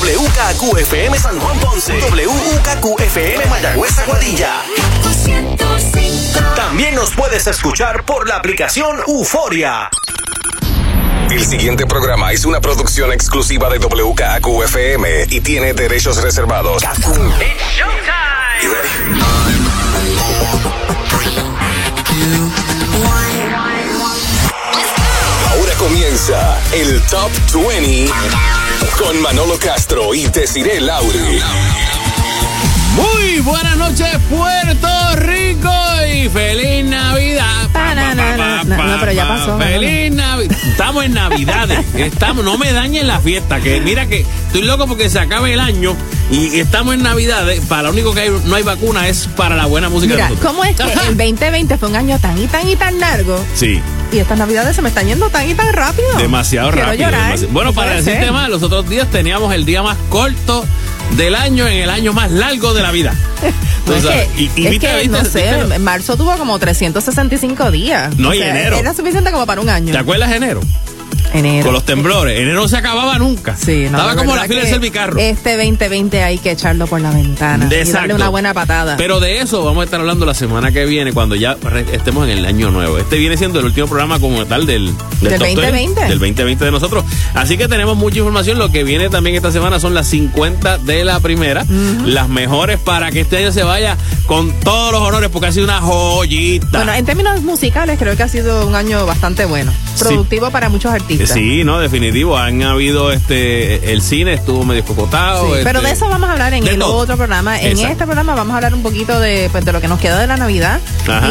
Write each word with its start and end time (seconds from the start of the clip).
WKQFM 0.00 1.18
San 1.18 1.38
Juan 1.38 1.60
Ponce, 1.60 1.92
WKQFM 1.92 3.46
Mayagüez 3.50 3.98
Aguadilla. 3.98 4.62
También 6.56 6.94
nos 6.94 7.10
puedes 7.10 7.46
escuchar 7.46 8.06
por 8.06 8.26
la 8.26 8.36
aplicación 8.36 8.98
Euforia. 9.06 9.90
El 11.30 11.44
siguiente 11.44 11.84
programa 11.84 12.32
es 12.32 12.46
una 12.46 12.62
producción 12.62 13.12
exclusiva 13.12 13.68
de 13.68 13.78
WKQFM 13.78 15.26
y 15.28 15.40
tiene 15.42 15.74
derechos 15.74 16.22
reservados. 16.22 16.82
Ahora 25.50 25.74
comienza 25.78 26.58
el 26.72 27.02
Top 27.02 27.30
20 27.52 28.10
con 28.98 29.20
Manolo 29.22 29.58
Castro 29.58 30.14
y 30.14 30.26
Desiree 30.26 30.80
Lauri. 30.80 31.40
Muy 32.96 33.40
buenas 33.40 33.76
noches, 33.76 34.08
Puerto 34.28 35.16
Rico 35.16 35.72
y 36.12 36.28
feliz 36.28 36.84
Navidad. 36.84 37.68
Pa. 37.72 37.94
No, 38.64 39.00
pero 39.00 39.12
ya 39.12 39.28
pasó. 39.28 39.58
Feliz 39.58 40.12
Navidad. 40.12 40.56
Estamos 40.68 41.04
en 41.04 41.14
Navidades. 41.14 41.78
Estamos, 41.94 42.44
no 42.44 42.58
me 42.58 42.72
dañen 42.72 43.06
la 43.06 43.20
fiesta. 43.20 43.60
Que 43.60 43.80
mira 43.80 44.06
que 44.06 44.26
estoy 44.46 44.62
loco 44.62 44.86
porque 44.86 45.08
se 45.10 45.18
acabe 45.18 45.52
el 45.52 45.60
año 45.60 45.96
y 46.30 46.60
estamos 46.60 46.94
en 46.94 47.02
Navidades. 47.02 47.60
Para 47.66 47.82
lo 47.84 47.90
único 47.90 48.12
que 48.14 48.20
hay, 48.22 48.30
no 48.44 48.54
hay 48.56 48.62
vacuna 48.62 49.08
es 49.08 49.28
para 49.36 49.56
la 49.56 49.66
buena 49.66 49.88
música. 49.88 50.14
Mira, 50.14 50.28
de. 50.28 50.34
¿cómo 50.36 50.64
es 50.64 50.76
que 50.76 50.82
el 51.08 51.16
2020 51.16 51.76
fue 51.78 51.88
un 51.88 51.96
año 51.96 52.18
tan 52.18 52.38
y 52.38 52.46
tan 52.46 52.68
y 52.68 52.76
tan 52.76 52.98
largo? 53.00 53.42
Sí. 53.54 53.80
Y 54.12 54.18
estas 54.18 54.38
navidades 54.38 54.74
se 54.76 54.82
me 54.82 54.88
están 54.88 55.06
yendo 55.06 55.28
tan 55.30 55.48
y 55.48 55.54
tan 55.54 55.72
rápido. 55.72 56.08
Demasiado 56.18 56.70
Quiero 56.72 56.86
rápido. 57.10 57.48
Bueno, 57.50 57.70
No 57.70 57.74
para 57.74 57.92
decirte 57.94 58.20
ser. 58.20 58.32
más, 58.32 58.48
los 58.48 58.62
otros 58.62 58.88
días 58.88 59.08
teníamos 59.10 59.52
el 59.54 59.64
día 59.64 59.82
más 59.82 59.96
corto 60.08 60.64
del 61.16 61.34
año 61.34 61.66
en 61.68 61.78
el 61.78 61.90
año 61.90 62.12
más 62.12 62.30
largo 62.30 62.74
de 62.74 62.82
la 62.82 62.90
vida. 62.92 63.14
Tú 63.86 63.92
No, 63.92 63.96
es 63.98 64.04
que, 64.04 64.28
y- 64.36 64.50
y 64.56 64.66
es 64.66 64.72
viste- 64.72 64.78
que, 64.80 65.02
viste- 65.02 65.08
no 65.08 65.24
sé, 65.24 65.48
en 65.74 65.82
marzo 65.82 66.16
tuvo 66.16 66.36
como 66.36 66.58
365 66.58 67.70
días. 67.70 68.16
No, 68.18 68.30
O 68.30 68.34
y 68.34 68.38
sea, 68.38 68.50
enero. 68.50 68.76
Era 68.78 68.94
suficiente 68.94 69.30
como 69.32 69.46
para 69.46 69.60
un 69.60 69.68
año. 69.68 69.92
¿Te 69.92 69.98
acuerdas 69.98 70.30
de 70.30 70.36
enero? 70.36 70.60
Enero. 71.32 71.64
Con 71.64 71.74
los 71.74 71.84
temblores. 71.84 72.38
Enero 72.38 72.60
no 72.60 72.68
se 72.68 72.76
acababa 72.76 73.18
nunca. 73.18 73.56
Sí, 73.56 73.86
no, 73.90 73.98
Estaba 73.98 74.16
como 74.16 74.34
la 74.34 74.44
fila 74.44 74.60
del 74.60 74.70
servicarro. 74.70 75.18
Este 75.18 75.56
2020 75.56 76.22
hay 76.22 76.38
que 76.38 76.52
echarlo 76.52 76.86
por 76.86 77.00
la 77.00 77.10
ventana. 77.10 77.68
Y 77.70 77.74
Exacto. 77.74 77.98
darle 77.98 78.14
una 78.14 78.28
buena 78.28 78.54
patada. 78.54 78.96
Pero 78.96 79.20
de 79.20 79.40
eso 79.40 79.64
vamos 79.64 79.82
a 79.82 79.84
estar 79.84 80.00
hablando 80.00 80.26
la 80.26 80.34
semana 80.34 80.72
que 80.72 80.84
viene, 80.86 81.12
cuando 81.12 81.34
ya 81.34 81.56
estemos 81.92 82.28
en 82.28 82.38
el 82.38 82.44
año 82.46 82.70
nuevo. 82.70 82.98
Este 82.98 83.16
viene 83.16 83.36
siendo 83.36 83.60
el 83.60 83.66
último 83.66 83.86
programa 83.86 84.18
como 84.18 84.44
tal 84.46 84.66
del, 84.66 84.86
Del 85.20 85.32
Top 85.34 85.42
20, 85.42 85.54
2020. 85.62 86.00
Del 86.02 86.18
2020 86.18 86.64
de 86.64 86.70
nosotros. 86.70 87.04
Así 87.34 87.56
que 87.56 87.68
tenemos 87.68 87.96
mucha 87.96 88.18
información. 88.18 88.58
Lo 88.58 88.70
que 88.70 88.84
viene 88.84 89.08
también 89.08 89.36
esta 89.36 89.52
semana 89.52 89.78
son 89.80 89.94
las 89.94 90.06
50 90.08 90.78
de 90.78 91.04
la 91.04 91.20
primera. 91.20 91.64
Las 92.04 92.28
mejores 92.28 92.78
para 92.78 93.10
que 93.10 93.20
este 93.20 93.38
año 93.38 93.52
se 93.52 93.62
vaya 93.62 93.96
con 94.26 94.52
todos 94.60 94.92
los 94.92 95.00
honores, 95.00 95.30
porque 95.30 95.48
ha 95.48 95.52
sido 95.52 95.64
una 95.64 95.80
joyita. 95.80 96.66
Bueno, 96.78 96.92
en 96.92 97.04
términos 97.04 97.42
musicales 97.42 97.98
creo 97.98 98.16
que 98.16 98.22
ha 98.22 98.28
sido 98.28 98.66
un 98.66 98.74
año 98.74 99.06
bastante 99.06 99.44
bueno. 99.44 99.72
Sí. 99.94 100.04
Productivo 100.04 100.50
para 100.50 100.68
muchos 100.68 100.92
artistas. 100.92 101.19
Sí, 101.26 101.64
no, 101.64 101.78
definitivo. 101.78 102.36
Han 102.36 102.62
habido 102.62 103.12
este. 103.12 103.92
El 103.92 104.02
cine 104.02 104.34
estuvo 104.34 104.64
medio 104.64 104.84
cocotado. 104.84 105.46
Sí, 105.54 105.60
pero 105.64 105.78
este, 105.80 105.88
de 105.88 105.94
eso 105.94 106.08
vamos 106.08 106.28
a 106.28 106.32
hablar 106.32 106.54
en 106.54 106.66
el 106.66 106.78
todo. 106.78 106.94
otro 106.96 107.16
programa. 107.16 107.58
En 107.60 107.68
Exacto. 107.72 107.92
este 107.92 108.04
programa 108.04 108.34
vamos 108.34 108.52
a 108.54 108.56
hablar 108.56 108.74
un 108.74 108.82
poquito 108.82 109.18
de, 109.20 109.48
pues, 109.52 109.64
de 109.64 109.72
lo 109.72 109.80
que 109.80 109.88
nos 109.88 110.00
queda 110.00 110.18
de 110.18 110.26
la 110.26 110.36
Navidad 110.36 110.80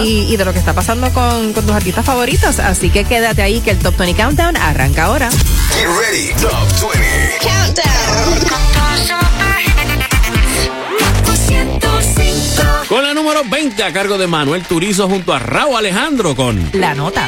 y, 0.03 0.25
y 0.31 0.37
de 0.37 0.45
lo 0.45 0.53
que 0.53 0.59
está 0.59 0.73
pasando 0.73 1.09
con, 1.11 1.53
con 1.53 1.65
tus 1.65 1.75
artistas 1.75 2.05
favoritos. 2.05 2.59
Así 2.59 2.89
que 2.89 3.03
quédate 3.05 3.41
ahí 3.41 3.61
que 3.61 3.71
el 3.71 3.79
Top 3.79 3.95
20 3.97 4.21
Countdown 4.21 4.57
arranca 4.57 5.05
ahora. 5.05 5.29
Get 5.29 5.87
ready, 5.87 6.33
Top 6.41 6.91
20. 6.93 8.09
Con 12.87 13.03
la 13.03 13.13
número 13.13 13.41
20 13.47 13.83
a 13.83 13.93
cargo 13.93 14.17
de 14.17 14.25
Manuel 14.25 14.63
Turizo 14.63 15.07
junto 15.07 15.31
a 15.33 15.37
Raúl 15.39 15.75
Alejandro 15.77 16.35
con 16.35 16.69
La 16.73 16.95
nota. 16.95 17.27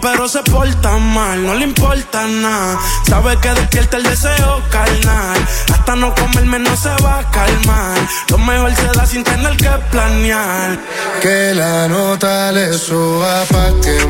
Pero 0.00 0.28
se 0.28 0.42
porta 0.42 0.96
mal, 0.98 1.44
no 1.44 1.54
le 1.54 1.64
importa 1.64 2.26
nada. 2.26 2.78
Sabe 3.08 3.38
que 3.40 3.50
despierta 3.50 3.96
el 3.96 4.02
deseo 4.02 4.62
carnal. 4.70 5.38
Hasta 5.72 5.96
no 5.96 6.14
comerme 6.14 6.58
no 6.58 6.76
se 6.76 6.90
va 7.02 7.20
a 7.20 7.30
calmar. 7.30 7.96
Lo 8.30 8.38
mejor 8.38 8.74
se 8.74 8.86
da 8.86 9.06
sin 9.06 9.24
tener 9.24 9.56
que 9.56 9.70
planear. 9.90 10.78
Que 11.20 11.54
la 11.54 11.88
nota 11.88 12.52
le 12.52 12.72
suba 12.74 13.44
pa' 13.50 13.72
que 13.82 14.06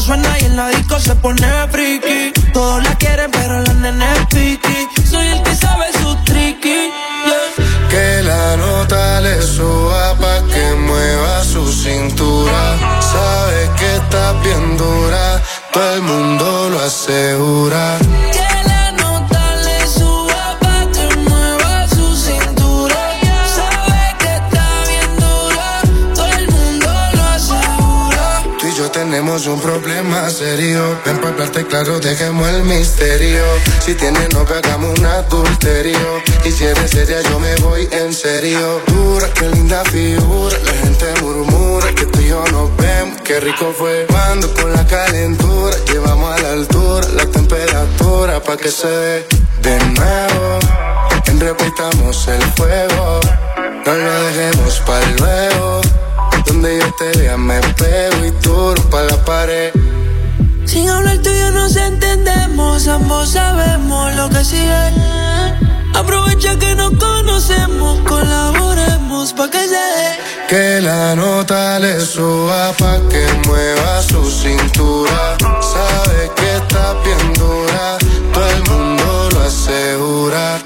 suena 0.00 0.38
y 0.40 0.44
en 0.44 0.56
la 0.56 0.68
disco 0.68 0.98
se 1.00 1.14
pone 1.16 1.46
friki. 1.70 2.32
Todos 2.52 2.82
la 2.82 2.94
quieren, 2.96 3.27
un 29.52 29.60
problema 29.60 30.28
serio. 30.30 30.98
Ven 31.04 31.18
para 31.18 31.30
hablarte 31.30 31.66
claro, 31.66 31.98
dejemos 32.00 32.48
el 32.48 32.62
misterio. 32.64 33.42
Si 33.84 33.94
tienes 33.94 34.32
novia, 34.34 34.58
hagamos 34.58 34.98
un 34.98 35.06
adulterio. 35.06 36.22
Y 36.44 36.50
si 36.50 36.64
eres 36.64 36.90
seria, 36.90 37.20
yo 37.22 37.38
me 37.38 37.54
voy 37.56 37.88
en 37.90 38.12
serio. 38.12 38.80
Dura, 38.86 39.28
qué 39.34 39.48
linda 39.48 39.82
figura. 39.84 40.56
La 40.64 40.72
gente 40.72 41.22
murmura 41.22 41.94
que 41.94 42.06
tú 42.06 42.20
y 42.20 42.28
yo 42.28 42.44
nos 42.52 42.76
vemos. 42.76 43.20
Qué 43.22 43.40
rico 43.40 43.74
fue 43.76 44.06
cuando 44.08 44.52
con 44.54 44.72
la 44.72 44.86
calentura 44.86 45.76
llevamos 45.92 46.38
a 46.38 46.42
la 46.42 46.52
altura 46.52 47.08
la 47.14 47.26
temperatura 47.26 48.42
pa' 48.42 48.56
que 48.56 48.70
se 48.70 48.88
dé 48.88 49.26
de 49.62 49.78
nuevo. 49.78 50.58
En 51.26 51.40
repitamos 51.40 52.28
el 52.28 52.42
fuego. 52.56 53.20
No 53.86 53.94
lo 53.94 54.22
dejemos 54.24 54.80
para 54.86 55.06
luego. 55.18 55.87
Donde 56.60 56.80
yo 56.80 56.92
te 56.98 57.18
vea 57.20 57.36
me 57.36 57.60
pego 57.60 58.24
y 58.26 58.32
tú 58.42 58.74
pa' 58.90 59.02
la 59.02 59.24
pared 59.24 59.70
entendemos, 61.76 62.88
ambos 62.88 63.30
sabemos 63.30 64.16
lo 64.16 64.28
que 64.28 64.44
sigue. 64.44 64.92
Aprovecha 65.94 66.58
que 66.58 66.74
nos 66.74 66.90
conocemos, 66.98 68.00
colaboremos 68.00 69.32
pa' 69.34 69.48
que 69.48 69.68
se 69.68 69.84
dé. 69.98 70.08
Que 70.48 70.80
la 70.80 71.14
nota 71.14 71.78
le 71.78 72.00
suba 72.00 72.72
pa' 72.72 72.98
que 73.08 73.24
mueva 73.46 74.02
su 74.02 74.28
cintura. 74.28 75.36
Sabe 75.60 76.32
que 76.34 76.56
está 76.56 76.94
bien 77.04 77.34
dura, 77.34 77.98
todo 78.32 78.48
el 78.48 78.62
mundo 78.68 79.28
lo 79.30 79.40
asegura. 79.42 80.58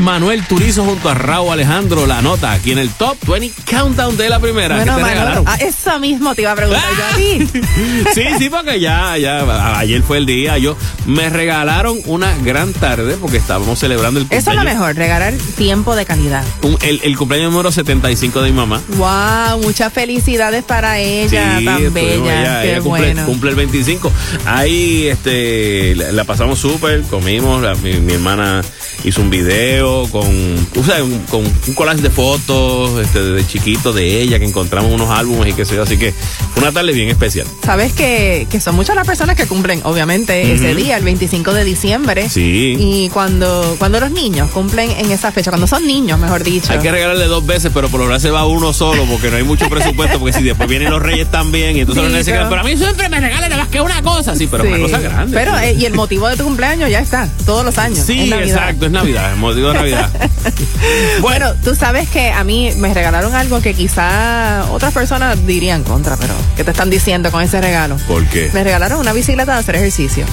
Manuel 0.00 0.46
Turizo 0.46 0.84
junto 0.84 1.08
a 1.08 1.14
Raúl 1.14 1.52
Alejandro, 1.52 2.06
la 2.06 2.22
nota 2.22 2.52
aquí 2.52 2.70
en 2.70 2.78
el 2.78 2.90
Top 2.90 3.16
20 3.26 3.62
Countdown 3.68 4.16
de 4.16 4.28
la 4.28 4.38
primera. 4.38 4.76
Bueno, 4.76 4.96
te 4.96 5.02
Manolo, 5.02 5.44
ah, 5.46 5.56
eso 5.56 5.98
mismo 5.98 6.34
te 6.34 6.42
iba 6.42 6.52
a 6.52 6.54
preguntar 6.54 6.82
yo 6.96 7.60
sí, 8.14 8.22
sí, 8.38 8.50
porque 8.50 8.78
ya, 8.78 9.16
ya, 9.16 9.78
ayer 9.78 10.02
fue 10.02 10.18
el 10.18 10.26
día. 10.26 10.58
Yo 10.58 10.76
me 11.06 11.30
regalaron 11.30 11.98
una 12.04 12.36
gran 12.38 12.72
tarde 12.72 13.16
porque 13.20 13.38
estábamos 13.38 13.78
celebrando 13.78 14.20
el 14.20 14.26
cumpleaños. 14.26 14.48
Eso 14.48 14.50
es 14.50 14.56
lo 14.56 14.64
mejor, 14.64 14.96
regalar 14.96 15.34
tiempo 15.56 15.96
de 15.96 16.04
calidad. 16.04 16.44
El, 16.82 17.16
cumpleaños 17.16 17.50
número 17.50 17.72
75 17.72 18.42
de 18.42 18.50
mi 18.50 18.56
mamá. 18.56 18.80
¡Wow! 18.96 19.62
Muchas 19.62 19.92
felicidades 19.92 20.62
para 20.62 20.98
ella, 20.98 21.58
sí, 21.58 21.64
tan 21.64 21.92
bella. 21.92 22.62
Qué 22.62 22.74
cumple, 22.74 22.88
bueno. 22.88 23.26
cumple 23.26 23.50
el 23.50 23.56
25. 23.56 24.12
Ahí 24.44 25.08
este, 25.08 25.94
la, 25.96 26.24
pasamos 26.24 26.58
súper, 26.58 27.02
comimos, 27.02 27.62
mi 27.82 28.12
hermana 28.12 28.62
hizo 29.04 29.22
un 29.22 29.30
video 29.30 29.69
con, 29.78 30.26
o 30.78 30.84
sea, 30.84 31.02
un, 31.04 31.18
con 31.30 31.44
un 31.44 31.74
collage 31.74 32.02
de 32.02 32.10
fotos 32.10 32.98
este, 33.00 33.20
de 33.22 33.46
chiquito 33.46 33.92
de 33.92 34.20
ella, 34.22 34.38
que 34.38 34.44
encontramos 34.46 34.92
unos 34.92 35.10
álbumes 35.10 35.48
y 35.48 35.52
qué 35.52 35.64
sé 35.64 35.76
yo, 35.76 35.82
así 35.82 35.96
que 35.96 36.12
fue 36.54 36.62
una 36.62 36.72
tarde 36.72 36.92
bien 36.92 37.08
especial. 37.08 37.46
Sabes 37.64 37.92
que, 37.92 38.46
que 38.50 38.60
son 38.60 38.74
muchas 38.74 38.96
las 38.96 39.06
personas 39.06 39.36
que 39.36 39.46
cumplen, 39.46 39.80
obviamente, 39.84 40.52
ese 40.52 40.74
día, 40.74 40.96
el 40.96 41.04
25 41.04 41.52
de 41.54 41.64
diciembre. 41.64 42.28
Sí. 42.28 42.76
Y 42.78 43.08
cuando, 43.10 43.76
cuando 43.78 44.00
los 44.00 44.10
niños 44.10 44.50
cumplen 44.50 44.90
en 44.90 45.10
esa 45.10 45.30
fecha, 45.32 45.50
cuando 45.50 45.66
son 45.66 45.86
niños, 45.86 46.18
mejor 46.18 46.42
dicho. 46.44 46.72
Hay 46.72 46.78
que 46.80 46.90
regalarle 46.90 47.26
dos 47.26 47.44
veces, 47.46 47.70
pero 47.72 47.88
por 47.88 48.00
lo 48.00 48.06
general 48.06 48.20
se 48.20 48.30
va 48.30 48.46
uno 48.46 48.72
solo 48.72 49.04
porque 49.04 49.30
no 49.30 49.36
hay 49.36 49.44
mucho 49.44 49.68
presupuesto, 49.68 50.18
porque 50.18 50.36
si 50.38 50.42
después 50.44 50.68
vienen 50.68 50.90
los 50.90 51.00
reyes 51.02 51.30
también, 51.30 51.76
y 51.76 51.80
entonces 51.80 52.04
Sí, 52.04 52.12
los 52.12 52.24
quedan, 52.26 52.48
pero- 52.48 52.60
a 52.60 52.64
mí 52.64 52.76
siempre 52.76 53.08
me 53.08 53.20
regalan 53.20 53.50
nada 53.50 53.62
más 53.62 53.70
que 53.70 53.80
una 53.80 54.02
cosa, 54.02 54.34
sí, 54.34 54.46
pero 54.50 54.64
Sí. 54.64 54.68
una 54.70 54.78
cosa 54.80 54.98
grande. 55.00 55.36
Pero, 55.36 55.58
eh, 55.58 55.76
y 55.78 55.84
el 55.84 55.94
motivo 55.94 56.28
de 56.28 56.36
tu 56.36 56.44
cumpleaños 56.44 56.90
ya 56.90 57.00
está, 57.00 57.28
todos 57.46 57.64
los 57.64 57.78
años. 57.78 58.04
Sí, 58.04 58.30
exacto, 58.32 58.86
es 58.86 58.92
Navidad, 58.92 59.36
de 59.68 59.74
Navidad. 59.74 60.10
Bueno, 61.20 61.52
tú 61.62 61.74
sabes 61.74 62.08
que 62.08 62.30
a 62.30 62.42
mí 62.44 62.72
me 62.76 62.92
regalaron 62.94 63.34
algo 63.34 63.60
que 63.60 63.74
quizá 63.74 64.64
otras 64.70 64.92
personas 64.92 65.46
dirían 65.46 65.82
contra, 65.84 66.16
pero 66.16 66.32
¿qué 66.56 66.64
te 66.64 66.70
están 66.70 66.88
diciendo 66.90 67.30
con 67.30 67.42
ese 67.42 67.60
regalo? 67.60 67.96
¿Por 68.08 68.24
qué? 68.26 68.50
Me 68.54 68.64
regalaron 68.64 68.98
una 69.00 69.12
bicicleta 69.12 69.52
de 69.52 69.58
hacer 69.58 69.76
ejercicio. 69.76 70.24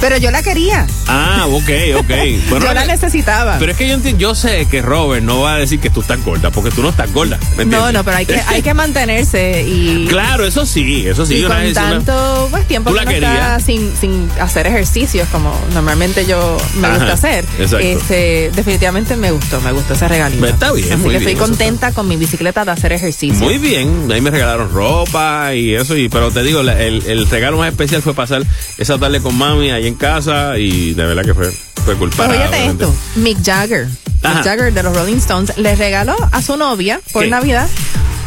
Pero 0.00 0.16
yo 0.16 0.30
la 0.30 0.42
quería. 0.42 0.86
Ah, 1.08 1.44
ok, 1.50 1.68
ok. 1.98 2.08
Bueno, 2.48 2.64
yo 2.66 2.72
la 2.72 2.86
necesitaba. 2.86 3.58
Pero 3.58 3.72
es 3.72 3.76
que 3.76 3.86
yo 3.86 3.94
entiendo, 3.94 4.18
yo 4.18 4.34
sé 4.34 4.64
que 4.64 4.80
Robert 4.80 5.22
no 5.22 5.40
va 5.40 5.54
a 5.56 5.58
decir 5.58 5.78
que 5.78 5.90
tú 5.90 6.00
estás 6.00 6.24
gorda, 6.24 6.50
porque 6.50 6.70
tú 6.70 6.82
no 6.82 6.88
estás 6.88 7.12
gorda. 7.12 7.38
¿me 7.58 7.66
no, 7.66 7.92
no, 7.92 8.02
pero 8.02 8.16
hay 8.16 8.24
que, 8.24 8.40
hay 8.48 8.62
que 8.62 8.72
mantenerse 8.72 9.62
y. 9.62 10.06
Claro, 10.08 10.46
eso 10.46 10.64
sí, 10.64 11.06
eso 11.06 11.26
sí. 11.26 11.36
y 11.36 11.42
con 11.42 11.50
vez- 11.54 11.72
una- 11.76 11.90
tanto 11.90 12.48
pues, 12.50 12.66
tiempo 12.66 12.90
¿Tú 12.92 12.96
que 12.96 13.04
querías? 13.04 13.62
sin, 13.62 13.92
sin 14.00 14.30
hacer 14.40 14.66
ejercicios 14.68 15.28
como 15.30 15.54
normalmente 15.74 16.24
yo 16.24 16.56
me 16.76 16.86
Ajá, 16.86 16.96
gusta 16.96 17.12
hacer, 17.12 17.44
exacto. 17.58 17.86
este, 17.86 18.50
definitivamente 18.72 19.16
me 19.16 19.32
gustó, 19.32 19.60
me 19.60 19.72
gustó 19.72 19.94
ese 19.94 20.06
regalito. 20.06 20.40
Pues 20.40 20.52
está 20.52 20.72
bien, 20.72 20.92
Así 20.92 20.96
muy 21.02 21.12
que 21.12 21.18
bien, 21.18 21.28
estoy 21.30 21.48
contenta 21.48 21.92
con 21.92 22.06
mi 22.06 22.16
bicicleta 22.16 22.64
de 22.64 22.70
hacer 22.70 22.92
ejercicio. 22.92 23.44
Muy 23.44 23.58
bien, 23.58 24.08
ahí 24.12 24.20
me 24.20 24.30
regalaron 24.30 24.72
ropa 24.72 25.54
y 25.54 25.74
eso, 25.74 25.96
y 25.96 26.08
pero 26.08 26.30
te 26.30 26.42
digo, 26.44 26.62
la- 26.62 26.80
el, 26.80 27.02
el 27.06 27.28
regalo 27.28 27.58
más 27.58 27.68
especial 27.70 28.00
fue 28.00 28.14
pasar 28.14 28.42
esa 28.78 28.96
tarde 28.98 29.20
con 29.20 29.36
mami 29.36 29.70
ahí 29.72 29.86
en 29.88 29.94
casa 29.96 30.56
y 30.58 30.94
de 30.94 31.04
verdad 31.04 31.24
que 31.24 31.34
fue, 31.34 31.50
fue 31.50 31.96
Pues 31.96 31.98
culpable. 31.98 32.38
óyete 32.38 32.66
esto, 32.66 32.94
Mick 33.16 33.38
Jagger, 33.44 33.88
Ajá. 34.22 34.34
Mick 34.36 34.44
Jagger 34.44 34.72
de 34.72 34.82
los 34.84 34.94
Rolling 34.96 35.16
Stones, 35.16 35.56
le 35.58 35.74
regaló 35.74 36.16
a 36.30 36.40
su 36.42 36.56
novia 36.56 37.00
por 37.12 37.24
¿Qué? 37.24 37.30
Navidad 37.30 37.68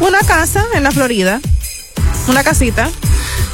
una 0.01 0.19
casa 0.19 0.65
en 0.73 0.83
la 0.83 0.91
Florida, 0.91 1.39
una 2.27 2.43
casita, 2.43 2.89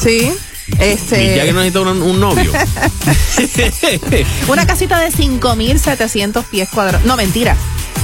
sí, 0.02 0.32
este, 0.80 1.36
ya 1.36 1.44
que 1.46 1.54
no 1.54 1.60
necesita 1.60 1.82
un, 1.82 2.02
un 2.02 2.20
novio. 2.20 2.52
una 4.48 4.66
casita 4.68 5.00
de 5.00 5.10
5.700 5.12 6.44
pies 6.46 6.70
cuadrados, 6.70 7.06
no 7.06 7.16
mentira, 7.18 7.56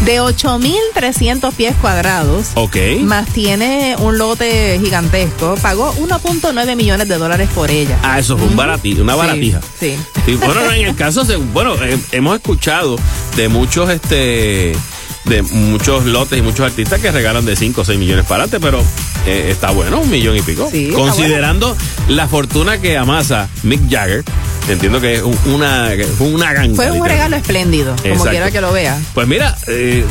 de 0.05 0.19
8.300 0.21 1.53
pies 1.53 1.75
cuadrados. 1.81 2.47
ok. 2.55 2.75
Más 3.01 3.27
tiene 3.29 3.95
un 3.99 4.17
lote 4.17 4.77
gigantesco. 4.83 5.55
Pagó 5.61 5.93
1.9 5.95 6.75
millones 6.75 7.07
de 7.07 7.17
dólares 7.17 7.49
por 7.55 7.71
ella. 7.71 7.97
Ah, 8.03 8.19
eso 8.19 8.37
fue 8.37 8.47
un 8.47 8.55
baratí, 8.57 8.93
una 8.99 9.13
Sí, 9.13 9.19
baratija. 9.19 9.61
sí. 9.79 9.95
Sí, 10.25 10.35
bueno, 10.35 10.55
no, 10.65 10.71
en 10.71 10.87
el 10.87 10.95
caso, 10.95 11.23
de- 11.23 11.37
bueno, 11.37 11.75
eh, 11.83 11.97
hemos 12.11 12.35
escuchado 12.35 12.97
de 13.37 13.47
muchos, 13.47 13.89
este, 13.89 14.75
de 15.25 15.41
muchos 15.41 16.05
lotes 16.05 16.37
y 16.37 16.41
muchos 16.41 16.65
artistas 16.65 16.99
que 17.01 17.11
regalan 17.11 17.45
de 17.45 17.55
5 17.55 17.81
o 17.81 17.85
6 17.85 17.97
millones 17.99 18.25
para 18.25 18.43
adelante, 18.43 18.59
pero 18.65 18.83
eh, 19.25 19.49
está 19.51 19.71
bueno, 19.71 20.01
un 20.01 20.09
millón 20.09 20.37
y 20.37 20.41
pico. 20.41 20.67
Sí, 20.71 20.89
Considerando 20.93 21.75
la 22.09 22.27
fortuna 22.27 22.79
que 22.79 22.97
amasa 22.97 23.49
Mick 23.63 23.89
Jagger, 23.89 24.23
entiendo 24.69 25.01
que 25.01 25.15
es 25.15 25.21
un- 25.23 25.37
una, 25.47 25.89
una 26.19 26.53
ganga. 26.53 26.75
Fue 26.75 26.91
un 26.91 27.05
regalo 27.07 27.35
espléndido, 27.35 27.95
como 28.07 28.25
quiera 28.25 28.51
que 28.51 28.61
lo 28.61 28.71
vea. 28.71 28.99
Pues 29.13 29.27
mira, 29.27 29.57
eh, 29.67 30.05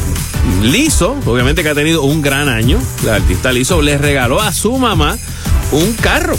Lizo, 0.62 1.16
obviamente 1.26 1.62
que 1.62 1.68
ha 1.70 1.74
tenido 1.74 2.02
un 2.02 2.20
gran 2.20 2.48
año, 2.48 2.78
la 3.04 3.16
artista 3.16 3.52
Lizo 3.52 3.80
le 3.82 3.96
regaló 3.98 4.40
a 4.40 4.52
su 4.52 4.76
mamá 4.76 5.16
un 5.72 5.92
carro. 5.94 6.36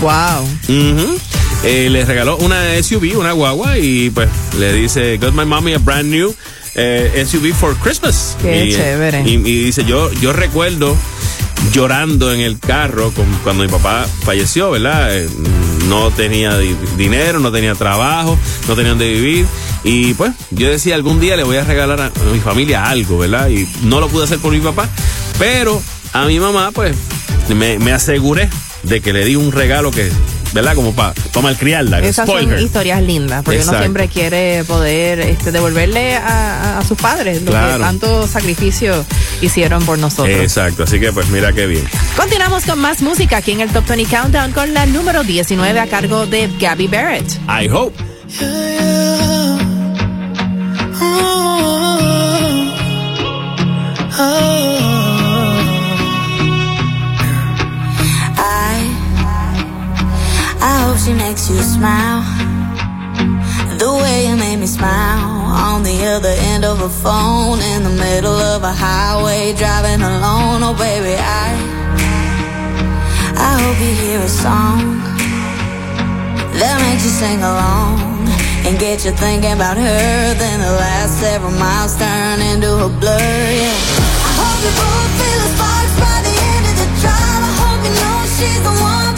Wow. 0.00 0.42
Ujú. 0.68 1.18
Eh, 1.64 1.88
le 1.90 2.04
regaló 2.06 2.36
una 2.38 2.74
SUV, 2.82 3.18
una 3.18 3.32
guagua, 3.32 3.76
y 3.78 4.08
pues 4.10 4.28
le 4.58 4.72
dice, 4.72 5.18
got 5.18 5.34
my 5.34 5.44
mommy 5.44 5.74
a 5.74 5.78
brand 5.78 6.10
new 6.10 6.34
eh, 6.80 7.24
SUV 7.26 7.52
for 7.54 7.76
Christmas. 7.76 8.36
Qué 8.40 8.64
y, 8.66 8.72
eh, 8.72 8.76
chévere. 8.76 9.22
Y, 9.26 9.34
y 9.34 9.64
dice, 9.64 9.84
yo, 9.84 10.10
yo 10.14 10.32
recuerdo 10.32 10.96
llorando 11.72 12.32
en 12.32 12.40
el 12.40 12.58
carro 12.58 13.10
con- 13.12 13.26
cuando 13.44 13.62
mi 13.64 13.68
papá 13.68 14.06
falleció, 14.24 14.70
¿verdad? 14.70 15.14
Eh, 15.16 15.28
no 15.88 16.10
tenía 16.10 16.56
di- 16.58 16.76
dinero, 16.96 17.38
no 17.38 17.52
tenía 17.52 17.74
trabajo, 17.74 18.38
no 18.68 18.74
tenía 18.74 18.90
donde 18.90 19.12
vivir. 19.12 19.46
Y 19.84 20.14
pues 20.14 20.32
yo 20.50 20.68
decía, 20.70 20.94
algún 20.94 21.20
día 21.20 21.36
le 21.36 21.44
voy 21.44 21.56
a 21.58 21.64
regalar 21.64 22.00
a, 22.00 22.06
a 22.06 22.32
mi 22.32 22.40
familia 22.40 22.84
algo, 22.86 23.18
¿verdad? 23.18 23.48
Y 23.50 23.68
no 23.82 24.00
lo 24.00 24.08
pude 24.08 24.24
hacer 24.24 24.38
por 24.38 24.52
mi 24.52 24.60
papá, 24.60 24.88
pero 25.38 25.80
a 26.12 26.24
mi 26.26 26.40
mamá 26.40 26.70
pues 26.72 26.96
me, 27.54 27.78
me 27.78 27.92
aseguré 27.92 28.48
de 28.82 29.00
que 29.00 29.12
le 29.12 29.24
di 29.24 29.36
un 29.36 29.52
regalo 29.52 29.90
que, 29.90 30.10
¿verdad? 30.52 30.74
Como 30.74 30.94
para 30.94 31.14
malcriarla. 31.42 32.00
Esas 32.00 32.28
son 32.28 32.58
historias 32.58 33.02
lindas, 33.02 33.42
porque 33.42 33.58
Exacto. 33.58 33.76
uno 33.76 33.82
siempre 33.84 34.08
quiere 34.08 34.64
poder 34.64 35.20
este, 35.20 35.52
devolverle 35.52 36.16
a, 36.16 36.82
sus 36.86 36.98
padres 36.98 37.42
lo 37.42 37.50
Claro. 37.50 37.74
que 37.74 37.80
tanto 37.84 38.26
sacrificio 38.26 39.04
hicieron 39.40 39.84
por 39.84 39.98
nosotros. 39.98 40.40
Exacto, 40.40 40.84
así 40.84 40.98
que 40.98 41.12
pues 41.12 41.28
mira 41.28 41.52
qué 41.52 41.66
bien. 41.66 41.84
Continuamos 42.16 42.64
con 42.64 42.78
más 42.78 43.02
música 43.02 43.38
aquí 43.38 43.52
en 43.52 43.60
el 43.60 43.70
Top 43.70 43.86
20 43.86 44.14
Countdown 44.14 44.52
con 44.52 44.74
la 44.74 44.86
número 44.86 45.22
19 45.22 45.78
a 45.78 45.86
cargo 45.86 46.26
de 46.26 46.48
Gabby 46.58 46.88
Barrett. 46.88 47.38
I 47.48 47.68
hope. 47.68 47.94
I 54.22 54.99
I 60.62 60.72
hope 60.84 60.98
she 60.98 61.12
makes 61.12 61.48
you 61.48 61.56
smile. 61.62 62.22
The 63.78 63.90
way 64.02 64.28
you 64.28 64.36
made 64.36 64.58
me 64.58 64.66
smile 64.66 65.40
on 65.50 65.82
the 65.82 66.04
other 66.04 66.34
end 66.52 66.64
of 66.64 66.80
a 66.82 66.88
phone 66.88 67.60
in 67.60 67.82
the 67.82 67.90
middle 67.90 68.38
of 68.52 68.62
a 68.62 68.72
highway 68.72 69.54
driving 69.56 70.02
alone. 70.02 70.62
Oh 70.62 70.74
baby, 70.76 71.16
I 71.16 71.48
I 73.36 73.50
hope 73.62 73.78
you 73.80 73.92
hear 74.04 74.20
a 74.20 74.28
song 74.28 75.00
that 76.60 76.76
makes 76.84 77.04
you 77.08 77.12
sing 77.22 77.40
along 77.40 78.28
and 78.68 78.78
get 78.78 79.04
you 79.04 79.12
thinking 79.12 79.52
about 79.52 79.76
her. 79.80 80.34
Then 80.36 80.60
the 80.60 80.76
last 80.76 81.18
several 81.20 81.52
miles 81.56 81.96
turn 81.96 82.40
into 82.52 82.68
a 82.84 82.88
blur. 83.00 83.16
Yeah. 83.16 83.80
I 84.28 84.30
hope 84.36 84.60
you 84.60 84.72
both 84.76 85.12
feel 85.16 85.38
the 85.40 85.50
sparks 85.56 85.94
by 86.04 86.18
the 86.20 86.34
end 86.52 86.64
of 86.68 86.76
the 86.84 86.88
drive. 87.00 87.42
I 87.48 87.52
hope 87.64 87.80
you 87.80 87.92
know 87.96 88.18
she's 88.36 88.60
the 88.60 88.74
one 88.84 89.09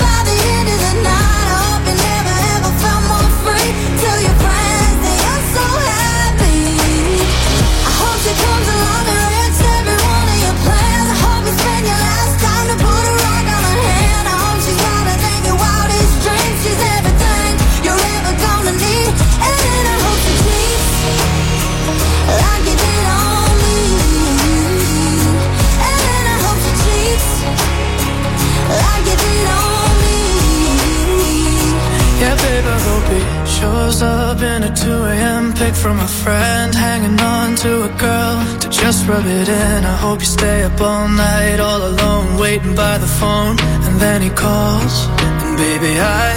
Shows 33.62 34.02
up 34.02 34.42
in 34.42 34.64
a 34.64 34.74
2 34.74 34.90
a.m. 34.90 35.52
pic 35.52 35.74
from 35.74 36.00
a 36.00 36.08
friend, 36.08 36.74
hanging 36.74 37.20
on 37.20 37.54
to 37.56 37.84
a 37.84 37.88
girl 37.96 38.58
to 38.58 38.68
just 38.68 39.06
rub 39.06 39.24
it 39.24 39.48
in. 39.48 39.84
I 39.84 39.96
hope 40.04 40.18
you 40.18 40.26
stay 40.26 40.64
up 40.64 40.80
all 40.80 41.06
night, 41.06 41.60
all 41.60 41.82
alone, 41.86 42.38
waiting 42.38 42.74
by 42.74 42.98
the 42.98 43.06
phone. 43.06 43.56
And 43.86 44.00
then 44.00 44.20
he 44.20 44.30
calls, 44.30 45.06
and 45.44 45.56
baby, 45.56 45.94
I, 46.00 46.30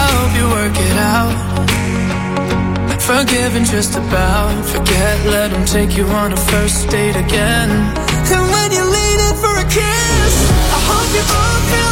I 0.00 0.04
hope 0.16 0.32
you 0.38 0.46
work 0.58 0.76
it 0.90 0.98
out. 1.16 1.34
Forgiven 3.00 3.64
just 3.64 3.94
about, 3.96 4.64
forget, 4.66 5.26
let 5.26 5.50
him 5.50 5.64
take 5.64 5.96
you 5.96 6.04
on 6.04 6.34
a 6.34 6.36
first 6.36 6.90
date 6.90 7.16
again. 7.16 7.70
And 8.34 8.44
when 8.52 8.68
you're 8.70 8.92
leaning 8.98 9.36
for 9.42 9.54
a 9.64 9.66
kiss, 9.78 10.34
I 10.76 10.80
hope 10.90 11.10
you 11.16 11.24
both 11.32 11.70
feel. 11.72 11.91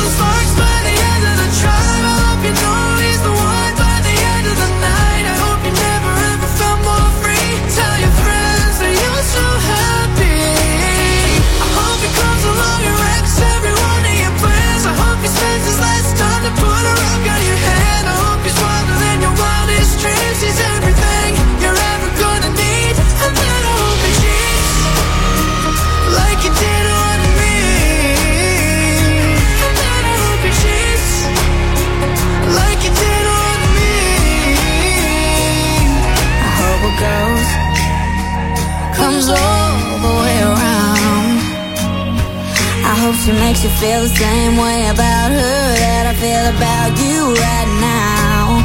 She 43.30 43.32
makes 43.32 43.62
you 43.62 43.70
feel 43.70 44.00
the 44.02 44.08
same 44.08 44.56
way 44.56 44.88
about 44.88 45.30
her 45.30 45.99
feel 46.20 46.52
about 46.52 46.92
you 47.00 47.32
right 47.32 47.70
now. 47.80 48.60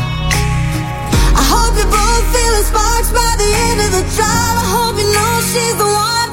I 1.40 1.44
hope 1.48 1.74
you 1.80 1.88
both 1.88 2.26
feel 2.36 2.56
sparks 2.68 3.12
by 3.16 3.32
the 3.40 3.50
end 3.68 3.80
of 3.80 3.92
the 3.96 4.04
drive. 4.12 4.56
I 4.60 4.68
hope 4.76 4.96
you 5.00 5.08
know 5.08 5.34
she's 5.40 5.78
the 5.80 5.88
one 5.88 6.25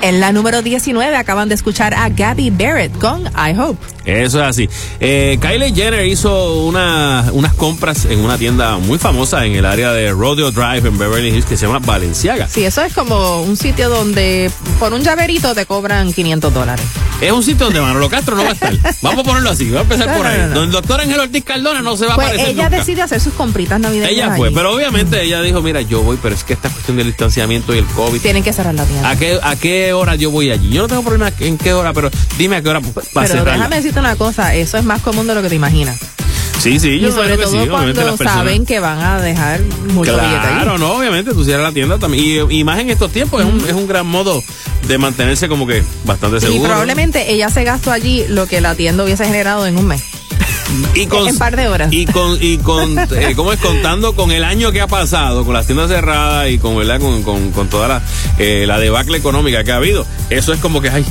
En 0.00 0.20
la 0.20 0.32
número 0.32 0.62
19 0.62 1.16
acaban 1.16 1.48
de 1.48 1.54
escuchar 1.54 1.92
a 1.92 2.08
Gabby 2.08 2.50
Barrett 2.50 2.96
con 2.98 3.26
I 3.26 3.58
Hope. 3.58 3.78
Eso 4.04 4.40
es 4.40 4.46
así. 4.46 4.68
Eh, 5.00 5.38
Kylie 5.40 5.74
Jenner 5.74 6.06
hizo 6.06 6.62
una, 6.64 7.26
unas 7.32 7.52
compras 7.54 8.06
en 8.06 8.20
una 8.20 8.38
tienda 8.38 8.78
muy 8.78 8.98
famosa 8.98 9.44
en 9.44 9.56
el 9.56 9.66
área 9.66 9.92
de 9.92 10.12
Rodeo 10.12 10.50
Drive 10.50 10.88
en 10.88 10.96
Beverly 10.96 11.28
Hills 11.28 11.44
que 11.44 11.56
se 11.56 11.66
llama 11.66 11.80
Balenciaga. 11.80 12.48
Sí, 12.48 12.64
eso 12.64 12.82
es 12.82 12.94
como 12.94 13.42
un 13.42 13.56
sitio 13.56 13.90
donde 13.90 14.50
por 14.78 14.92
un 14.92 15.02
llaverito 15.02 15.54
te 15.54 15.66
cobran 15.66 16.12
500 16.12 16.54
dólares. 16.54 16.86
Es 17.20 17.32
un 17.32 17.42
sitio 17.42 17.66
donde 17.66 17.80
Manolo 17.80 18.08
Castro 18.08 18.36
no 18.36 18.44
va 18.44 18.50
a 18.50 18.52
estar. 18.52 18.72
Vamos 19.02 19.20
a 19.20 19.24
ponerlo 19.24 19.50
así, 19.50 19.64
vamos 19.70 19.90
a 19.90 19.94
empezar 19.94 20.16
por 20.16 20.24
ahí. 20.24 20.38
Donde 20.40 20.60
el 20.66 20.70
doctor 20.70 21.00
Ángel 21.00 21.18
Ortiz 21.18 21.42
Cardona 21.44 21.82
no 21.82 21.96
se 21.96 22.06
va 22.06 22.12
a 22.12 22.14
Pues 22.14 22.26
aparecer 22.28 22.50
ella 22.54 22.64
nunca. 22.64 22.76
decide 22.78 23.02
hacer 23.02 23.20
sus 23.20 23.32
compritas 23.32 23.80
navideñas. 23.80 24.12
Ella 24.12 24.36
fue, 24.36 24.52
pero 24.52 24.72
obviamente 24.72 25.20
ella 25.22 25.42
dijo, 25.42 25.60
mira, 25.60 25.80
yo 25.80 26.02
voy, 26.02 26.16
pero 26.22 26.34
es 26.36 26.44
que 26.44 26.52
esta 26.52 26.68
cuestión 26.70 26.96
del 26.96 27.06
distanciamiento 27.08 27.74
y 27.74 27.78
el 27.78 27.86
COVID. 27.86 28.20
Tienen 28.20 28.44
que 28.44 28.52
cerrar 28.52 28.74
la 28.74 28.84
tienda. 28.84 29.10
¿A 29.10 29.16
qué, 29.16 29.38
¿A 29.42 29.56
qué 29.56 29.92
hora 29.92 30.14
yo 30.14 30.30
voy 30.30 30.50
allí? 30.52 30.70
Yo 30.70 30.82
no 30.82 30.88
tengo 30.88 31.02
problema 31.02 31.32
en 31.40 31.58
qué 31.58 31.72
hora, 31.72 31.92
pero 31.92 32.08
dime 32.38 32.56
a 32.56 32.62
qué 32.62 32.68
hora 32.68 32.80
para 32.80 33.02
Pero 33.12 33.26
cerrarla. 33.26 33.52
déjame 33.54 33.76
decirte 33.76 33.98
una 33.98 34.14
cosa, 34.14 34.54
eso 34.54 34.78
es 34.78 34.84
más 34.84 35.00
común 35.02 35.26
de 35.26 35.34
lo 35.34 35.42
que 35.42 35.48
te 35.48 35.56
imaginas. 35.56 35.98
Sí, 36.58 36.80
sí, 36.80 36.98
yo 36.98 37.08
y 37.08 37.12
sobre 37.12 37.26
creo 37.34 37.38
que 37.38 37.44
todo 37.44 37.62
sí, 37.62 37.68
cuando 37.68 37.92
las 38.02 38.04
personas- 38.16 38.34
saben 38.34 38.66
que 38.66 38.80
van 38.80 38.98
a 39.00 39.20
dejar 39.20 39.60
mucho 39.92 40.12
billete 40.16 40.24
ahí. 40.46 40.54
Claro, 40.54 40.76
no, 40.78 40.92
obviamente 40.94 41.32
tú 41.32 41.44
cierras 41.44 41.62
la 41.68 41.72
tienda 41.72 41.98
también. 41.98 42.48
Y, 42.50 42.58
y 42.58 42.64
más 42.64 42.78
en 42.80 42.90
estos 42.90 43.12
tiempos, 43.12 43.40
es, 43.42 43.46
un, 43.46 43.60
es 43.66 43.72
un 43.74 43.86
gran 43.86 44.06
modo 44.06 44.42
de 44.86 44.98
mantenerse 44.98 45.48
como 45.48 45.66
que 45.66 45.82
bastante 46.04 46.38
Y 46.38 46.40
seguro. 46.40 46.64
probablemente 46.64 47.32
ella 47.32 47.48
se 47.48 47.62
gastó 47.64 47.92
allí 47.92 48.24
lo 48.28 48.46
que 48.46 48.60
la 48.60 48.74
tienda 48.74 49.04
hubiese 49.04 49.24
generado 49.24 49.66
en 49.66 49.76
un 49.78 49.86
mes. 49.86 50.02
y 50.94 51.06
con, 51.06 51.28
en 51.28 51.38
par 51.38 51.54
de 51.56 51.68
horas. 51.68 51.92
Y 51.92 52.06
con, 52.06 52.36
y 52.40 52.58
con 52.58 52.98
eh, 53.12 53.34
¿cómo 53.36 53.52
es? 53.52 53.60
Contando 53.60 54.14
con 54.16 54.32
el 54.32 54.42
año 54.42 54.72
que 54.72 54.80
ha 54.80 54.86
pasado, 54.88 55.44
con 55.44 55.54
las 55.54 55.66
tiendas 55.66 55.88
cerradas 55.88 56.50
y 56.50 56.58
con, 56.58 56.76
¿verdad? 56.76 57.00
Con, 57.00 57.22
con, 57.22 57.52
con 57.52 57.68
toda 57.68 57.86
la, 57.88 58.02
eh, 58.38 58.64
la 58.66 58.78
debacle 58.80 59.16
económica 59.18 59.62
que 59.62 59.70
ha 59.72 59.76
habido. 59.76 60.04
Eso 60.28 60.52
es 60.52 60.58
como 60.60 60.80
que, 60.82 60.90
ay, 60.90 61.04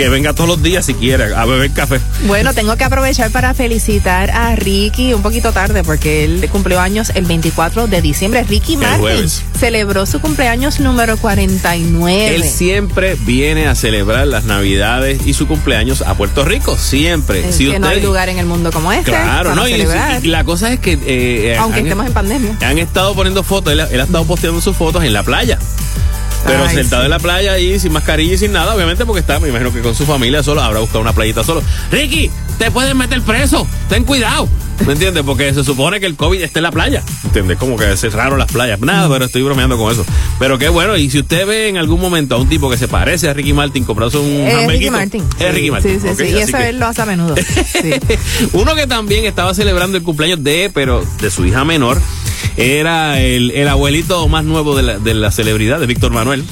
que 0.00 0.08
venga 0.08 0.32
todos 0.32 0.48
los 0.48 0.62
días 0.62 0.86
si 0.86 0.94
quiere 0.94 1.34
a 1.34 1.44
beber 1.44 1.70
café. 1.72 2.00
Bueno, 2.26 2.54
tengo 2.54 2.74
que 2.76 2.84
aprovechar 2.84 3.30
para 3.30 3.52
felicitar 3.52 4.30
a 4.30 4.56
Ricky 4.56 5.12
un 5.12 5.20
poquito 5.20 5.52
tarde 5.52 5.84
porque 5.84 6.24
él 6.24 6.48
cumplió 6.50 6.80
años 6.80 7.12
el 7.14 7.26
24 7.26 7.86
de 7.86 8.00
diciembre. 8.00 8.42
Ricky 8.44 8.78
Martin 8.78 9.28
celebró 9.58 10.06
su 10.06 10.18
cumpleaños 10.20 10.80
número 10.80 11.18
49. 11.18 12.34
Él 12.34 12.44
siempre 12.44 13.14
viene 13.26 13.66
a 13.68 13.74
celebrar 13.74 14.26
las 14.26 14.44
navidades 14.44 15.26
y 15.26 15.34
su 15.34 15.46
cumpleaños 15.46 16.00
a 16.00 16.14
Puerto 16.14 16.46
Rico, 16.46 16.78
siempre. 16.78 17.46
Es 17.50 17.56
si 17.56 17.70
que 17.70 17.78
no 17.78 17.88
hay 17.88 18.00
lugar 18.00 18.30
en 18.30 18.38
el 18.38 18.46
mundo 18.46 18.72
como 18.72 18.92
este. 18.92 19.10
Claro, 19.10 19.54
no, 19.54 19.68
y, 19.68 19.74
y 20.22 20.28
la 20.28 20.44
cosa 20.44 20.72
es 20.72 20.80
que 20.80 20.98
eh, 21.04 21.56
Aunque 21.58 21.80
han- 21.80 21.86
estemos 21.86 22.06
en 22.06 22.12
pandemia. 22.14 22.56
Han 22.62 22.78
estado 22.78 23.14
poniendo 23.14 23.42
fotos, 23.42 23.74
él, 23.74 23.80
él 23.80 24.00
ha 24.00 24.04
estado 24.04 24.24
posteando 24.24 24.62
sus 24.62 24.74
fotos 24.76 25.04
en 25.04 25.12
la 25.12 25.22
playa. 25.24 25.58
Pero 26.46 26.64
Ay, 26.66 26.74
sentado 26.74 27.02
sí. 27.02 27.06
en 27.06 27.10
la 27.10 27.18
playa 27.18 27.52
ahí, 27.52 27.78
sin 27.78 27.92
mascarilla 27.92 28.34
y 28.34 28.38
sin 28.38 28.52
nada, 28.52 28.74
obviamente 28.74 29.04
porque 29.04 29.20
está, 29.20 29.38
me 29.40 29.48
imagino 29.48 29.72
que 29.72 29.80
con 29.80 29.94
su 29.94 30.04
familia 30.06 30.42
solo, 30.42 30.62
habrá 30.62 30.80
buscado 30.80 31.00
una 31.00 31.12
playita 31.12 31.44
solo. 31.44 31.62
Ricky, 31.92 32.30
te 32.58 32.70
pueden 32.70 32.96
meter 32.96 33.20
preso, 33.22 33.66
ten 33.88 34.04
cuidado. 34.04 34.48
¿Me 34.86 34.94
entiendes? 34.94 35.22
Porque 35.24 35.52
se 35.52 35.62
supone 35.62 36.00
que 36.00 36.06
el 36.06 36.16
COVID 36.16 36.40
está 36.40 36.58
en 36.58 36.62
la 36.62 36.70
playa. 36.72 37.02
¿Entiendes? 37.24 37.58
Como 37.58 37.76
que 37.76 37.94
cerraron 37.98 38.38
las 38.38 38.50
playas. 38.50 38.80
Nada, 38.80 39.10
pero 39.10 39.26
estoy 39.26 39.42
bromeando 39.42 39.76
con 39.76 39.92
eso. 39.92 40.06
Pero 40.38 40.58
qué 40.58 40.70
bueno, 40.70 40.96
y 40.96 41.10
si 41.10 41.18
usted 41.18 41.46
ve 41.46 41.68
en 41.68 41.76
algún 41.76 42.00
momento 42.00 42.34
a 42.34 42.38
un 42.38 42.48
tipo 42.48 42.70
que 42.70 42.78
se 42.78 42.88
parece 42.88 43.28
a 43.28 43.34
Ricky 43.34 43.52
Martin 43.52 43.84
comprándose 43.84 44.16
un 44.18 44.40
Es 44.48 44.66
Ricky 44.66 44.88
Martin. 44.88 45.22
Es 45.38 45.54
Ricky 45.54 45.70
Martin. 45.70 46.00
Sí, 46.00 46.08
sí, 46.08 46.24
sí. 46.24 46.30
Y 46.34 46.38
eso 46.38 46.56
que- 46.56 46.68
él 46.70 46.78
lo 46.80 46.86
hace 46.86 47.02
a 47.02 47.06
menudo. 47.06 47.34
Sí. 47.70 47.90
uno 48.54 48.74
que 48.74 48.86
también 48.86 49.26
estaba 49.26 49.52
celebrando 49.54 49.98
el 49.98 50.02
cumpleaños 50.02 50.42
de, 50.42 50.70
pero 50.72 51.04
de 51.20 51.30
su 51.30 51.44
hija 51.44 51.64
menor, 51.64 52.00
era 52.60 53.20
el, 53.20 53.52
el 53.52 53.68
abuelito 53.68 54.28
más 54.28 54.44
nuevo 54.44 54.76
de 54.76 54.82
la, 54.82 54.98
de 54.98 55.14
la 55.14 55.30
celebridad, 55.32 55.80
de 55.80 55.86
Víctor 55.86 56.12
Manuel, 56.12 56.44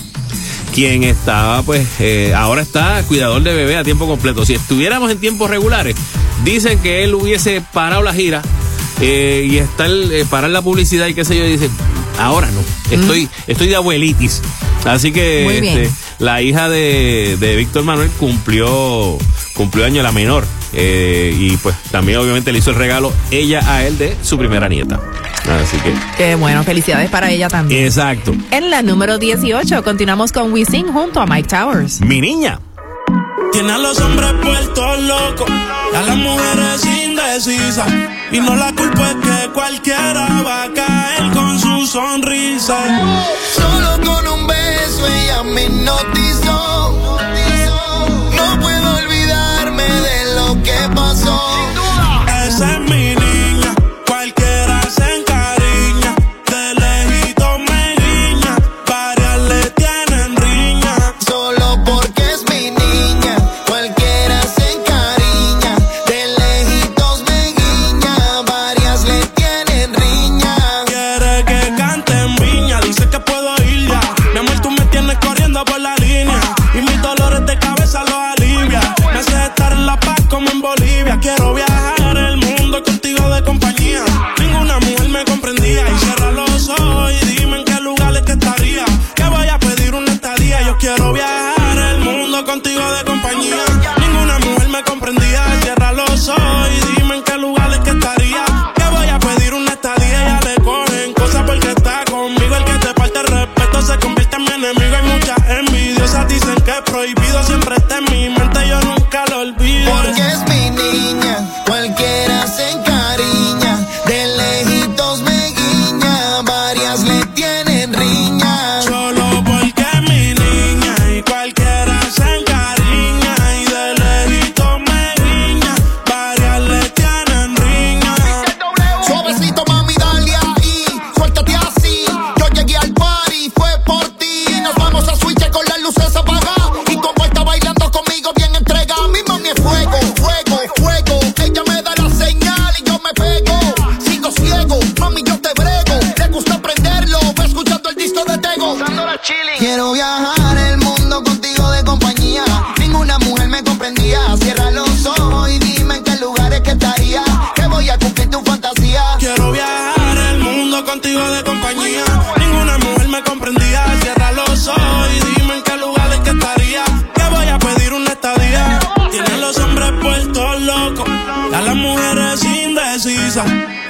quien 0.74 1.04
estaba, 1.04 1.62
pues, 1.62 1.86
eh, 2.00 2.32
ahora 2.34 2.62
está 2.62 3.02
cuidador 3.06 3.42
de 3.42 3.52
bebé 3.52 3.76
a 3.76 3.84
tiempo 3.84 4.06
completo. 4.06 4.46
Si 4.46 4.54
estuviéramos 4.54 5.10
en 5.10 5.18
tiempos 5.18 5.50
regulares, 5.50 5.96
dicen 6.44 6.78
que 6.78 7.04
él 7.04 7.14
hubiese 7.14 7.62
parado 7.74 8.02
la 8.02 8.14
gira 8.14 8.40
eh, 9.02 9.46
y 9.50 9.58
estar, 9.58 9.90
eh, 9.90 10.24
parar 10.30 10.50
la 10.50 10.62
publicidad 10.62 11.06
y 11.08 11.14
qué 11.14 11.26
sé 11.26 11.36
yo, 11.36 11.44
y 11.44 11.52
dice, 11.52 11.68
ahora 12.18 12.50
no, 12.52 12.60
estoy, 12.90 13.28
estoy 13.46 13.68
de 13.68 13.76
abuelitis. 13.76 14.40
Así 14.86 15.12
que 15.12 15.58
este, 15.58 15.90
la 16.20 16.40
hija 16.40 16.70
de, 16.70 17.36
de 17.38 17.56
Víctor 17.56 17.84
Manuel 17.84 18.08
cumplió, 18.18 19.18
cumplió 19.54 19.84
año 19.84 20.02
la 20.02 20.12
menor. 20.12 20.46
Eh, 20.72 21.34
y 21.36 21.56
pues 21.58 21.76
también 21.90 22.18
obviamente 22.18 22.52
le 22.52 22.58
hizo 22.58 22.70
el 22.70 22.76
regalo 22.76 23.12
ella 23.30 23.60
a 23.66 23.84
él 23.84 23.96
de 23.98 24.16
su 24.22 24.38
primera 24.38 24.68
nieta. 24.68 25.00
Así 25.62 25.78
que, 25.78 25.94
Qué 26.16 26.34
bueno, 26.34 26.62
felicidades 26.64 27.08
para 27.10 27.30
ella 27.30 27.48
también. 27.48 27.84
exacto. 27.84 28.34
En 28.50 28.70
la 28.70 28.82
número 28.82 29.18
18 29.18 29.82
continuamos 29.82 30.30
con 30.32 30.52
Wisin 30.52 30.92
junto 30.92 31.20
a 31.20 31.26
Mike 31.26 31.48
Towers. 31.48 32.00
Mi 32.02 32.20
niña. 32.20 32.60
Tiene 33.52 33.72
a 33.72 33.78
los 33.78 33.98
hombres 34.00 34.30
puestos 34.42 35.00
locos, 35.00 35.48
y 35.48 35.96
a 35.96 36.02
las 36.02 36.16
mujeres 36.16 36.84
indecisas. 36.84 37.88
Y 38.30 38.40
no 38.40 38.54
la 38.56 38.72
culpa 38.74 39.08
es 39.08 39.14
que 39.16 39.48
cualquiera 39.54 40.42
va 40.46 40.64
a 40.64 40.72
caer 40.74 41.32
con 41.32 41.58
su 41.58 41.86
sonrisa. 41.86 42.76
Solo 43.54 43.96
con 44.04 44.28
un 44.40 44.46
beso 44.46 45.06
ella 45.08 45.42
me 45.44 45.64
hipnotizó. 45.64 46.97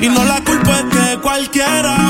Y 0.01 0.09
no 0.09 0.25
la 0.25 0.41
culpa 0.45 0.79
es 0.79 0.85
que 0.85 1.19
cualquiera 1.21 2.08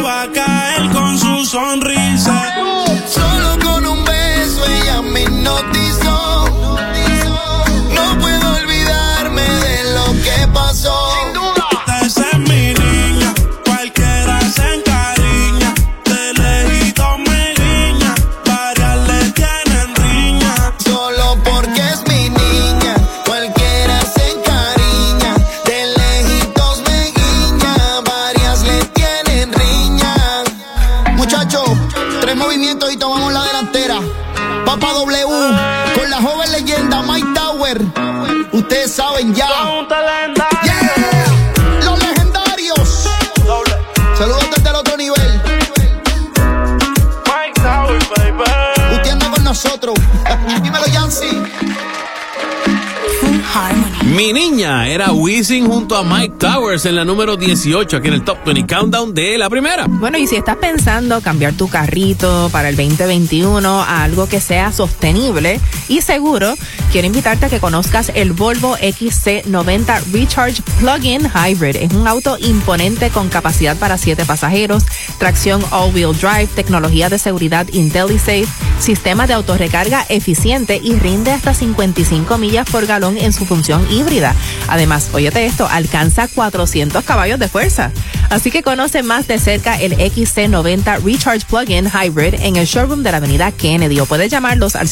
Mi 54.19 54.33
niña 54.33 54.89
era 54.89 55.13
Wisin 55.13 55.69
junto 55.69 55.97
a 55.97 56.03
Mike 56.03 56.39
Towers 56.41 56.85
en 56.87 56.97
la 56.97 57.05
número 57.05 57.37
18 57.37 57.99
aquí 57.99 58.09
en 58.09 58.15
el 58.15 58.25
Top 58.25 58.39
20 58.45 58.67
Countdown 58.67 59.15
de 59.15 59.39
la 59.39 59.49
primera. 59.49 59.87
Bueno, 59.89 60.19
y 60.19 60.27
si 60.27 60.35
estás 60.35 60.57
pensando 60.57 61.21
cambiar 61.21 61.53
tu 61.53 61.69
carrito 61.69 62.49
para 62.51 62.69
el 62.69 62.75
2021 62.75 63.81
a 63.81 64.03
algo 64.03 64.29
que 64.29 64.41
sea 64.41 64.73
sostenible 64.73 65.61
y 65.89 66.01
seguro, 66.01 66.57
quiero 66.91 67.07
invitarte 67.07 67.47
a 67.47 67.49
que 67.49 67.61
conozcas 67.61 68.11
el 68.15 68.33
Volvo 68.33 68.77
XC90 68.79 70.13
Recharge 70.13 70.63
Plug-in 70.79 71.23
Hybrid. 71.35 71.77
Es 71.77 71.93
un 71.93 72.07
auto 72.07 72.39
imponente 72.41 73.11
con 73.11 73.29
capacidad 73.29 73.77
para 73.77 73.99
7 73.99 74.25
pasajeros, 74.25 74.85
tracción 75.19 75.63
all-wheel 75.71 76.17
drive, 76.19 76.49
tecnología 76.55 77.09
de 77.09 77.19
seguridad 77.19 77.67
IntelliSafe, 77.73 78.47
sistema 78.81 79.27
de 79.27 79.35
autorrecarga 79.35 80.05
eficiente 80.09 80.81
y 80.83 80.95
rinde 80.95 81.33
hasta 81.33 81.55
55 81.55 82.39
millas 82.39 82.69
por 82.71 82.87
galón 82.87 83.19
en 83.19 83.33
su 83.33 83.45
función 83.45 83.87
híbrida. 83.91 84.35
Además, 84.69 85.11
óyete 85.13 85.47
esto, 85.47 85.69
alcanza 85.69 86.29
400 86.29 87.05
caballos 87.05 87.39
de 87.39 87.49
fuerza. 87.49 87.93
Así 88.31 88.51
que 88.51 88.63
conoce 88.63 89.03
más 89.03 89.27
de 89.27 89.39
cerca 89.39 89.81
el 89.81 89.97
XC90 89.97 91.03
Recharge 91.03 91.47
Plug-in 91.47 91.87
Hybrid 91.87 92.35
en 92.41 92.57
el 92.57 92.67
showroom 92.67 93.03
de 93.03 93.11
la 93.11 93.19
avenida 93.19 93.53
Kennedy 93.53 94.01
o 94.01 94.07
puedes 94.07 94.31
llamarlos 94.31 94.77
al 94.77 94.89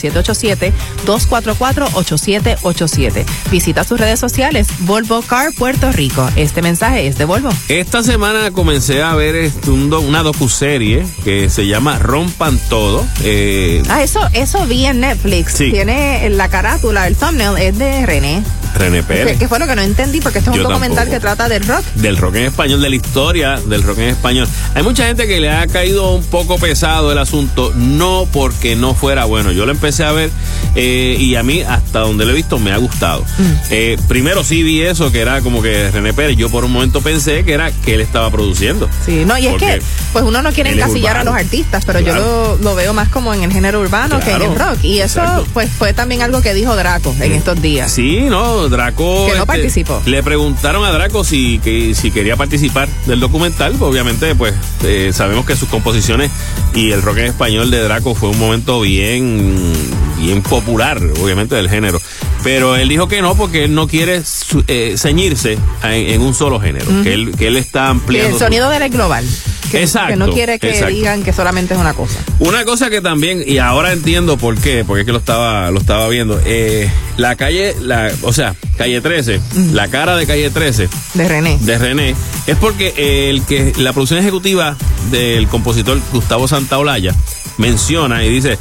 787-244-8787. 1.90 3.25
Visita 3.51 3.85
sus 3.85 3.99
redes 3.99 4.18
sociales 4.20 4.68
Volvo 4.81 5.22
Car 5.22 5.53
Puerto 5.53 5.90
Rico. 5.92 6.29
Este 6.37 6.62
mensaje 6.62 7.07
es 7.07 7.16
de 7.18 7.25
Volvo. 7.25 7.51
Esta 7.68 8.03
semana 8.03 8.51
comencé 8.51 9.03
a 9.03 9.14
ver 9.14 9.35
este, 9.37 9.70
una 9.70 10.22
docuserie 10.22 11.07
que 11.25 11.49
se 11.51 11.66
llama 11.66 11.99
Rompan 11.99 12.59
Todo. 12.68 13.07
Eh, 13.22 13.83
Ah, 13.88 14.03
eso, 14.03 14.20
eso 14.33 14.66
vi 14.66 14.85
en 14.87 15.01
Netflix. 15.01 15.53
Sí. 15.55 15.70
Tiene 15.70 16.29
la 16.31 16.49
carátula, 16.49 17.07
el 17.07 17.16
thumbnail 17.16 17.57
es 17.59 17.79
de 17.79 18.05
René. 18.07 18.42
René 18.75 19.03
Pérez. 19.03 19.38
que 19.38 19.49
fue 19.49 19.59
lo 19.59 19.66
que 19.66 19.75
no 19.75 19.81
entendí 19.81 20.20
porque 20.20 20.38
este 20.40 20.51
es 20.51 20.57
un 20.57 20.62
documental 20.62 21.09
tampoco. 21.09 21.14
que 21.16 21.20
trata 21.20 21.49
del 21.49 21.66
rock. 21.66 21.83
Del 21.94 22.16
rock 22.18 22.35
en 22.37 22.44
español, 22.46 22.83
de 22.83 22.90
la 22.90 22.96
historia 22.96 23.59
del 23.66 23.83
rock 23.83 23.99
en 23.99 24.09
español. 24.11 24.46
Hay 24.75 24.83
mucha 24.83 25.07
gente 25.07 25.27
que 25.27 25.40
le 25.40 25.51
ha 25.51 25.66
caído 25.66 26.14
un 26.14 26.22
poco 26.25 26.59
pesado 26.59 27.11
el 27.11 27.16
asunto, 27.18 27.72
no 27.75 28.27
porque 28.33 28.77
no 28.77 28.94
fuera 28.94 29.25
bueno. 29.25 29.51
Yo 29.53 29.64
lo 29.64 29.72
empecé 29.72 30.05
a 30.05 30.12
ver 30.12 30.31
eh, 30.75 31.16
y 31.18 31.37
a 31.37 31.42
mí, 31.42 31.62
hasta 31.76 32.00
donde 32.00 32.24
lo 32.24 32.32
he 32.32 32.34
visto, 32.34 32.58
me 32.58 32.72
ha 32.72 32.76
gustado. 32.76 33.22
Mm. 33.38 33.52
Eh, 33.70 33.96
primero 34.08 34.44
sí 34.44 34.62
vi 34.62 34.82
eso, 34.82 35.10
que 35.12 35.20
era 35.20 35.40
como 35.40 35.62
que 35.62 35.90
René 35.90 36.12
Pérez. 36.12 36.36
Yo 36.36 36.50
por 36.50 36.64
un 36.64 36.72
momento 36.72 37.00
pensé 37.00 37.44
que 37.44 37.52
era 37.52 37.70
que 37.70 37.94
él 37.94 38.00
estaba 38.00 38.30
produciendo. 38.30 38.88
Sí, 39.04 39.24
no, 39.24 39.38
y 39.38 39.46
es 39.46 39.56
que 39.56 39.80
pues 40.12 40.24
uno 40.24 40.42
no 40.42 40.52
quiere 40.52 40.70
encasillar 40.70 41.16
a 41.16 41.24
los 41.24 41.34
artistas, 41.34 41.84
pero 41.84 42.00
yo 42.00 42.14
lo, 42.14 42.56
lo 42.56 42.74
veo 42.74 42.92
más 42.92 43.08
como 43.08 43.32
en 43.34 43.42
el 43.42 43.52
género 43.52 43.80
urbano 43.80 44.20
que 44.20 44.32
en 44.32 44.42
el 44.42 44.58
rock. 44.58 44.78
Y 44.82 45.00
eso 45.00 45.20
exacto. 45.20 45.46
pues 45.52 45.70
fue 45.70 45.92
también 45.92 46.22
algo 46.22 46.42
que 46.42 46.54
dijo 46.54 46.74
Draco 46.76 47.14
en 47.20 47.32
estos 47.32 47.60
días. 47.60 47.90
Sí, 47.92 48.20
no, 48.28 48.68
Draco. 48.68 49.20
este, 49.20 49.32
Que 49.32 49.38
no 49.38 49.46
participó. 49.46 50.02
Le 50.06 50.22
preguntaron 50.22 50.84
a 50.84 50.92
Draco 50.92 51.24
si, 51.24 51.58
que, 51.58 51.94
si 51.94 52.10
quería 52.10 52.36
participar 52.36 52.88
del 53.06 53.20
documental. 53.20 53.74
Obviamente, 53.80 54.34
pues 54.34 54.54
eh, 54.84 55.10
sabemos 55.12 55.46
que 55.46 55.56
sus 55.56 55.68
composiciones 55.68 56.30
y 56.74 56.92
el 56.92 57.02
rock 57.02 57.18
en 57.18 57.26
español 57.26 57.70
de 57.70 57.82
Draco 57.82 58.14
fue 58.14 58.30
un 58.30 58.38
momento 58.38 58.80
bien, 58.80 59.72
bien 60.18 60.42
popular, 60.42 61.00
obviamente, 61.22 61.56
del 61.66 61.70
género. 61.74 62.00
Pero 62.42 62.76
él 62.76 62.88
dijo 62.88 63.09
que 63.09 63.20
no, 63.22 63.35
porque 63.37 63.64
él 63.64 63.74
no 63.74 63.88
quiere 63.88 64.24
su- 64.24 64.64
eh, 64.68 64.94
ceñirse 64.96 65.59
en, 65.83 65.92
en 65.92 66.20
un 66.22 66.35
solo 66.35 66.61
género. 66.61 66.87
que, 67.02 67.12
él, 67.14 67.33
que 67.37 67.48
él 67.48 67.57
está 67.57 67.85
Que 67.85 67.90
ampliando. 67.90 68.29
el 68.29 68.33
su- 68.35 68.38
sonido 68.40 68.70
de 68.70 68.76
él 68.76 68.83
es 68.85 68.90
global. 68.92 69.24
Que, 69.70 69.81
Exacto, 69.83 70.11
que 70.12 70.16
no 70.16 70.31
quiere 70.31 70.61
que 70.61 70.68
exacto. 70.70 70.94
digan 70.94 71.24
que 71.24 71.33
solamente 71.33 71.74
es 71.74 71.81
una 71.81 71.92
cosa. 71.92 72.20
Una 72.38 72.64
cosa 72.64 72.88
que 72.88 73.00
también, 73.00 73.42
y 73.44 73.59
ahora 73.59 73.92
entiendo 73.92 74.37
por 74.38 74.57
qué, 74.57 74.85
porque 74.87 75.00
es 75.00 75.07
que 75.07 75.11
lo 75.12 75.18
estaba, 75.18 75.72
lo 75.72 75.81
estaba 75.81 76.09
viendo, 76.09 76.40
eh, 76.44 76.88
la 77.16 77.35
calle, 77.35 77.74
la, 77.81 78.12
o 78.22 78.33
sea, 78.33 78.55
calle 78.79 79.00
13, 79.00 79.40
la 79.72 79.88
cara 79.88 80.14
de 80.14 80.24
calle 80.24 80.50
13 80.50 80.88
De 81.14 81.29
René. 81.29 81.59
de 81.61 81.79
René, 81.79 82.14
es 82.46 82.57
porque 82.59 83.29
el 83.31 83.42
que 83.42 83.72
la 83.79 83.92
producción 83.92 84.20
ejecutiva 84.20 84.76
del 85.11 85.48
compositor 85.48 85.98
Gustavo 86.12 86.46
Santaolalla 86.46 87.12
menciona 87.59 88.24
y 88.24 88.29
dice, 88.31 88.59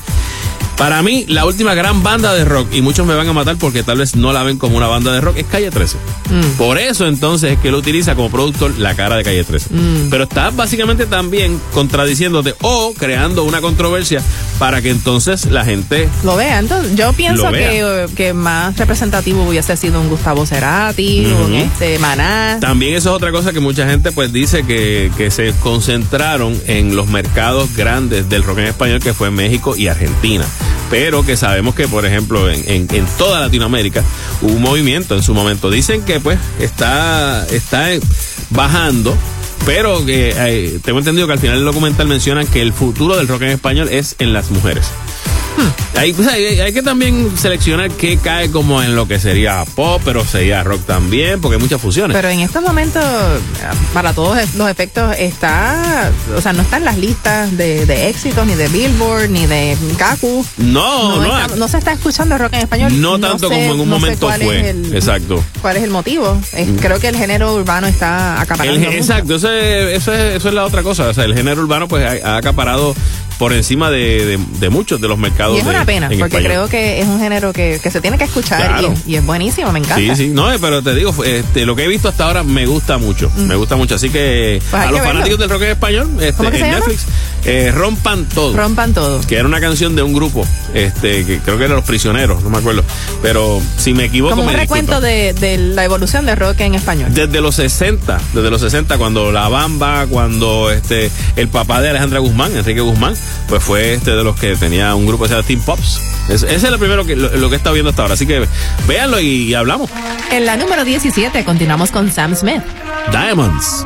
para 0.78 1.02
mí 1.02 1.26
la 1.28 1.46
última 1.46 1.74
gran 1.74 2.04
banda 2.04 2.34
de 2.34 2.46
rock, 2.46 2.68
y 2.74 2.82
muchos 2.82 3.06
me 3.06 3.16
van 3.16 3.28
a 3.28 3.34
matar 3.34 3.56
porque 3.58 3.84
tal 3.84 3.98
vez 3.98 4.16
no 4.16 4.34
la 4.34 4.44
ven 4.44 4.58
como 4.58 4.78
una 4.78 4.88
banda 4.88 5.14
de 5.14 5.22
rock, 5.22 5.38
es 5.38 5.46
Calle 5.46 5.72
13. 5.72 5.98
Por 6.58 6.78
eso 6.78 7.08
entonces 7.08 7.54
es 7.54 7.60
que 7.60 7.70
él 7.70 7.76
utiliza 7.76 8.16
como 8.16 8.30
productor 8.30 8.78
la 8.78 8.96
cara 8.96 9.16
de 9.16 9.24
Calle 9.24 9.44
13. 9.44 9.70
Pero 10.10 10.24
está 10.24 10.50
básicamente 10.50 11.06
también 11.06 11.60
contradiciéndote 11.74 12.56
o 12.62 12.94
creando 12.94 13.44
una 13.44 13.62
controversia 13.62 14.22
para 14.60 14.82
que 14.82 14.90
entonces 14.90 15.46
la 15.46 15.66
gente 15.66 16.10
Lo 16.24 16.36
vea. 16.36 16.60
Entonces, 16.60 16.96
yo 16.96 17.14
pienso 17.14 17.52
que, 17.52 18.08
que 18.16 18.34
más 18.34 18.78
representativo 18.78 19.44
hubiese 19.44 19.76
sido 19.78 20.02
un 20.02 20.10
Gustavo 20.10 20.46
Cerati, 20.46 21.26
un 21.26 21.54
este 21.56 22.00
Maná. 22.00 22.58
También 22.60 22.96
eso 22.96 23.10
es 23.10 23.16
otra 23.16 23.32
cosa 23.32 23.54
que 23.54 23.60
mucha 23.60 23.88
gente 23.88 24.12
pues 24.12 24.32
dice 24.34 24.64
que, 24.64 25.12
que 25.18 25.32
se 25.32 25.54
concentraron 25.62 26.60
en 26.68 26.96
los 26.96 27.08
mercados 27.08 27.76
grandes 27.76 28.30
del 28.30 28.44
rock 28.44 28.60
en 28.60 28.66
español 28.66 29.00
que 29.00 29.14
fue 29.14 29.32
México 29.32 29.76
y 29.76 29.88
Argentina. 29.88 30.46
Pero 30.90 31.26
que 31.26 31.36
sabemos 31.36 31.74
que, 31.76 31.88
por 31.88 32.06
ejemplo, 32.06 32.50
en, 32.50 32.64
en- 32.90 33.06
toda 33.18 33.40
Latinoamérica 33.40 34.04
hubo 34.42 34.54
un 34.54 34.62
movimiento 34.62 35.16
en 35.16 35.24
su 35.24 35.34
momento. 35.34 35.70
Dicen 35.72 36.04
que 36.04 36.20
pues 36.20 36.38
está, 36.60 37.46
está 37.48 37.92
eh, 37.94 38.00
bajando. 38.52 39.18
Pero 39.66 40.06
que 40.06 40.34
eh, 40.38 40.80
tengo 40.84 41.00
entendido 41.00 41.26
que 41.26 41.34
al 41.34 41.40
final 41.40 41.56
del 41.58 41.66
documental 41.66 42.08
mencionan 42.08 42.46
que 42.46 42.62
el 42.62 42.72
futuro 42.72 43.18
del 43.18 43.28
rock 43.28 43.42
en 43.44 43.50
español 43.50 43.90
es 43.90 44.16
en 44.20 44.32
las 44.32 44.52
mujeres. 44.52 44.86
Hay, 45.98 46.12
pues, 46.12 46.28
hay- 46.28 46.60
hay 46.60 46.74
que 46.74 46.82
también 46.84 47.32
seleccionar 47.38 47.90
qué 47.90 48.18
cae 48.18 48.52
como 48.52 48.84
en 48.84 48.98
lo 48.98 49.08
que 49.08 49.18
sería 49.18 49.64
pop, 49.76 50.02
pero 50.04 50.26
sería 50.26 50.62
rock 50.62 50.86
también, 50.86 51.40
porque 51.40 51.56
hay 51.56 51.62
muchas 51.62 51.80
fusiones. 51.80 52.14
Pero 52.16 52.28
en 52.28 52.42
estos 52.42 52.62
momentos, 52.62 53.02
para 53.94 54.12
todos 54.14 54.38
los 54.56 54.70
efectos, 54.70 55.16
está, 55.18 56.12
o 56.36 56.42
sea, 56.42 56.52
no 56.52 56.64
está 56.64 56.78
en 56.78 56.86
las 56.86 56.98
listas 56.98 57.56
de, 57.58 57.86
de 57.86 58.10
éxitos, 58.10 58.46
ni 58.46 58.56
de 58.56 58.68
Billboard, 58.68 59.30
ni 59.30 59.46
de 59.46 59.78
Kaku. 59.98 60.46
No, 60.58 61.16
no, 61.22 61.24
está- 61.40 61.56
no 61.56 61.68
se 61.70 61.78
está 61.78 61.94
escuchando 61.94 62.38
rock 62.38 62.54
en 62.54 62.60
español. 62.62 63.02
No 63.02 63.18
tanto 63.18 63.48
sé- 63.48 63.54
como 63.56 63.74
en 63.76 63.80
un 63.80 63.90
no 63.90 63.96
momento 63.96 64.30
fue. 64.30 64.70
el- 64.72 64.94
Exacto. 64.94 65.42
¿Cuál 65.62 65.78
es 65.78 65.84
el 65.84 65.92
motivo? 65.92 66.38
Es- 66.54 66.68
creo 66.82 67.00
que 67.00 67.08
el 67.08 67.16
género 67.16 67.54
urbano 67.56 67.88
está 67.88 68.42
acaparando. 68.42 68.86
El- 68.90 68.96
exacto, 68.96 69.36
eso 69.36 69.50
es, 69.52 69.96
eso, 70.02 70.12
es, 70.14 70.36
eso 70.36 70.50
es 70.50 70.54
la 70.54 70.66
otra 70.66 70.84
cosa. 70.84 71.08
O 71.08 71.14
sea, 71.14 71.24
el 71.24 71.34
género 71.34 71.62
urbano 71.62 71.88
pues 71.88 72.06
ha, 72.06 72.34
ha 72.34 72.38
acaparado 72.38 72.94
por 73.38 73.54
encima 73.54 73.92
de, 73.92 74.26
de- 74.26 74.40
de 74.60 74.70
muchos 74.70 75.02
de 75.02 75.08
los 75.08 75.18
mercados. 75.18 75.56
Y 75.56 75.60
es 75.60 75.64
de- 75.66 75.70
una 75.72 75.86
pena, 75.86 76.08
en 76.12 76.20
porque 76.20 76.38
español. 76.38 76.52
creo 76.52 76.68
que 76.70 77.02
es 77.02 77.08
un 77.08 77.20
género 77.20 77.52
que, 77.54 77.80
que 77.84 77.92
se 77.92 78.02
tiene 78.02 78.18
que 78.18 78.24
escuchar 78.26 78.62
Claro. 78.68 78.94
y, 79.06 79.14
y 79.14 79.16
es 79.18 79.26
buenísimo, 79.26 79.72
me 79.72 79.80
encanta. 79.80 79.96
Sí, 79.98 80.12
sí, 80.16 80.28
no, 80.30 80.52
eh, 80.54 80.58
pero 80.60 80.82
te 80.82 80.96
digo, 80.96 81.14
este, 81.24 81.66
lo 81.66 81.76
que 81.76 81.84
he 81.84 81.88
visto 81.88 82.08
hasta 82.10 82.26
ahora 82.26 82.44
me 82.44 82.66
gusta 82.66 82.98
mucho, 82.98 83.30
me 83.38 83.56
gusta 83.56 83.76
mucho, 83.76 83.96
así 83.96 84.10
que 84.10 84.62
Pues 84.72 84.84
a 84.84 84.92
los 84.92 85.02
fanáticos 85.02 85.40
del 85.40 85.50
rock 85.50 85.64
en 85.64 85.70
español, 85.72 86.10
este, 86.20 86.34
¿Cómo 86.34 86.50
que 86.52 86.58
en 86.58 86.64
se 86.64 86.72
llama? 86.72 86.86
Eh, 87.46 87.72
Rompan 87.72 88.26
Todo. 88.26 88.56
Rompan 88.58 88.94
todo. 88.94 89.22
Que 89.22 89.36
era 89.38 89.46
una 89.48 89.60
canción 89.62 89.96
de 89.96 90.02
un 90.02 90.14
grupo, 90.14 90.48
este, 90.74 91.26
que 91.26 91.40
creo 91.40 91.58
que 91.58 91.66
eran 91.66 91.76
Los 91.78 91.86
Prisioneros, 91.86 92.42
no 92.44 92.50
me 92.50 92.58
acuerdo. 92.58 92.84
Pero 93.22 93.62
si 93.78 93.94
me 93.94 94.06
equivoco, 94.06 94.32
Como 94.36 94.48
un 94.48 94.52
me 94.54 94.58
recuento 94.60 95.00
de, 95.00 95.34
de 95.34 95.58
la 95.58 95.84
evolución 95.84 96.26
de 96.26 96.36
rock 96.36 96.60
en 96.62 96.74
español. 96.76 97.14
Desde 97.14 97.42
los 97.42 97.56
60, 97.56 98.20
desde 98.34 98.50
los 98.50 98.62
60, 98.62 98.98
cuando 98.98 99.32
La 99.32 99.48
Bamba, 99.48 100.08
cuando 100.08 100.72
este 100.72 101.12
el 101.36 101.48
papá 101.50 101.82
de 101.82 101.90
Alejandra 101.90 102.20
Guzmán, 102.20 102.56
Enrique 102.56 102.82
Guzmán, 102.82 103.14
pues 103.48 103.64
fue 103.64 103.94
este 103.94 104.12
de 104.12 104.24
los 104.24 104.36
que 104.40 104.56
tenía 104.56 104.96
un 104.96 105.06
grupo 105.06 105.24
que 105.26 105.30
se 105.30 105.36
llama 105.36 105.48
Team 105.48 105.62
Pops. 105.62 106.02
Es- 106.30 106.42
ese 106.44 106.56
es 106.56 106.72
lo 106.72 106.80
primero 106.80 107.06
que 107.06 107.16
lo, 107.16 107.30
lo 107.38 107.50
que 107.50 107.56
he 107.56 107.58
estado 107.58 107.74
viendo 107.76 107.92
hasta 107.92 108.02
ahora. 108.02 108.16
Así 108.16 108.26
que 108.26 108.48
véanlo 108.88 109.20
y, 109.20 109.54
hablamos. 109.54 109.90
En 110.32 110.46
la 110.48 110.58
número 110.58 110.84
17 110.84 111.44
continuamos 111.46 111.92
con 111.92 112.12
Sam 112.12 112.36
Smith. 112.36 112.64
Diamonds. 113.12 113.86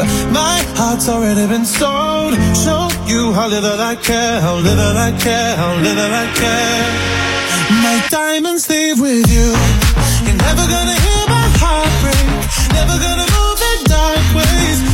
My 0.00 0.64
heart's 0.74 1.08
already 1.08 1.46
been 1.46 1.64
sold. 1.64 2.34
Show 2.56 2.88
you 3.06 3.32
how 3.32 3.46
little 3.48 3.78
I 3.80 3.94
care, 3.94 4.40
how 4.40 4.56
little 4.56 4.96
I 4.96 5.12
care, 5.18 5.56
how 5.56 5.74
little 5.76 6.12
I 6.22 6.26
care. 6.34 7.14
My 7.84 7.96
diamonds 8.10 8.68
leave 8.68 8.98
with 9.00 9.30
you. 9.30 9.54
You're 10.26 10.40
never 10.48 10.66
gonna 10.66 10.98
hear 11.06 11.24
my 11.28 11.46
heart 11.62 11.92
break. 12.02 12.26
Never 12.74 12.96
gonna 12.98 13.28
move 13.38 13.60
in 13.70 13.78
dark 13.84 14.26
ways. 14.34 14.93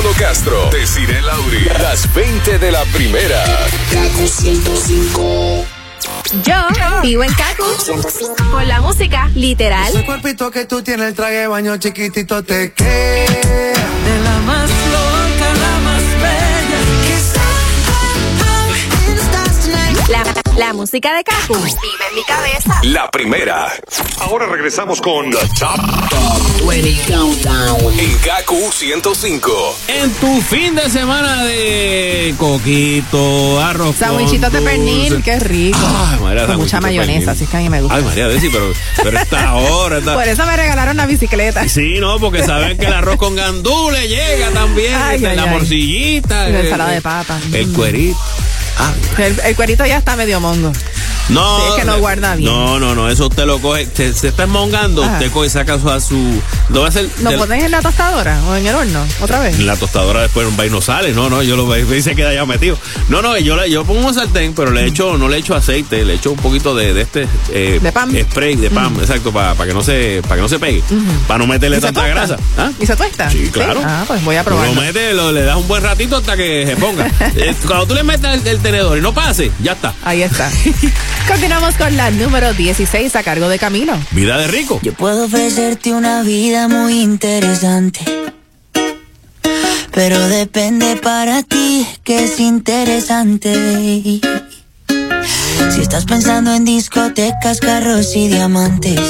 Manolo 0.00 0.16
Castro, 0.18 0.70
Desiree 0.70 1.20
Lauri, 1.20 1.62
las 1.78 2.14
20 2.14 2.58
de 2.58 2.72
la 2.72 2.82
primera. 2.86 3.44
Yo 6.42 6.54
vivo 7.02 7.22
en 7.22 7.30
Kaku. 7.34 7.64
Con 8.50 8.66
la 8.66 8.80
música, 8.80 9.28
literal. 9.34 9.92
Ese 9.92 10.06
cuerpito 10.06 10.50
que 10.50 10.64
tú 10.64 10.80
tienes, 10.80 11.08
el 11.08 11.14
traje 11.14 11.34
de 11.34 11.46
baño 11.48 11.76
chiquitito 11.76 12.42
te 12.42 12.72
queda. 12.72 13.79
La, 20.60 20.66
la 20.66 20.72
música 20.74 21.16
de 21.16 21.24
Kaku. 21.24 21.54
Vive 21.54 21.68
en 22.10 22.14
mi 22.14 22.22
cabeza. 22.24 22.80
La 22.82 23.10
primera. 23.10 23.72
Ahora 24.20 24.44
regresamos 24.46 25.00
con 25.00 25.30
The 25.30 25.38
Top 25.58 26.68
20 26.68 27.12
Countdown. 27.12 27.98
en 27.98 28.12
KQ 28.18 28.70
105. 28.72 29.76
En 29.88 30.12
tu 30.14 30.40
fin 30.42 30.74
de 30.74 30.88
semana 30.90 31.44
de 31.44 32.34
coquito, 32.36 33.58
arroz. 33.60 33.96
Sandwichitos 33.96 34.52
de 34.52 34.60
pernil, 34.60 35.22
qué 35.22 35.38
rico. 35.40 35.78
Ay, 35.82 36.18
María, 36.20 36.46
Con 36.46 36.56
mucha 36.58 36.80
mayonesa, 36.80 37.30
así 37.30 37.44
es 37.44 37.50
que 37.50 37.56
a 37.56 37.60
mí 37.60 37.70
me 37.70 37.80
gusta. 37.80 37.96
Ay, 37.96 38.04
María, 38.04 38.28
Desi, 38.28 38.50
pero, 38.50 38.70
pero 39.02 39.18
esta 39.18 39.42
ahora. 39.48 40.00
Por 40.00 40.28
eso 40.28 40.44
me 40.44 40.56
regalaron 40.56 40.94
una 40.96 41.06
bicicleta. 41.06 41.66
Sí, 41.68 41.96
no, 42.00 42.18
porque 42.20 42.44
saben 42.44 42.76
que 42.76 42.86
el 42.86 42.92
arroz 42.92 43.16
con 43.16 43.34
gandules 43.34 44.08
llega 44.08 44.50
también. 44.50 44.94
Ay, 44.94 45.24
ay, 45.24 45.36
la 45.36 45.44
ay. 45.44 45.50
morcillita. 45.50 46.48
La 46.48 46.58
el- 46.60 46.64
ensalada 46.66 46.90
de 46.90 47.00
papa. 47.00 47.40
El 47.52 47.72
cuerito. 47.72 48.18
Ah, 48.82 48.94
El, 49.18 49.38
el 49.44 49.56
cuerito 49.56 49.84
ya 49.84 49.98
está 49.98 50.16
medio 50.16 50.40
mongo. 50.40 50.72
No, 51.30 51.58
Sí, 51.60 51.64
es 51.70 51.74
que 51.80 51.84
no 51.84 51.98
guarda 51.98 52.34
bien. 52.36 52.50
No, 52.50 52.78
no, 52.78 52.94
no, 52.94 53.08
eso 53.08 53.26
usted 53.28 53.46
lo 53.46 53.60
coge, 53.60 53.86
se, 53.94 54.12
se 54.14 54.28
está 54.28 54.44
esmongando, 54.44 55.02
Ajá. 55.04 55.14
usted 55.14 55.30
coge 55.32 55.46
y 55.46 55.50
saca 55.50 55.74
a 55.74 56.00
su 56.00 56.40
lo 56.70 56.80
va 56.80 56.86
a 56.86 56.88
hacer 56.88 57.08
¿Lo 57.22 57.36
pones 57.36 57.62
en 57.64 57.70
la 57.70 57.80
tostadora 57.82 58.40
o 58.48 58.56
en 58.56 58.66
el 58.66 58.74
horno? 58.74 59.04
¿Otra 59.20 59.38
vez? 59.40 59.54
en 59.58 59.66
la 59.66 59.76
tostadora 59.76 60.22
después 60.22 60.46
un 60.46 60.56
vaino 60.56 60.80
sale, 60.80 61.12
no, 61.12 61.30
no, 61.30 61.42
yo 61.42 61.56
lo 61.56 61.66
veo 61.66 61.94
y 61.94 62.02
se 62.02 62.14
queda 62.14 62.32
ya 62.34 62.44
metido. 62.46 62.76
No, 63.08 63.22
no, 63.22 63.36
yo, 63.38 63.64
yo 63.66 63.84
pongo 63.84 64.06
un 64.08 64.14
sartén, 64.14 64.54
pero 64.54 64.70
le 64.72 64.86
echo, 64.86 65.16
no 65.18 65.28
le 65.28 65.38
echo 65.38 65.54
aceite, 65.54 66.04
le 66.04 66.14
echo 66.14 66.32
un 66.32 66.38
poquito 66.38 66.74
de, 66.74 66.94
de 66.94 67.02
este 67.02 67.28
eh, 67.52 67.78
¿De 67.82 67.92
pan? 67.92 68.10
spray 68.30 68.56
de 68.56 68.70
pan, 68.70 68.94
exacto, 69.00 69.32
para 69.32 69.54
que 69.66 69.72
no 69.74 69.82
se, 69.82 70.20
para 70.22 70.36
que 70.36 70.42
no 70.42 70.48
se 70.48 70.58
pegue, 70.58 70.82
para 71.28 71.38
no 71.38 71.46
meterle 71.46 71.76
¿Y 71.78 71.80
se 71.80 71.86
tanta 71.86 72.00
tuesta? 72.02 72.14
grasa. 72.26 72.36
¿Ah? 72.58 72.70
¿Y 72.80 72.86
se 72.86 72.96
tuesta? 72.96 73.30
Sí, 73.30 73.50
claro. 73.52 73.80
Ah, 73.84 74.04
pues 74.06 74.22
voy 74.24 74.36
a 74.36 74.44
Tú 74.44 74.50
lo 74.50 74.74
metes, 74.74 75.14
lo- 75.14 75.30
le 75.32 75.42
das 75.42 75.56
un 75.56 75.68
buen 75.68 75.82
ratito 75.82 76.16
hasta 76.16 76.36
que 76.36 76.64
se 76.66 76.76
ponga. 76.76 77.06
Eh, 77.36 77.54
Cuando 77.66 77.86
tú 77.86 77.94
le 77.94 78.02
metas 78.02 78.40
el, 78.40 78.46
el 78.46 78.58
tenedor 78.60 78.98
y 78.98 79.00
no 79.00 79.12
pase, 79.14 79.50
ya 79.62 79.72
está. 79.72 79.94
Ahí 80.04 80.22
está. 80.22 80.50
Continuamos 81.28 81.76
con 81.76 81.96
la 81.96 82.10
número 82.10 82.52
16 82.52 83.16
a 83.16 83.22
cargo 83.22 83.48
de 83.48 83.58
Camilo. 83.58 83.94
Vida 84.10 84.38
de 84.38 84.48
rico. 84.48 84.80
Yo 84.82 84.92
puedo 84.92 85.24
ofrecerte 85.24 85.92
una 85.92 86.22
vida 86.22 86.68
muy 86.68 87.00
interesante. 87.00 88.00
Pero 89.92 90.28
depende 90.28 90.96
para 90.96 91.42
ti 91.42 91.86
que 92.04 92.24
es 92.24 92.40
interesante. 92.40 94.20
Si 95.70 95.80
estás 95.80 96.04
pensando 96.04 96.54
en 96.54 96.64
discotecas, 96.64 97.60
carros 97.60 98.14
y 98.14 98.28
diamantes. 98.28 99.00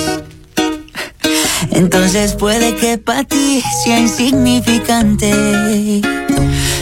Entonces 1.71 2.35
puede 2.35 2.75
que 2.77 2.99
para 2.99 3.25
ti 3.25 3.63
sea 3.85 3.99
insignificante. 3.99 6.01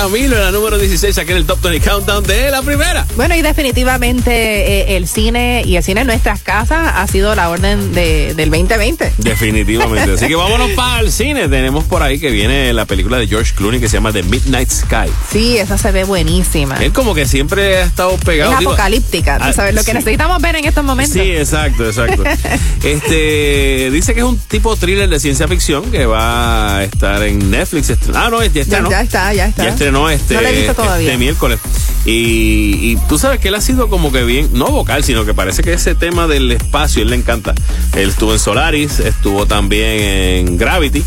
Camilo 0.00 0.34
en 0.34 0.42
la 0.44 0.50
número 0.50 0.78
16 0.78 1.18
aquí 1.18 1.32
en 1.32 1.36
el 1.36 1.44
Top 1.44 1.60
20 1.60 1.86
Countdown 1.86 2.24
de 2.24 2.50
la 2.50 2.62
primera. 2.62 3.06
Bueno, 3.16 3.36
y 3.36 3.42
definitivamente 3.42 4.30
eh, 4.30 4.96
el 4.96 5.06
cine 5.06 5.62
y 5.66 5.76
el 5.76 5.82
cine 5.82 6.00
en 6.00 6.06
nuestras 6.06 6.39
casas 6.50 6.92
ha 6.96 7.06
sido 7.06 7.32
la 7.36 7.48
orden 7.48 7.92
de, 7.92 8.34
del 8.34 8.50
2020. 8.50 9.12
Definitivamente. 9.18 10.14
Así 10.14 10.26
que 10.26 10.34
vámonos 10.36 10.70
para 10.70 11.00
el 11.00 11.12
cine. 11.12 11.48
Tenemos 11.48 11.84
por 11.84 12.02
ahí 12.02 12.18
que 12.18 12.30
viene 12.30 12.72
la 12.72 12.86
película 12.86 13.18
de 13.18 13.28
George 13.28 13.54
Clooney 13.54 13.78
que 13.78 13.88
se 13.88 13.98
llama 13.98 14.12
The 14.12 14.24
Midnight 14.24 14.68
Sky. 14.68 15.10
Sí, 15.30 15.58
esa 15.58 15.78
se 15.78 15.92
ve 15.92 16.02
buenísima. 16.02 16.76
Él 16.78 16.92
como 16.92 17.14
que 17.14 17.26
siempre 17.26 17.76
ha 17.76 17.84
estado 17.84 18.16
pegado. 18.16 18.52
Es 18.54 18.58
digo, 18.58 18.72
apocalíptica, 18.72 19.38
tú 19.38 19.52
sabes 19.52 19.76
lo 19.76 19.84
que 19.84 19.94
necesitamos 19.94 20.42
ver 20.42 20.56
en 20.56 20.64
estos 20.64 20.82
momentos. 20.82 21.12
Sí, 21.14 21.30
exacto, 21.30 21.86
exacto. 21.86 22.24
este 22.82 23.90
dice 23.92 24.12
que 24.12 24.20
es 24.20 24.26
un 24.26 24.38
tipo 24.38 24.74
thriller 24.74 25.08
de 25.08 25.20
ciencia 25.20 25.46
ficción 25.46 25.88
que 25.92 26.04
va 26.04 26.78
a 26.78 26.84
estar 26.84 27.22
en 27.22 27.48
Netflix. 27.48 27.92
Ah, 28.12 28.28
no, 28.28 28.42
ya 28.42 28.48
ya, 28.48 28.62
estrenó. 28.62 28.90
ya 28.90 29.00
está, 29.02 29.32
ya 29.32 29.46
está. 29.46 29.64
Ya 29.64 29.70
estrenó 29.70 30.10
este, 30.10 30.34
No 30.34 30.40
la 30.40 30.50
he 30.50 30.52
visto 30.52 30.74
todavía. 30.74 31.06
este 31.06 31.18
miércoles. 31.18 31.60
Y, 32.06 32.92
y 32.92 32.96
tú 33.08 33.18
sabes 33.18 33.40
que 33.40 33.48
él 33.48 33.54
ha 33.54 33.60
sido 33.60 33.88
como 33.88 34.10
que 34.10 34.24
bien, 34.24 34.48
no 34.54 34.66
vocal, 34.68 35.04
sino 35.04 35.24
que 35.26 35.34
parece 35.34 35.62
que 35.62 35.72
ese 35.74 35.94
tema 35.94 36.26
del 36.26 36.50
espacio, 36.52 37.02
él 37.02 37.10
le 37.10 37.16
encanta. 37.16 37.54
Él 37.94 38.08
estuvo 38.08 38.32
en 38.32 38.38
Solaris, 38.38 39.00
estuvo 39.00 39.46
también 39.46 40.00
en 40.48 40.56
Gravity, 40.56 41.04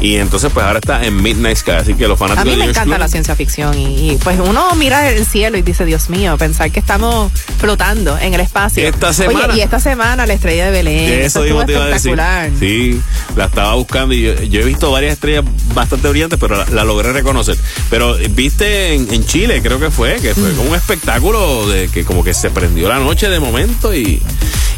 y 0.00 0.16
entonces 0.16 0.50
pues 0.52 0.66
ahora 0.66 0.80
está 0.80 1.04
en 1.04 1.22
Midnight 1.22 1.56
Sky. 1.58 1.70
Así 1.72 1.94
que 1.94 2.08
los 2.08 2.18
fanáticos 2.18 2.46
A 2.46 2.50
mí 2.50 2.56
me 2.56 2.68
encanta 2.68 2.98
la 2.98 3.08
ciencia 3.08 3.36
ficción 3.36 3.78
y, 3.78 4.12
y, 4.12 4.16
pues 4.16 4.38
uno 4.40 4.74
mira 4.74 5.10
el 5.10 5.24
cielo 5.26 5.56
y 5.58 5.62
dice, 5.62 5.84
Dios 5.84 6.10
mío, 6.10 6.36
pensar 6.38 6.70
que 6.72 6.80
estamos 6.80 7.30
flotando 7.58 8.18
en 8.18 8.34
el 8.34 8.40
espacio. 8.40 8.86
Esta 8.86 9.12
semana- 9.12 9.46
Oye, 9.52 9.58
y 9.58 9.60
esta 9.62 9.78
semana 9.80 10.26
la 10.26 10.34
estrella 10.34 10.66
de 10.66 10.70
Belén. 10.72 11.06
De 11.06 11.24
eso 11.24 11.44
estuvo 11.44 11.60
decir. 11.60 11.76
espectacular. 11.76 12.50
Sí, 12.58 13.00
la 13.36 13.44
estaba 13.44 13.74
buscando 13.74 14.12
y 14.14 14.22
yo, 14.22 14.34
yo 14.42 14.60
he 14.60 14.64
visto 14.64 14.90
varias 14.90 15.12
estrellas 15.12 15.44
bastante 15.74 16.08
brillantes, 16.08 16.38
pero 16.40 16.56
la, 16.56 16.66
la 16.66 16.84
logré 16.84 17.12
reconocer. 17.12 17.56
Pero 17.90 18.18
eh, 18.18 18.28
viste 18.28 18.94
en, 18.94 19.12
en 19.12 19.24
Chile, 19.24 19.60
creo 19.62 19.78
que 19.78 19.90
fue, 19.90 20.16
que 20.20 20.31
fue 20.34 20.50
un 20.58 20.74
espectáculo 20.74 21.68
de 21.68 21.88
que 21.88 22.04
como 22.04 22.24
que 22.24 22.34
se 22.34 22.50
prendió 22.50 22.88
la 22.88 22.98
noche 22.98 23.28
de 23.28 23.40
momento 23.40 23.94
Y 23.94 24.22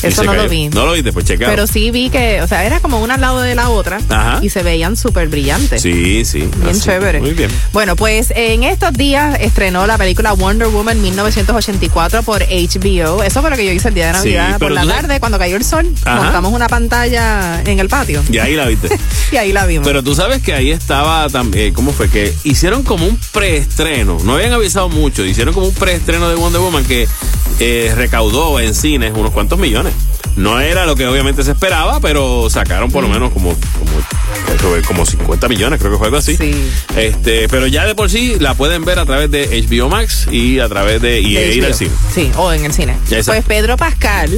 Eso 0.05 0.25
no 0.25 0.35
lo 0.35 0.49
vi. 0.49 0.69
No 0.69 0.85
lo 0.87 0.93
viste, 0.93 1.13
pues 1.13 1.25
checa. 1.25 1.47
Pero 1.47 1.67
sí 1.67 1.91
vi 1.91 2.11
que, 2.11 2.41
o 2.43 2.47
sea, 2.49 2.65
era 2.65 2.81
como 2.81 3.01
una 3.01 3.15
al 3.15 3.21
lado 3.21 3.41
de 3.41 3.55
la 3.55 3.69
otra 3.71 3.99
Ajá. 4.09 4.41
y 4.43 4.49
se 4.51 4.63
veían 4.63 4.97
súper 4.97 5.29
brillantes. 5.29 5.83
Sí, 5.83 6.25
sí. 6.25 6.41
Bien 6.57 6.69
así. 6.71 6.81
chévere. 6.81 7.21
Muy 7.21 7.33
bien. 7.35 7.51
Bueno, 7.73 7.97
pues 7.97 8.33
en 8.37 8.65
estos 8.65 8.93
días 8.93 9.37
estrenó 9.41 9.87
la 9.87 9.97
película 9.99 10.33
Wonder 10.33 10.69
Woman 10.69 11.01
1984 11.03 12.23
por 12.23 12.43
HBO. 12.43 13.23
Eso 13.23 13.41
fue 13.41 13.51
lo 13.51 13.57
que 13.57 13.65
yo 13.67 13.73
hice 13.73 13.89
el 13.89 13.95
día 13.95 14.09
de 14.13 14.15
Sí, 14.15 14.35
Navidad 14.35 14.59
por 14.59 14.71
la 14.73 14.83
sabes- 14.85 14.97
tarde, 14.97 15.21
cuando 15.21 15.39
cayó 15.39 15.57
el 15.57 15.65
sol. 15.65 15.93
Ajá. 16.05 16.23
Montamos 16.23 16.53
una 16.53 16.67
pantalla 16.69 17.63
en 17.65 17.79
el 17.79 17.89
patio. 17.89 18.23
Y 18.31 18.39
ahí 18.39 18.55
la 18.55 18.67
viste. 18.67 18.89
Y 19.33 19.37
ahí 19.37 19.53
la 19.53 19.67
vimos. 19.67 19.87
Pero 19.87 20.03
tú 20.05 20.15
sabes 20.15 20.43
que 20.43 20.53
ahí 20.55 20.71
estaba 20.71 21.29
también, 21.29 21.75
¿cómo 21.75 21.93
fue? 21.93 22.09
Que 22.09 22.33
hicieron 22.45 22.83
como 22.85 23.07
un 23.07 23.19
preestreno, 23.33 24.19
no 24.23 24.35
habían 24.35 24.53
avisado 24.53 24.89
mucho, 24.89 25.25
hicieron 25.25 25.55
como 25.55 25.67
un 25.67 25.75
preestreno 25.75 26.29
de 26.29 26.37
Wonder 26.37 26.61
Woman 26.61 26.85
que 26.85 27.09
eh, 27.61 27.93
recaudó 27.97 28.61
en 28.61 28.75
cines 28.75 29.13
unos 29.17 29.33
cuantos 29.33 29.59
millones. 29.59 29.93
No 30.37 30.59
era 30.59 30.85
lo 30.87 30.97
que 30.97 31.07
obviamente 31.07 31.45
se 31.45 31.53
esperaba, 31.53 32.01
pero 32.01 32.51
sacaron 32.51 32.91
por 32.91 33.05
lo 33.05 33.09
menos 33.09 33.33
como, 33.33 33.51
como, 33.51 33.93
como 34.87 35.07
50 35.07 35.49
millones, 35.49 35.79
creo 35.79 35.93
que 35.93 35.99
fue 35.99 36.07
algo 36.09 36.19
así. 36.19 36.39
Este, 36.97 37.49
pero 37.49 37.67
ya 37.67 37.85
de 37.87 37.95
por 37.95 38.11
sí 38.11 38.37
la 38.39 38.55
pueden 38.55 38.85
ver 38.85 38.99
a 38.99 39.05
través 39.07 39.31
de 39.31 39.47
HBO 39.69 39.89
Max 39.89 40.27
y 40.31 40.59
a 40.61 40.69
través 40.69 41.01
de, 41.01 41.21
y 41.21 41.35
De 41.35 41.55
ir 41.55 41.65
al 41.65 41.75
cine. 41.75 41.91
Sí, 42.13 42.31
o 42.37 42.53
en 42.53 42.65
el 42.65 42.73
cine. 42.73 42.97
Pues 43.27 43.45
Pedro 43.45 43.77
Pascal 43.77 44.31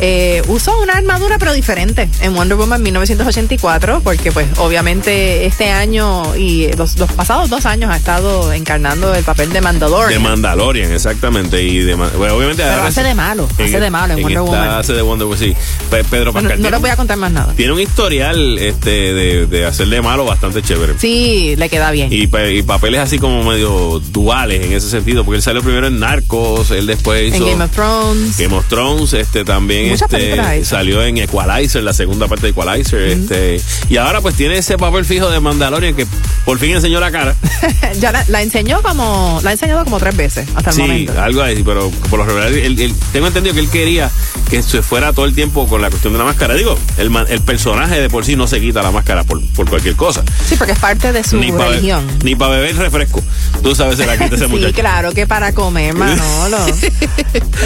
eh, 0.00 0.42
usó 0.48 0.78
una 0.80 0.94
armadura 0.94 1.38
pero 1.38 1.52
diferente 1.52 2.08
en 2.20 2.34
Wonder 2.34 2.56
Woman 2.56 2.82
1984 2.82 4.00
porque 4.02 4.32
pues 4.32 4.46
obviamente 4.58 5.46
este 5.46 5.70
año 5.70 6.34
y 6.36 6.70
los, 6.76 6.98
los 6.98 7.10
pasados 7.12 7.50
dos 7.50 7.66
años 7.66 7.90
ha 7.90 7.96
estado 7.96 8.52
encarnando 8.52 9.14
el 9.14 9.24
papel 9.24 9.48
de 9.48 9.54
De 9.54 9.60
Mandalorian. 9.60 10.22
Mandalorian, 10.22 10.92
exactamente. 10.92 11.62
Y 11.62 11.78
de, 11.80 11.94
bueno, 11.94 12.34
obviamente 12.34 12.62
pero 12.62 12.82
hace 12.82 13.00
sí- 13.02 13.06
de 13.08 13.14
malo, 13.14 13.48
hace 13.58 13.80
de 13.80 13.90
malo 13.90 14.14
en, 14.14 14.22
Wonder 14.22 14.40
Woman. 14.42 14.68
hace 14.70 14.92
de 14.94 15.02
Wonder 15.02 15.26
Woman, 15.26 15.38
sí. 15.40 15.54
Pe- 15.90 16.04
Pedro 16.04 16.32
Pascal 16.32 16.50
no 16.50 16.56
tiene, 16.56 16.70
les 16.70 16.80
voy 16.80 16.90
a 16.90 16.96
contar 16.96 17.16
más 17.16 17.32
nada. 17.32 17.52
tiene 17.54 17.72
un 17.72 17.80
historial 17.80 18.58
este, 18.58 18.90
de, 18.90 19.33
de 19.46 19.66
hacerle 19.66 20.00
malo 20.02 20.24
bastante 20.24 20.62
chévere. 20.62 20.94
Sí, 20.98 21.54
le 21.56 21.68
queda 21.68 21.90
bien. 21.90 22.08
Y, 22.12 22.26
pa- 22.26 22.46
y 22.48 22.62
papeles 22.62 23.00
así 23.00 23.18
como 23.18 23.42
medio 23.44 24.00
duales 24.10 24.64
en 24.64 24.72
ese 24.72 24.88
sentido, 24.90 25.24
porque 25.24 25.36
él 25.36 25.42
salió 25.42 25.62
primero 25.62 25.86
en 25.86 25.98
Narcos, 26.00 26.70
él 26.70 26.86
después 26.86 27.32
en 27.34 27.44
Game 27.44 27.64
of 27.64 27.70
Thrones. 27.70 28.38
Game 28.38 28.54
of 28.54 28.66
Thrones, 28.68 29.12
este 29.12 29.44
también 29.44 29.92
este, 29.92 30.64
salió 30.64 31.02
en 31.02 31.18
Equalizer, 31.18 31.82
la 31.82 31.92
segunda 31.92 32.28
parte 32.28 32.46
de 32.46 32.50
Equalizer, 32.50 33.00
este 33.02 33.60
y 33.88 33.96
ahora 33.96 34.20
pues 34.20 34.34
tiene 34.34 34.56
ese 34.58 34.76
papel 34.78 35.04
fijo 35.04 35.30
de 35.30 35.40
Mandalorian 35.40 35.94
que 35.94 36.06
por 36.44 36.58
fin 36.58 36.72
enseñó 36.72 37.00
la 37.00 37.10
cara. 37.10 37.34
ya 38.00 38.12
la, 38.12 38.24
la 38.28 38.42
enseñó 38.42 38.82
como, 38.82 39.40
la 39.42 39.50
ha 39.50 39.52
enseñado 39.52 39.84
como 39.84 39.98
tres 39.98 40.16
veces 40.16 40.46
hasta 40.54 40.70
el 40.70 40.76
sí, 40.76 40.82
momento. 40.82 41.20
algo 41.20 41.42
así, 41.42 41.62
pero 41.64 41.90
por 42.10 42.18
lo 42.20 42.24
regular 42.26 42.48
él- 42.52 42.78
él- 42.80 42.94
tengo 43.12 43.26
entendido 43.26 43.54
que 43.54 43.60
él 43.60 43.68
quería 43.70 44.10
que 44.50 44.62
se 44.62 44.82
fuera 44.82 45.12
todo 45.12 45.24
el 45.24 45.34
tiempo 45.34 45.66
con 45.66 45.80
la 45.82 45.90
cuestión 45.90 46.12
de 46.12 46.18
la 46.18 46.24
máscara. 46.24 46.54
Digo, 46.54 46.78
el, 46.98 47.10
el 47.28 47.40
personaje 47.40 48.00
de 48.00 48.08
por 48.10 48.24
sí 48.24 48.36
no 48.36 48.46
se 48.46 48.60
quita 48.60 48.82
la 48.82 48.90
máscara 48.90 49.23
por, 49.26 49.40
por 49.52 49.68
cualquier 49.68 49.96
cosa. 49.96 50.22
Sí, 50.48 50.56
porque 50.56 50.72
es 50.72 50.78
parte 50.78 51.12
de 51.12 51.24
su 51.24 51.36
Ni 51.38 51.50
religión. 51.50 52.06
ni 52.22 52.34
para 52.34 52.52
beber 52.56 52.76
refresco. 52.76 53.22
Tú 53.62 53.74
sabes, 53.74 53.98
la 53.98 54.12
quita 54.18 54.36
ese 54.36 54.46
Sí, 54.46 54.50
muchacho. 54.50 54.74
claro 54.74 55.12
que 55.12 55.26
para 55.26 55.52
comer, 55.52 55.94
Manolo. 55.94 56.58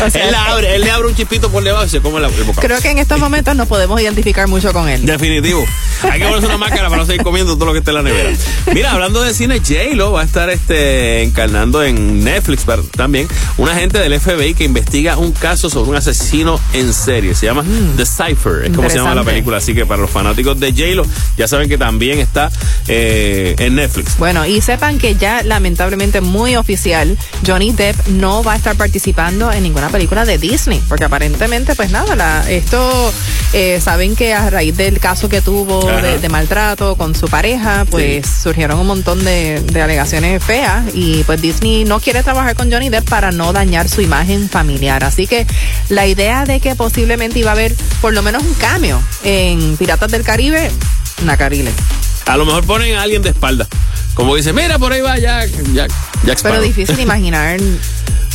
O 0.06 0.10
sea, 0.10 0.24
él, 0.26 0.32
la 0.32 0.44
abre, 0.46 0.76
él 0.76 0.82
le 0.82 0.90
abre 0.90 1.08
un 1.08 1.14
chispito 1.14 1.50
por 1.50 1.62
debajo 1.62 1.84
y 1.84 1.88
se 1.88 2.00
come 2.00 2.20
la, 2.20 2.28
el 2.28 2.44
bocado. 2.44 2.60
Creo 2.66 2.80
que 2.80 2.90
en 2.90 2.98
estos 2.98 3.18
momentos 3.18 3.54
nos 3.56 3.66
podemos 3.68 4.00
identificar 4.00 4.46
mucho 4.48 4.72
con 4.72 4.88
él. 4.88 5.04
Definitivo. 5.04 5.64
Hay 6.10 6.20
que 6.20 6.26
ponerse 6.26 6.46
una 6.46 6.56
máscara 6.58 6.88
para 6.88 7.02
no 7.02 7.06
seguir 7.06 7.22
comiendo 7.22 7.54
todo 7.54 7.66
lo 7.66 7.72
que 7.72 7.78
esté 7.80 7.90
en 7.90 7.96
la 7.96 8.02
nevera. 8.02 8.30
Mira, 8.72 8.92
hablando 8.92 9.22
de 9.22 9.34
cine, 9.34 9.58
J-Lo 9.58 10.12
va 10.12 10.22
a 10.22 10.24
estar 10.24 10.48
este, 10.50 11.22
encarnando 11.22 11.82
en 11.82 12.22
Netflix 12.24 12.64
también 12.96 13.28
un 13.56 13.68
agente 13.68 13.98
del 13.98 14.18
FBI 14.20 14.54
que 14.54 14.64
investiga 14.64 15.16
un 15.18 15.32
caso 15.32 15.68
sobre 15.68 15.90
un 15.90 15.96
asesino 15.96 16.60
en 16.72 16.92
serie. 16.94 17.34
Se 17.34 17.46
llama 17.46 17.64
The 17.96 18.06
Cipher, 18.06 18.64
es 18.66 18.76
como 18.76 18.88
se 18.88 18.96
llama 18.98 19.14
la 19.14 19.22
Mm. 19.22 19.26
Película. 19.26 19.56
Así 19.58 19.74
que 19.74 19.84
para 19.84 20.00
los 20.02 20.10
fanáticos 20.10 20.58
de 20.60 20.70
J-Lo, 20.72 21.04
ya 21.36 21.47
saben 21.48 21.68
que 21.68 21.78
también 21.78 22.18
está 22.18 22.50
eh, 22.86 23.54
en 23.58 23.74
Netflix. 23.74 24.16
Bueno, 24.18 24.46
y 24.46 24.60
sepan 24.60 24.98
que 24.98 25.14
ya 25.16 25.42
lamentablemente 25.42 26.20
muy 26.20 26.56
oficial, 26.56 27.16
Johnny 27.46 27.72
Depp 27.72 28.08
no 28.08 28.42
va 28.42 28.52
a 28.54 28.56
estar 28.56 28.76
participando 28.76 29.50
en 29.52 29.62
ninguna 29.62 29.88
película 29.88 30.24
de 30.24 30.38
Disney, 30.38 30.80
porque 30.88 31.04
aparentemente, 31.04 31.74
pues 31.74 31.90
nada, 31.90 32.14
la- 32.16 32.48
esto 32.50 33.12
eh, 33.52 33.80
saben 33.82 34.14
que 34.16 34.34
a 34.34 34.48
raíz 34.50 34.76
del 34.76 35.00
caso 35.00 35.28
que 35.28 35.40
tuvo 35.40 35.80
de 36.20 36.28
maltrato 36.28 36.96
con 36.96 37.14
su 37.14 37.28
pareja, 37.28 37.84
pues 37.90 38.26
surgieron 38.42 38.78
un 38.78 38.86
montón 38.86 39.24
de, 39.24 39.60
de 39.60 39.82
alegaciones 39.82 40.42
feas 40.42 40.84
y 40.94 41.22
pues 41.24 41.40
Disney 41.40 41.84
no 41.84 42.00
quiere 42.00 42.22
trabajar 42.22 42.54
con 42.54 42.70
Johnny 42.70 42.88
Depp 42.90 43.08
para 43.08 43.30
no 43.30 43.52
dañar 43.52 43.88
su 43.88 44.00
imagen 44.02 44.48
familiar. 44.48 45.04
Así 45.04 45.26
que 45.26 45.46
la 45.88 46.06
idea 46.06 46.44
de 46.44 46.60
que 46.60 46.74
posiblemente 46.76 47.38
iba 47.38 47.50
a 47.50 47.54
haber 47.54 47.74
por 48.00 48.12
lo 48.12 48.22
menos 48.22 48.42
un 48.42 48.54
cambio 48.54 49.00
en 49.24 49.76
Piratas 49.76 50.10
del 50.10 50.22
Caribe, 50.22 50.70
Nacarile. 51.24 51.72
A 52.26 52.36
lo 52.36 52.44
mejor 52.44 52.64
ponen 52.64 52.96
a 52.96 53.02
alguien 53.02 53.22
de 53.22 53.30
espalda. 53.30 53.66
Como 54.18 54.34
dice, 54.34 54.52
mira, 54.52 54.78
por 54.80 54.92
ahí 54.92 55.00
va 55.00 55.16
Jack, 55.16 55.48
Jack, 55.72 55.90
Jack 56.26 56.40
Pero 56.42 56.60
difícil 56.60 56.98
imaginar, 57.00 57.58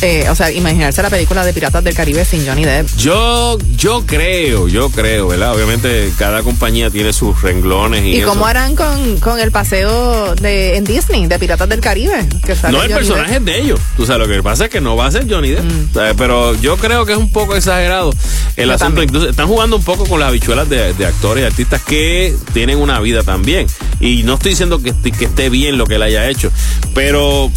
eh, 0.00 0.26
o 0.30 0.34
sea, 0.34 0.50
imaginarse 0.50 1.02
la 1.02 1.10
película 1.10 1.44
de 1.44 1.52
Piratas 1.52 1.84
del 1.84 1.94
Caribe 1.94 2.24
sin 2.24 2.46
Johnny 2.46 2.64
Depp. 2.64 2.88
Yo, 2.96 3.58
yo 3.76 4.04
creo, 4.06 4.66
yo 4.66 4.88
creo, 4.90 5.28
¿verdad? 5.28 5.54
Obviamente 5.54 6.10
cada 6.18 6.42
compañía 6.42 6.88
tiene 6.90 7.12
sus 7.12 7.40
renglones 7.42 8.02
y, 8.02 8.08
¿Y, 8.16 8.18
eso. 8.20 8.28
cómo 8.28 8.46
harán 8.46 8.74
con, 8.76 9.18
con 9.20 9.38
el 9.40 9.50
paseo 9.50 10.34
de 10.34 10.76
en 10.76 10.84
Disney 10.84 11.26
de 11.26 11.38
Piratas 11.38 11.68
del 11.68 11.80
Caribe? 11.80 12.26
Que 12.44 12.54
sale 12.56 12.76
No, 12.76 12.82
el 12.82 12.90
Johnny 12.92 13.06
personaje 13.06 13.34
Depp? 13.34 13.44
de 13.44 13.60
ellos. 13.60 13.80
Tú 13.96 14.06
sabes, 14.06 14.26
lo 14.26 14.34
que 14.34 14.42
pasa 14.42 14.64
es 14.64 14.70
que 14.70 14.80
no 14.80 14.96
va 14.96 15.06
a 15.06 15.10
ser 15.12 15.26
Johnny 15.30 15.50
Depp. 15.50 15.64
Mm. 15.64 16.16
Pero 16.16 16.54
yo 16.56 16.76
creo 16.78 17.04
que 17.06 17.12
es 17.12 17.18
un 17.18 17.30
poco 17.30 17.56
exagerado 17.56 18.10
el 18.56 18.68
Yo 18.68 18.74
asunto. 18.74 18.84
también. 18.86 19.08
Incluso 19.08 19.28
están 19.30 19.48
jugando 19.48 19.76
un 19.76 19.84
poco 19.84 20.06
con 20.06 20.18
las 20.20 20.28
habichuelas 20.30 20.68
de, 20.68 20.92
de 20.94 21.06
actores 21.06 21.44
y 21.44 21.46
artistas 21.46 21.82
que 21.82 22.34
tienen 22.52 22.78
una 22.78 23.00
vida 23.00 23.22
también. 23.22 23.66
Y 24.00 24.22
no 24.24 24.34
estoy 24.34 24.50
diciendo 24.50 24.82
que 24.82 24.92
esté 25.24 25.48
bien 25.48 25.73
lo 25.78 25.86
que 25.86 25.96
él 25.96 26.02
haya 26.02 26.28
hecho, 26.28 26.50
pero 26.94 27.50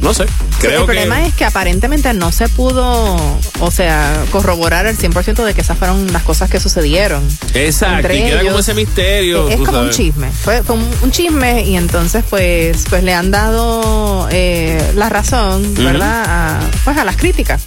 no 0.00 0.12
sé. 0.14 0.26
Creo 0.60 0.72
el 0.72 0.78
que. 0.80 0.84
problema 0.86 1.26
es 1.26 1.34
que 1.34 1.44
aparentemente 1.44 2.12
no 2.14 2.32
se 2.32 2.48
pudo, 2.48 3.16
o 3.60 3.70
sea, 3.70 4.24
corroborar 4.30 4.86
al 4.86 4.96
100% 4.96 5.44
de 5.44 5.54
que 5.54 5.60
esas 5.60 5.76
fueron 5.78 6.12
las 6.12 6.22
cosas 6.22 6.50
que 6.50 6.60
sucedieron. 6.60 7.22
Exacto, 7.54 8.12
y 8.12 8.22
queda 8.22 8.42
como 8.44 8.58
ese 8.58 8.74
misterio. 8.74 9.48
Es 9.48 9.56
como 9.60 9.80
un 9.80 9.90
chisme, 9.90 10.30
fue, 10.30 10.62
fue 10.62 10.76
un, 10.76 11.10
chisme 11.10 11.62
y 11.64 11.76
entonces 11.76 12.24
pues 12.28 12.84
pues 12.88 13.02
le 13.02 13.12
han 13.14 13.30
dado 13.30 14.28
eh, 14.30 14.80
la 14.94 15.08
razón. 15.08 15.74
¿verdad? 15.74 16.24
A, 16.26 16.60
pues 16.84 16.96
a 16.96 17.04
las 17.04 17.16
críticas. 17.16 17.62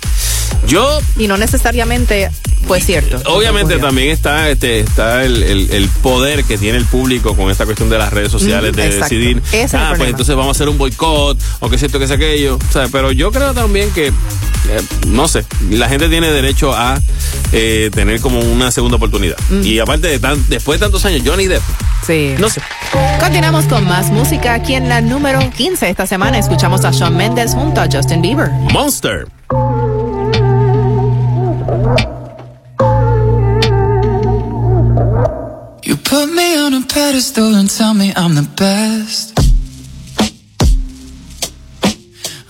Yo 0.67 0.99
Y 1.17 1.27
no 1.27 1.37
necesariamente 1.37 2.29
fue 2.67 2.81
cierto. 2.81 3.17
Obviamente 3.31 3.75
Ocurrió. 3.75 3.87
también 3.87 4.09
está 4.09 4.49
este 4.49 4.79
está 4.79 5.23
el, 5.23 5.43
el- 5.43 5.71
el 5.71 5.87
poder 5.87 6.43
que 6.43 6.57
tiene 6.57 6.77
el 6.77 6.85
público 6.85 7.35
con 7.35 7.49
esta 7.49 7.65
cuestión 7.65 7.89
de 7.89 7.97
las 7.97 8.11
redes 8.11 8.31
sociales 8.31 8.71
Ujú, 8.71 8.81
de 8.81 8.85
exacto. 8.87 9.05
decidir 9.05 9.41
Ese 9.51 9.63
es 9.63 9.73
pues 9.97 10.09
entonces 10.09 10.35
vamos 10.35 10.49
a 10.49 10.57
hacer 10.57 10.69
un 10.69 10.77
boicot 10.77 11.37
o 11.59 11.69
que 11.69 11.75
es 11.75 11.83
esto 11.83 11.99
que 11.99 12.05
es 12.05 12.11
aquello 12.11 12.57
o 12.57 12.71
sea, 12.71 12.87
pero 12.91 13.11
yo 13.11 13.31
creo 13.31 13.53
también 13.53 13.91
que 13.91 14.07
eh, 14.07 14.13
no 15.07 15.27
sé 15.27 15.45
la 15.69 15.89
gente 15.89 16.09
tiene 16.09 16.31
derecho 16.31 16.73
a 16.73 16.99
eh, 17.51 17.89
tener 17.93 18.19
como 18.21 18.39
una 18.39 18.71
segunda 18.71 18.97
oportunidad 18.97 19.37
y 19.63 19.79
aparte 19.79 20.07
de 20.07 20.19
tan, 20.19 20.43
después 20.49 20.79
de 20.79 20.85
tantos 20.85 21.05
años 21.05 21.21
Johnny 21.25 21.47
Depp 21.47 21.63
Sí. 22.05 22.35
no 22.39 22.49
sé 22.49 22.61
Continuamos 23.19 23.65
con 23.65 23.85
más 23.85 24.11
música. 24.11 24.53
Aquí 24.53 24.73
en 24.75 24.87
la 24.87 25.01
número 25.01 25.39
15 25.51 25.89
esta 25.89 26.07
semana 26.07 26.37
escuchamos 26.37 26.85
a 26.85 26.91
Shawn 26.91 27.17
Mendes 27.17 27.53
junto 27.53 27.81
a 27.81 27.87
Justin 27.91 28.21
Bieber. 28.21 28.49
Monster 28.71 29.27
You 35.83 35.95
put 35.97 36.27
me 36.33 36.57
on 36.57 36.73
a 36.73 36.81
pedestal 36.87 37.55
and 37.55 37.69
tell 37.69 37.93
me 37.93 38.13
I'm 38.15 38.35
the 38.35 38.47
best. 38.55 39.36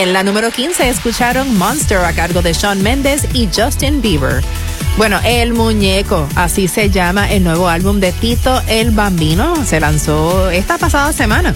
En 0.00 0.14
la 0.14 0.22
número 0.22 0.50
15 0.50 0.88
escucharon 0.88 1.58
Monster 1.58 1.98
a 1.98 2.14
cargo 2.14 2.40
de 2.40 2.54
Shawn 2.54 2.82
Mendes 2.82 3.28
y 3.34 3.50
Justin 3.54 4.00
Bieber. 4.00 4.42
Bueno, 4.96 5.20
El 5.22 5.52
Muñeco, 5.52 6.26
así 6.36 6.68
se 6.68 6.88
llama 6.88 7.30
el 7.30 7.44
nuevo 7.44 7.68
álbum 7.68 8.00
de 8.00 8.10
Tito 8.12 8.62
el 8.66 8.92
Bambino. 8.92 9.62
Se 9.66 9.78
lanzó 9.78 10.48
esta 10.48 10.78
pasada 10.78 11.12
semana. 11.12 11.52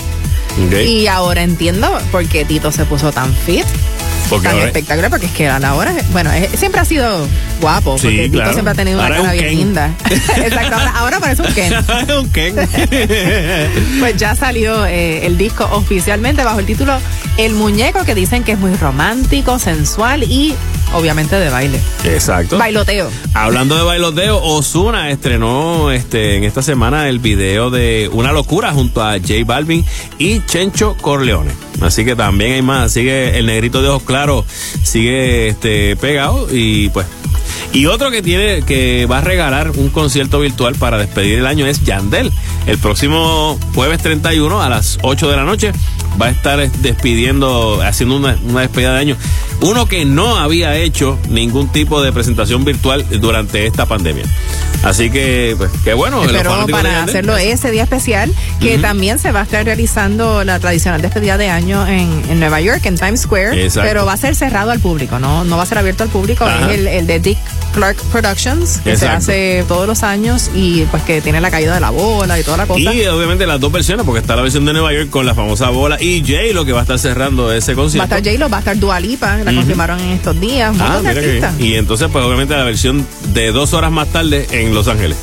Y 0.86 1.07
ahora 1.07 1.42
entiendo 1.42 1.99
por 2.12 2.28
qué 2.28 2.45
Tito 2.45 2.70
se 2.70 2.84
puso 2.84 3.12
tan 3.12 3.34
fit. 3.34 3.64
Porque 4.30 4.44
tan 4.48 4.54
ahora- 4.56 4.66
espectacular, 4.66 5.10
porque 5.10 5.26
es 5.26 5.32
que 5.32 5.48
ahora, 5.48 5.94
bueno, 6.12 6.32
es- 6.32 6.58
siempre 6.58 6.80
ha 6.80 6.84
sido 6.84 7.26
guapo, 7.60 7.98
Sí, 7.98 8.06
porque 8.08 8.30
claro. 8.30 8.52
siempre 8.52 8.72
ha 8.72 8.74
tenido 8.74 8.98
una 8.98 9.06
Ahora 9.06 9.16
cara 9.20 9.32
bien 9.32 9.44
Ken. 9.44 9.58
linda. 9.58 9.94
Exacto, 10.10 10.74
ahora, 10.76 10.90
ahora 10.96 11.20
parece 11.20 11.42
un 11.42 11.52
Ken. 11.54 11.74
un 12.18 12.30
Ken. 12.30 12.56
Pues 14.00 14.16
ya 14.16 14.34
salió 14.34 14.84
eh, 14.86 15.26
el 15.26 15.36
disco 15.38 15.68
oficialmente 15.72 16.44
bajo 16.44 16.58
el 16.60 16.66
título 16.66 16.98
El 17.38 17.52
Muñeco, 17.54 18.04
que 18.04 18.14
dicen 18.14 18.44
que 18.44 18.52
es 18.52 18.58
muy 18.58 18.74
romántico, 18.76 19.58
sensual 19.58 20.22
y 20.24 20.54
obviamente 20.94 21.36
de 21.36 21.48
baile. 21.50 21.78
Exacto. 22.04 22.58
Bailoteo. 22.58 23.10
Hablando 23.34 23.76
de 23.76 23.82
bailoteo, 23.82 24.42
Osuna 24.42 25.10
estrenó 25.10 25.90
este 25.90 26.36
en 26.36 26.44
esta 26.44 26.62
semana 26.62 27.08
el 27.08 27.18
video 27.18 27.70
de 27.70 28.08
Una 28.12 28.32
locura 28.32 28.72
junto 28.72 29.02
a 29.02 29.12
J 29.18 29.34
Balvin 29.44 29.84
y 30.18 30.40
Chencho 30.46 30.96
Corleone. 31.00 31.52
Así 31.85 32.05
que 32.05 32.16
también 32.16 32.53
hay 32.53 32.62
más, 32.62 32.93
sigue 32.93 33.39
el 33.39 33.47
negrito 33.47 33.82
de 33.82 33.89
ojos 33.89 34.03
claros, 34.05 34.45
sigue 34.82 35.49
este 35.49 35.97
pegado 35.97 36.49
y 36.51 36.89
pues 36.91 37.07
y 37.74 37.87
otro 37.87 38.12
que 38.12 38.22
tiene 38.22 38.62
que 38.62 39.07
va 39.07 39.18
a 39.18 39.20
regalar 39.20 39.72
un 39.72 39.89
concierto 39.91 40.39
virtual 40.39 40.76
para 40.76 40.97
despedir 40.97 41.41
el 41.41 41.47
año 41.47 41.66
es 41.66 41.82
Yandel. 41.82 42.32
El 42.66 42.78
próximo 42.78 43.59
jueves 43.74 44.01
31 44.01 44.62
a 44.62 44.68
las 44.68 44.99
8 45.03 45.28
de 45.28 45.37
la 45.37 45.43
noche 45.43 45.72
va 46.20 46.26
a 46.26 46.30
estar 46.30 46.70
despidiendo, 46.70 47.82
haciendo 47.82 48.16
una, 48.16 48.39
una 48.45 48.61
despedida 48.61 48.95
de 48.95 49.01
año. 49.01 49.16
Uno 49.61 49.87
que 49.87 50.05
no 50.05 50.37
había 50.37 50.76
hecho 50.76 51.18
ningún 51.28 51.66
tipo 51.72 52.01
de 52.01 52.12
presentación 52.12 52.64
virtual 52.64 53.05
durante 53.20 53.66
esta 53.66 53.87
pandemia. 53.87 54.24
Así 54.85 55.11
que, 55.11 55.55
pues, 55.57 55.70
qué 55.82 55.95
bueno. 55.95 56.22
Pero 56.26 56.66
para 56.70 57.03
hacerlo 57.03 57.37
ese 57.37 57.70
día 57.70 57.82
especial, 57.85 58.32
que 58.61 58.78
también 58.78 59.18
se 59.18 59.32
va 59.32 59.41
a 59.41 59.43
estar 59.45 59.64
realizando 59.64 60.45
la 60.45 60.59
tradicional 60.61 61.01
despedida 61.03 61.39
de 61.39 61.49
año 61.49 61.87
en, 61.87 62.22
en 62.28 62.39
Nueva 62.41 62.61
York, 62.61 62.85
en 62.87 62.97
Times 62.97 63.22
Square, 63.22 63.64
Exacto. 63.64 63.89
pero 63.89 64.05
va 64.07 64.12
a 64.12 64.16
ser 64.16 64.35
cerrado 64.35 64.70
al 64.70 64.80
público, 64.80 65.18
no, 65.18 65.45
no 65.45 65.57
va 65.57 65.62
a 65.62 65.66
ser 65.66 65.78
abierto 65.78 66.03
al 66.03 66.11
público, 66.11 66.45
Ajá. 66.45 66.70
es 66.72 66.78
el, 66.78 66.87
el 66.87 67.07
de 67.07 67.18
Dick 67.20 67.39
Clark 67.74 67.97
Productions, 68.12 68.78
que 68.85 68.93
Exacto. 68.93 69.24
se 69.24 69.32
hace 69.61 69.64
todos 69.68 69.87
los 69.87 70.03
años 70.03 70.51
y 70.55 70.82
pues 70.91 71.03
que 71.03 71.20
tiene 71.20 71.41
la 71.41 71.51
caída 71.51 71.74
de 71.74 71.80
la 71.80 71.91
bola 71.91 72.39
y 72.39 72.43
toda 72.45 72.59
la 72.59 72.66
cosa. 72.66 72.80
Y 72.95 73.07
obviamente 73.07 73.47
las 73.47 73.59
dos 73.61 73.72
versiones, 73.72 74.05
porque 74.05 74.20
está 74.20 74.37
la 74.37 74.43
versión 74.43 74.64
de 74.64 74.72
Nueva 74.72 74.93
York 74.93 75.09
con 75.11 75.24
la 75.26 75.35
famosa 75.35 75.70
bola 75.70 75.97
y 76.01 76.22
Jay 76.24 76.53
lo 76.53 76.64
que 76.64 76.72
va 76.72 76.80
a 76.80 76.82
estar 76.82 76.99
cerrando 76.99 77.53
ese 77.53 77.72
Va 77.74 77.80
a 77.80 77.82
concierto. 77.85 78.16
estar 78.16 78.32
J-Lo, 78.32 78.51
va 78.51 78.59
a 78.59 78.61
estar 78.61 78.78
Dua 78.78 79.01
Lipa, 79.01 79.39
la 79.39 79.53
confirmaron 79.55 79.99
en 80.01 80.11
estos 80.12 80.39
días, 80.41 80.74
Ah, 80.78 80.99
mira 81.01 81.14
que 81.14 81.32
bien. 81.32 81.45
Y 81.59 81.74
entonces, 81.74 82.09
pues 82.12 82.24
obviamente 82.24 82.55
la 82.57 82.64
versión 82.64 83.07
de 83.35 83.53
dos 83.53 83.72
horas 83.74 83.91
más 83.93 84.09
tarde 84.09 84.47
en 84.53 84.74
Los 84.74 84.89
Ángeles. 84.89 85.18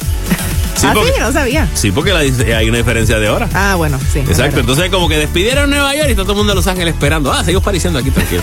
Sí, 0.75 0.87
ah, 0.89 0.93
porque, 0.95 1.11
sí, 1.13 1.19
no 1.19 1.31
sabía. 1.31 1.67
sí, 1.75 1.91
porque 1.91 2.11
la- 2.11 2.19
hay 2.57 2.67
una 2.69 2.77
diferencia 2.79 3.19
de 3.19 3.29
hora. 3.29 3.47
Ah, 3.53 3.75
bueno, 3.75 3.99
sí. 4.11 4.19
Exacto, 4.19 4.61
entonces 4.61 4.89
como 4.89 5.07
que 5.07 5.15
despidieron 5.17 5.69
Nueva 5.69 5.93
York 5.95 6.07
y 6.07 6.11
está 6.11 6.23
todo 6.23 6.31
el 6.33 6.37
mundo 6.39 6.53
en 6.53 6.57
Los 6.57 6.65
Ángeles 6.67 6.93
esperando. 6.95 7.31
Ah, 7.31 7.43
seguimos 7.43 7.63
pareciendo 7.63 7.99
aquí 7.99 8.09
tranquilo. 8.09 8.41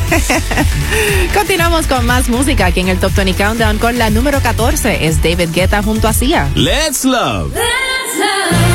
Continuamos 1.35 1.87
con 1.87 2.07
más 2.07 2.29
música 2.29 2.67
aquí 2.67 2.81
en 2.81 2.89
el 2.89 2.99
Top 2.99 3.13
20 3.15 3.35
Countdown 3.35 3.79
con 3.79 3.99
la 3.99 4.11
número 4.11 4.41
14. 4.41 5.07
Es 5.07 5.21
David 5.23 5.49
Guetta 5.53 5.83
junto 5.83 6.07
a 6.07 6.13
Sia. 6.13 6.49
Let's 6.55 7.05
love. 7.05 7.53
I 7.57 8.68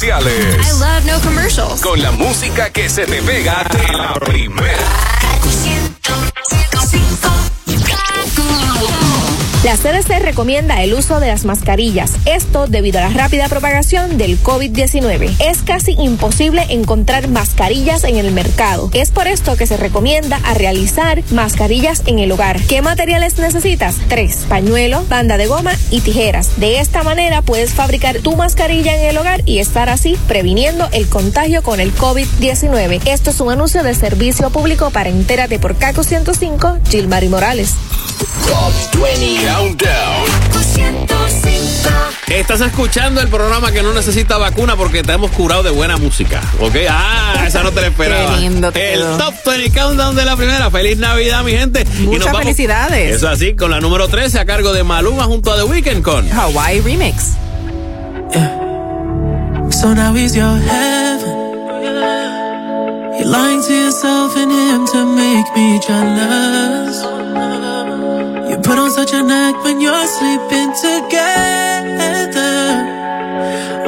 comerciales. 0.00 0.66
I 0.66 0.80
love 0.80 1.04
no 1.04 1.20
commercials. 1.20 1.80
Con 1.82 2.00
la 2.00 2.10
música 2.10 2.70
que 2.70 2.88
se 2.88 3.04
te 3.06 3.20
pega 3.22 3.64
de 3.70 3.96
la 3.96 4.14
primera. 4.14 4.78
La 9.62 9.76
CDC 9.76 10.20
recomienda 10.22 10.82
el 10.82 10.94
uso 10.94 11.20
de 11.20 11.26
las 11.26 11.44
mascarillas, 11.44 12.14
esto 12.24 12.66
debido 12.66 12.98
a 12.98 13.02
la 13.02 13.10
rápida 13.10 13.46
propagación 13.48 14.16
del 14.16 14.42
COVID-19. 14.42 15.36
Es 15.38 15.58
casi 15.58 15.92
imposible 15.92 16.64
encontrar 16.70 17.28
mascarillas 17.28 18.04
en 18.04 18.16
el 18.16 18.32
mercado. 18.32 18.88
Es 18.94 19.10
por 19.10 19.28
esto 19.28 19.56
que 19.56 19.66
se 19.66 19.76
recomienda 19.76 20.40
a 20.44 20.54
realizar 20.54 21.22
mascarillas 21.30 22.02
en 22.06 22.20
el 22.20 22.32
hogar. 22.32 22.58
¿Qué 22.62 22.80
materiales 22.80 23.38
necesitas? 23.38 23.96
Tres, 24.08 24.46
pañuelo, 24.48 25.04
banda 25.10 25.36
de 25.36 25.46
goma 25.46 25.72
y 25.90 26.00
tijeras. 26.00 26.58
De 26.58 26.80
esta 26.80 27.02
manera 27.02 27.42
puedes 27.42 27.74
fabricar 27.74 28.20
tu 28.20 28.36
mascarilla 28.36 28.94
en 28.96 29.08
el 29.10 29.18
hogar 29.18 29.42
y 29.46 29.58
estar 29.58 29.88
así 29.88 30.16
previniendo 30.28 30.88
el 30.92 31.08
contagio 31.08 31.62
con 31.62 31.80
el 31.80 31.94
COVID-19. 31.94 33.00
Esto 33.06 33.30
es 33.30 33.40
un 33.40 33.50
anuncio 33.50 33.82
de 33.82 33.94
servicio 33.94 34.50
público 34.50 34.90
para 34.90 35.10
Entérate 35.10 35.58
por 35.58 35.76
Caco 35.76 36.02
105, 36.02 36.78
Gilmary 36.88 37.28
Morales. 37.28 37.74
Top 38.46 39.02
20 39.02 39.46
Countdown. 39.46 40.19
Estás 42.30 42.60
escuchando 42.60 43.20
el 43.20 43.28
programa 43.28 43.72
que 43.72 43.82
no 43.82 43.92
necesita 43.92 44.38
vacuna 44.38 44.76
porque 44.76 45.02
te 45.02 45.12
hemos 45.12 45.30
curado 45.32 45.62
de 45.64 45.70
buena 45.70 45.96
música. 45.96 46.40
¿Ok? 46.60 46.76
Ah, 46.88 47.44
esa 47.46 47.62
no 47.64 47.72
te 47.72 47.80
la 47.80 47.88
esperaba. 47.88 48.34
Qué 48.36 48.40
lindo 48.40 48.70
te 48.72 48.94
El 48.94 49.00
quedó. 49.00 49.16
Top 49.18 49.34
20 49.46 49.78
Countdown 49.78 50.14
de 50.16 50.24
la 50.24 50.36
primera. 50.36 50.70
Feliz 50.70 50.96
Navidad, 50.98 51.42
mi 51.42 51.52
gente. 51.52 51.80
Y 51.82 52.02
nos 52.02 52.06
Muchas 52.06 52.26
vamos- 52.26 52.42
felicidades. 52.42 53.16
Eso 53.16 53.28
así, 53.28 53.54
con 53.56 53.70
la 53.72 53.80
número 53.80 54.06
13 54.08 54.38
a 54.38 54.44
cargo 54.46 54.72
de 54.72 54.84
Maluma 54.84 55.24
junto 55.24 55.52
a 55.52 55.56
The 55.56 55.64
Weeknd 55.64 56.02
con 56.02 56.30
Hawaii 56.32 56.80
Remix. 56.80 57.32
So 59.72 59.94
now 59.94 60.14
he's 60.14 60.34
your 60.34 60.58
heaven. 60.58 61.36
You're 63.18 63.24
lying 63.30 63.60
to 63.62 63.72
yourself 63.72 64.36
and 64.36 64.52
him 64.52 64.86
to 64.86 65.04
make 65.04 65.46
me 65.56 65.80
jealous. 65.86 66.89
On 68.80 68.90
such 68.90 69.12
an 69.12 69.30
act 69.30 69.62
when 69.62 69.78
you're 69.78 70.06
sleeping 70.06 70.72
together. 70.72 72.40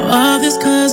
All 0.05 0.37
this 0.39 0.55
cause 0.57 0.92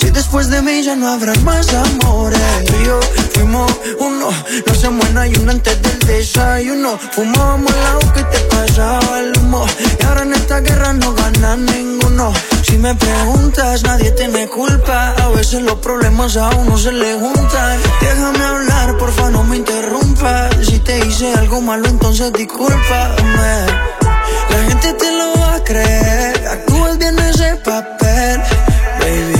Si 0.00 0.08
después 0.10 0.48
de 0.48 0.62
mí 0.62 0.82
ya 0.82 0.96
no 0.96 1.08
habrá 1.08 1.34
más 1.44 1.68
amores. 1.74 2.40
Y 2.80 2.86
yo 2.86 2.98
fuimos 3.34 3.70
uno, 3.98 4.30
no 4.66 4.74
se 4.74 4.88
muera 4.88 5.26
y 5.26 5.34
uno 5.36 5.52
antes 5.52 5.80
del 5.82 5.98
desayuno. 5.98 6.98
Fumábamos 7.12 7.70
el 7.70 7.86
agua 7.86 8.12
que 8.14 8.24
te 8.24 8.38
pasaba 8.44 9.20
el 9.20 9.36
humo. 9.36 9.66
Y 10.00 10.04
ahora 10.06 10.22
en 10.22 10.32
esta 10.32 10.60
guerra 10.60 10.94
no 10.94 11.12
gana 11.12 11.56
ninguno. 11.56 12.32
Si 12.62 12.78
me 12.78 12.94
preguntas, 12.94 13.82
nadie 13.82 14.10
tiene 14.12 14.48
culpa. 14.48 15.10
A 15.22 15.28
veces 15.28 15.60
los 15.62 15.78
problemas 15.80 16.34
a 16.38 16.48
uno 16.48 16.78
se 16.78 16.92
le 16.92 17.18
juntan. 17.18 17.78
Déjame 18.00 18.42
hablar, 18.42 18.96
porfa, 18.96 19.28
no 19.28 19.44
me 19.44 19.58
interrumpas. 19.58 20.54
Si 20.64 20.78
te 20.78 20.98
hice 21.06 21.34
algo 21.34 21.60
malo, 21.60 21.86
entonces 21.86 22.32
discúlpame. 22.32 23.66
La 24.48 24.64
gente 24.66 24.94
te 24.94 25.12
lo 25.12 25.38
va 25.40 25.56
a 25.56 25.64
creer. 25.64 26.48
Actúas 26.48 26.96
bien 26.96 27.18
ese 27.18 27.56
papel, 27.56 28.40
baby. 28.98 29.39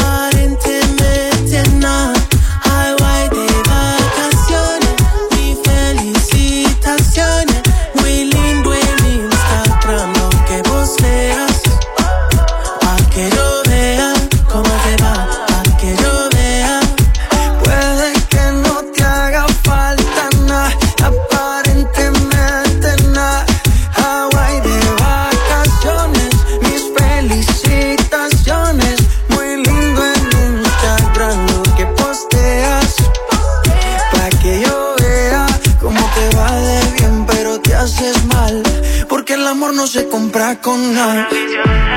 Compra 40.41 40.55
con 40.59 40.93
nada. 40.95 41.90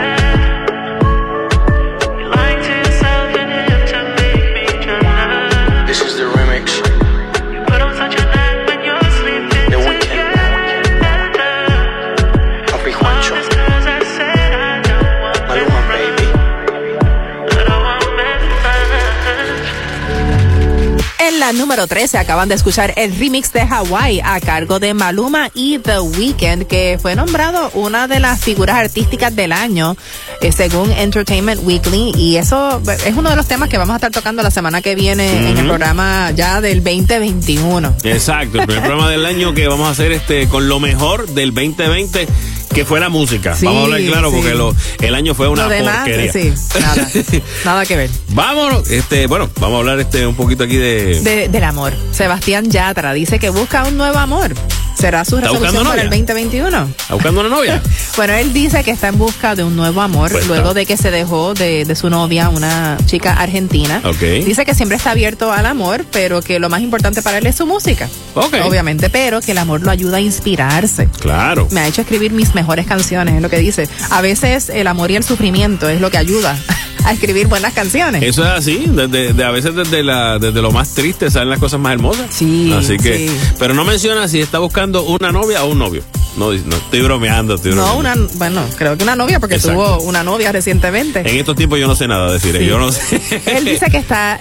La 21.45 21.53
número 21.53 21.87
13 21.87 22.17
acaban 22.17 22.49
de 22.49 22.55
escuchar 22.55 22.95
el 22.97 23.15
remix 23.19 23.53
de 23.53 23.61
Hawaii 23.61 24.23
a 24.25 24.41
cargo 24.41 24.81
de 24.81 24.95
Maluma 24.95 25.51
y 25.53 25.79
The 25.79 26.01
Weeknd, 26.01 26.65
que 26.67 26.99
fue 26.99 27.15
nombrado 27.17 27.71
una 27.75 28.09
de 28.09 28.19
las 28.19 28.41
figuras 28.41 28.77
artísticas 28.77 29.37
del 29.37 29.53
año, 29.53 29.95
eh, 30.41 30.53
según 30.53 30.91
Entertainment 30.91 31.61
Weekly. 31.63 32.13
Y 32.17 32.37
eso 32.37 32.81
es 33.05 33.15
uno 33.15 33.29
de 33.29 33.37
los 33.37 33.47
temas 33.47 33.69
que 33.69 33.77
vamos 33.77 33.93
a 33.93 33.97
estar 33.97 34.11
tocando 34.11 34.43
la 34.43 34.51
semana 34.51 34.81
que 34.81 34.95
viene 34.95 35.51
en 35.51 35.59
el 35.59 35.67
programa 35.67 36.31
ya 36.31 36.63
del 36.63 36.83
2021. 36.83 37.95
Exacto, 38.05 38.61
el 38.61 38.67
primer 38.67 38.83
programa 38.83 39.11
del 39.11 39.27
año 39.27 39.53
que 39.53 39.69
vamos 39.69 39.87
a 39.87 39.91
hacer 39.91 40.13
este 40.13 40.49
con 40.49 40.67
lo 40.67 40.81
mejor 40.81 41.29
del 41.29 41.53
2020 41.53 42.27
que 42.75 42.85
fue 42.85 43.01
la 43.01 43.09
música. 43.09 43.55
Sí, 43.55 43.65
vamos 43.67 43.83
a 43.83 43.85
hablar 43.85 44.01
claro 44.03 44.31
sí. 44.31 44.37
porque 44.37 44.55
lo, 44.55 44.75
el 45.01 45.15
año 45.15 45.35
fue 45.35 45.49
una 45.49 45.65
Lo 45.65 45.69
demás, 45.71 45.97
porquería. 45.99 46.33
sí, 46.33 46.53
nada, 46.81 47.09
nada 47.65 47.87
que 47.87 47.97
ver. 47.97 48.11
Vámonos, 48.31 48.91
este, 48.91 49.27
bueno, 49.27 49.49
vamos 49.61 49.77
a 49.77 49.79
hablar 49.81 50.01
este 50.01 50.27
un 50.27 50.35
poquito 50.35 50.65
aquí 50.65 50.77
de, 50.77 51.21
De- 51.21 51.49
del 51.49 51.65
amor. 51.65 51.93
Sebastián 52.13 52.71
Yatra 52.71 53.13
dice 53.13 53.39
que 53.39 53.49
busca 53.51 53.85
un 53.85 53.97
nuevo 53.97 54.19
amor. 54.19 54.53
¿Será 55.05 55.23
su 55.27 55.37
¿Está 55.37 55.51
resolución 55.51 55.85
para 55.87 56.01
el 56.01 56.09
novia? 56.09 56.19
2021? 56.25 56.89
¿Está 56.99 57.15
buscando 57.15 57.41
una 57.41 57.51
novia? 57.51 57.83
Bueno, 58.17 58.33
él 58.35 58.53
dice 58.53 58.83
que 58.85 58.93
está 58.93 59.09
en 59.09 59.19
busca 59.19 59.55
de 59.57 59.65
un 59.65 59.75
nuevo 59.77 60.01
amor 60.01 60.31
Pues 60.31 60.47
luego 60.47 60.69
está. 60.69 60.79
de 60.79 60.87
que 60.87 60.97
se 60.97 61.11
dejó 61.11 61.53
de, 61.53 61.85
de 61.85 61.97
su 61.97 62.09
novia, 62.11 62.49
una 62.49 62.97
chica 63.07 63.33
argentina. 63.35 64.01
Ok. 64.05 64.21
Dice 64.47 64.65
que 64.65 64.73
siempre 64.75 64.97
está 64.97 65.11
abierto 65.11 65.53
al 65.53 65.67
amor, 65.67 66.07
pero 66.13 66.41
que 66.41 66.59
lo 66.61 66.69
más 66.71 66.81
importante 66.81 67.21
para 67.23 67.39
él 67.39 67.47
es 67.47 67.57
su 67.57 67.67
música. 67.67 68.09
Ok. 68.35 68.55
Obviamente, 68.65 69.11
pero 69.11 69.41
que 69.41 69.51
el 69.51 69.59
amor 69.59 69.83
lo 69.83 69.91
ayuda 69.91 70.19
a 70.19 70.21
inspirarse. 70.21 71.09
Claro. 71.21 71.67
Me 71.73 71.81
ha 71.81 71.87
hecho 71.89 72.03
escribir 72.03 72.33
mis 72.33 72.55
mejores 72.55 72.87
canciones, 72.87 73.35
es 73.35 73.43
lo 73.43 73.51
que 73.51 73.59
dice. 73.59 73.89
A 74.11 74.21
veces 74.23 74.69
el 74.71 74.87
amor 74.87 75.11
y 75.11 75.17
el 75.17 75.25
sufrimiento 75.25 75.89
es 75.89 76.01
lo 76.01 76.11
que 76.11 76.19
ayuda 76.19 76.57
a 77.05 77.13
escribir 77.13 77.47
buenas 77.47 77.73
canciones. 77.75 78.23
Eso 78.23 78.43
es 78.45 78.51
así, 78.51 78.85
desde, 78.89 79.33
de- 79.33 79.45
a 79.45 79.51
veces 79.51 79.75
desde, 79.75 80.03
la, 80.03 80.39
desde 80.39 80.61
lo 80.63 80.71
más 80.73 80.95
triste 80.95 81.31
salen 81.31 81.51
las 81.51 81.59
cosas 81.59 81.79
más 81.81 81.93
hermosas. 81.93 82.27
Sí. 82.31 82.73
Así 82.77 82.97
que, 82.97 83.29
sí. 83.29 83.37
pero 83.59 83.75
no 83.75 83.85
menciona 83.85 84.27
si 84.29 84.41
está 84.41 84.59
buscando 84.59 85.03
una 85.05 85.31
novia 85.33 85.63
o 85.65 85.69
un 85.71 85.79
novio. 85.79 86.03
No, 86.37 86.53
no 86.53 86.77
estoy 86.77 87.01
bromeando, 87.03 87.55
estoy 87.55 87.75
No, 87.75 87.97
una, 87.97 88.15
bueno, 88.35 88.65
creo 88.77 88.97
que 88.97 89.05
una 89.05 89.15
novia, 89.15 89.39
porque 89.39 89.55
Exacto. 89.57 89.99
tuvo 89.99 90.03
una 90.03 90.25
novia 90.25 90.51
recientemente. 90.51 91.21
En 91.21 91.39
estos 91.39 91.55
tiempos 91.55 91.79
yo 91.79 91.87
no 91.87 91.95
sé 91.95 92.09
nada 92.09 92.33
decir, 92.33 92.57
Sí. 92.59 92.67
yo 92.67 92.79
no 92.79 92.91
sé. 92.91 93.21
Él 93.47 93.65
dice 93.65 93.87
que 93.91 93.99
está 93.99 94.41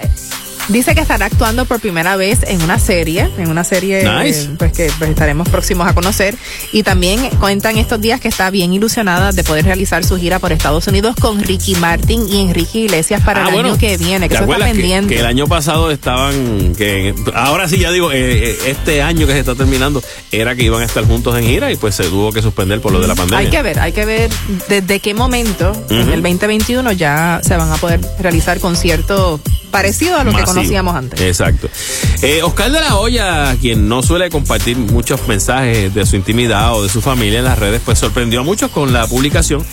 dice 0.68 0.94
que 0.94 1.00
estará 1.00 1.26
actuando 1.26 1.64
por 1.66 1.80
primera 1.80 2.16
vez 2.16 2.40
en 2.46 2.62
una 2.62 2.78
serie, 2.78 3.28
en 3.38 3.50
una 3.50 3.64
serie 3.64 4.02
Nice. 4.08 4.44
eh, 4.44 4.50
pues 4.58 4.72
que 4.72 4.90
pues, 4.98 5.10
estaremos 5.10 5.48
próximos 5.48 5.86
a 5.86 5.94
conocer 5.94 6.34
y 6.72 6.82
también 6.82 7.28
cuenta 7.40 7.70
en 7.70 7.78
estos 7.78 8.00
días 8.00 8.20
que 8.20 8.28
está 8.28 8.48
bien 8.50 8.72
ilusionada 8.72 9.32
de 9.32 9.44
poder 9.44 9.64
realizar 9.64 10.04
su 10.04 10.16
gira 10.16 10.38
por 10.38 10.52
Estados 10.52 10.86
Unidos 10.86 11.14
con 11.20 11.42
Ricky 11.42 11.74
Martin 11.76 12.26
y 12.28 12.40
Enrique 12.40 12.78
Iglesias 12.80 13.22
para 13.24 13.44
Ah, 13.44 13.48
el 13.48 13.54
bueno, 13.54 13.68
año 13.70 13.78
que 13.78 13.96
viene, 13.98 14.28
que 14.28 14.36
¿te 14.36 14.42
eso 14.44 14.52
está 14.52 14.64
que- 14.66 14.72
pendiente. 14.72 15.14
Que, 15.14 15.20
el 15.20 15.26
año 15.26 15.46
pasado 15.46 15.90
estaban, 15.90 16.74
que 16.74 17.14
ahora 17.34 17.68
sí 17.68 17.78
ya 17.78 17.90
digo, 17.90 18.10
eh, 18.12 18.50
eh, 18.50 18.58
este 18.66 19.02
año 19.02 19.26
que 19.26 19.32
se 19.34 19.40
está 19.40 19.54
terminando 19.54 20.02
era 20.32 20.54
que 20.54 20.62
iban 20.62 20.82
a 20.82 20.84
estar 20.86 21.04
juntos 21.04 21.36
en 21.38 21.44
gira 21.44 21.70
y 21.72 21.76
pues 21.76 21.94
se 21.94 22.04
tuvo 22.04 22.32
que 22.32 22.40
suspender 22.42 22.80
por 22.80 22.92
lo 22.92 23.00
de 23.00 23.08
la 23.08 23.14
pandemia. 23.14 23.38
Hay 23.38 23.50
que 23.50 23.62
ver, 23.62 23.78
hay 23.80 23.92
que 23.92 24.04
ver 24.04 24.30
desde 24.68 25.00
qué 25.00 25.14
momento 25.14 25.72
en 25.90 26.08
el 26.10 26.22
2021 26.22 26.92
ya 26.92 27.40
se 27.42 27.56
van 27.56 27.70
a 27.70 27.76
poder 27.76 28.00
realizar 28.18 28.60
conciertos 28.60 29.40
parecidos 29.74 30.20
a 30.20 30.24
lo 30.24 30.32
que 30.32 30.42
conocíamos 30.44 30.94
antes. 30.94 31.20
Exacto. 31.20 31.68
Eh, 32.22 32.40
Oscar 32.42 32.70
de 32.72 32.80
la 32.80 32.96
Hoya, 32.96 33.56
quien 33.60 33.88
no 33.88 34.02
suele 34.02 34.30
compartir 34.30 34.76
muchos 34.76 35.26
mensajes 35.28 35.92
de 35.94 36.06
su 36.06 36.16
intimidad 36.16 36.74
o 36.74 36.82
de 36.82 36.88
su 36.88 37.00
familia 37.02 37.40
en 37.40 37.44
las 37.44 37.58
redes, 37.58 37.82
pues 37.84 37.98
sorprendió 37.98 38.40
a 38.40 38.42
muchos 38.44 38.70
con 38.70 38.92
la 38.92 39.06
publicación 39.06 39.64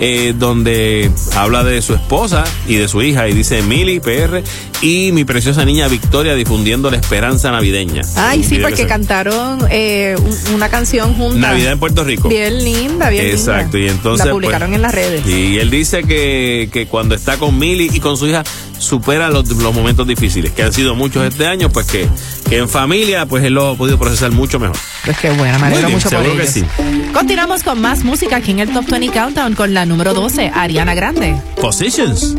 eh, 0.00 0.32
donde 0.36 1.10
habla 1.36 1.62
de 1.62 1.82
su 1.82 1.92
esposa 1.94 2.42
y 2.66 2.76
de 2.76 2.88
su 2.88 3.02
hija 3.02 3.28
y 3.28 3.34
dice 3.34 3.60
Mili 3.62 4.00
PR 4.00 4.42
y 4.80 5.12
mi 5.12 5.24
preciosa 5.26 5.64
niña 5.66 5.88
Victoria 5.88 6.34
difundiendo 6.34 6.90
la 6.90 6.96
esperanza 6.96 7.50
navideña. 7.50 8.00
Ay, 8.16 8.42
sí, 8.42 8.58
porque 8.58 8.78
se- 8.78 8.86
cantaron 8.86 9.58
eh, 9.70 10.16
un- 10.18 10.54
una 10.54 10.70
canción 10.70 11.14
junta. 11.14 11.38
Navidad 11.50 11.72
en 11.72 11.78
Puerto 11.78 12.02
Rico. 12.02 12.28
Bien 12.30 12.64
linda, 12.64 13.10
bien 13.10 13.26
Exacto, 13.26 13.76
linda. 13.76 13.92
y 13.92 13.94
entonces. 13.94 14.24
La 14.26 14.32
publicaron 14.32 14.68
pues, 14.70 14.76
en 14.76 14.82
las 14.82 14.94
redes. 14.94 15.26
Y 15.26 15.58
él 15.58 15.68
dice 15.70 16.02
que, 16.04 16.70
que 16.72 16.86
cuando 16.86 17.14
está 17.14 17.36
con 17.36 17.58
Mili 17.58 17.90
y 17.92 18.00
con 18.00 18.16
su 18.16 18.26
hija, 18.26 18.42
supera 18.80 19.30
los, 19.30 19.48
los 19.48 19.74
momentos 19.74 20.06
difíciles, 20.06 20.52
que 20.52 20.62
han 20.62 20.72
sido 20.72 20.94
muchos 20.94 21.24
este 21.24 21.46
año, 21.46 21.70
pues 21.70 21.86
que, 21.86 22.08
que 22.48 22.58
en 22.58 22.68
familia, 22.68 23.26
pues 23.26 23.44
él 23.44 23.54
lo 23.54 23.68
ha 23.68 23.76
podido 23.76 23.98
procesar 23.98 24.32
mucho 24.32 24.58
mejor. 24.58 24.76
Pues 25.04 25.18
qué 25.18 25.30
buena, 25.30 25.58
me 25.58 25.66
alegro 25.66 25.90
mucho 25.90 26.10
por 26.10 26.26
ellos. 26.26 26.48
sí. 26.48 26.64
Continuamos 27.12 27.62
con 27.62 27.80
más 27.80 28.02
música 28.02 28.36
aquí 28.36 28.50
en 28.50 28.60
el 28.60 28.72
Top 28.72 28.86
20 28.88 29.10
Countdown 29.16 29.54
con 29.54 29.74
la 29.74 29.86
número 29.86 30.14
12, 30.14 30.50
Ariana 30.54 30.94
Grande. 30.94 31.36
Positions. 31.60 32.36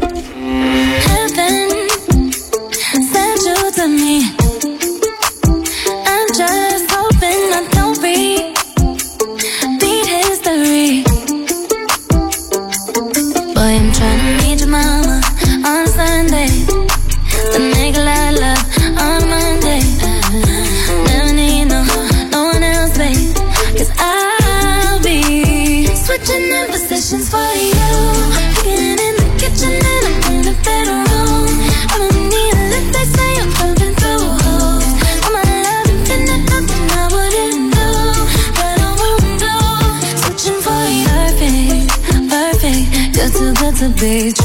days 44.02 44.41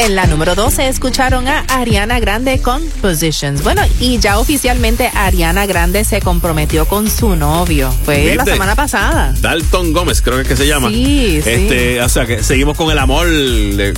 En 0.00 0.14
la 0.14 0.26
número 0.26 0.54
12 0.54 0.86
escucharon 0.86 1.48
a 1.48 1.60
Ariana 1.68 2.20
Grande 2.20 2.60
con 2.62 2.80
Positions. 3.02 3.64
Bueno, 3.64 3.82
y 3.98 4.18
ya 4.18 4.38
oficialmente 4.38 5.10
Ariana 5.12 5.66
Grande 5.66 6.04
se 6.04 6.20
comprometió 6.20 6.86
con 6.86 7.10
su 7.10 7.34
novio. 7.34 7.92
Fue 8.04 8.36
la 8.36 8.44
semana 8.44 8.76
pasada. 8.76 9.34
Dalton 9.40 9.92
Gómez, 9.92 10.22
creo 10.22 10.36
que 10.36 10.42
es 10.42 10.48
que 10.48 10.56
se 10.56 10.68
llama. 10.68 10.88
Sí, 10.90 11.40
sí. 11.42 11.50
Este, 11.50 12.00
o 12.00 12.08
sea 12.08 12.26
que 12.26 12.44
seguimos 12.44 12.76
con 12.76 12.92
el 12.92 12.98
amor 12.98 13.26
de- 13.28 13.92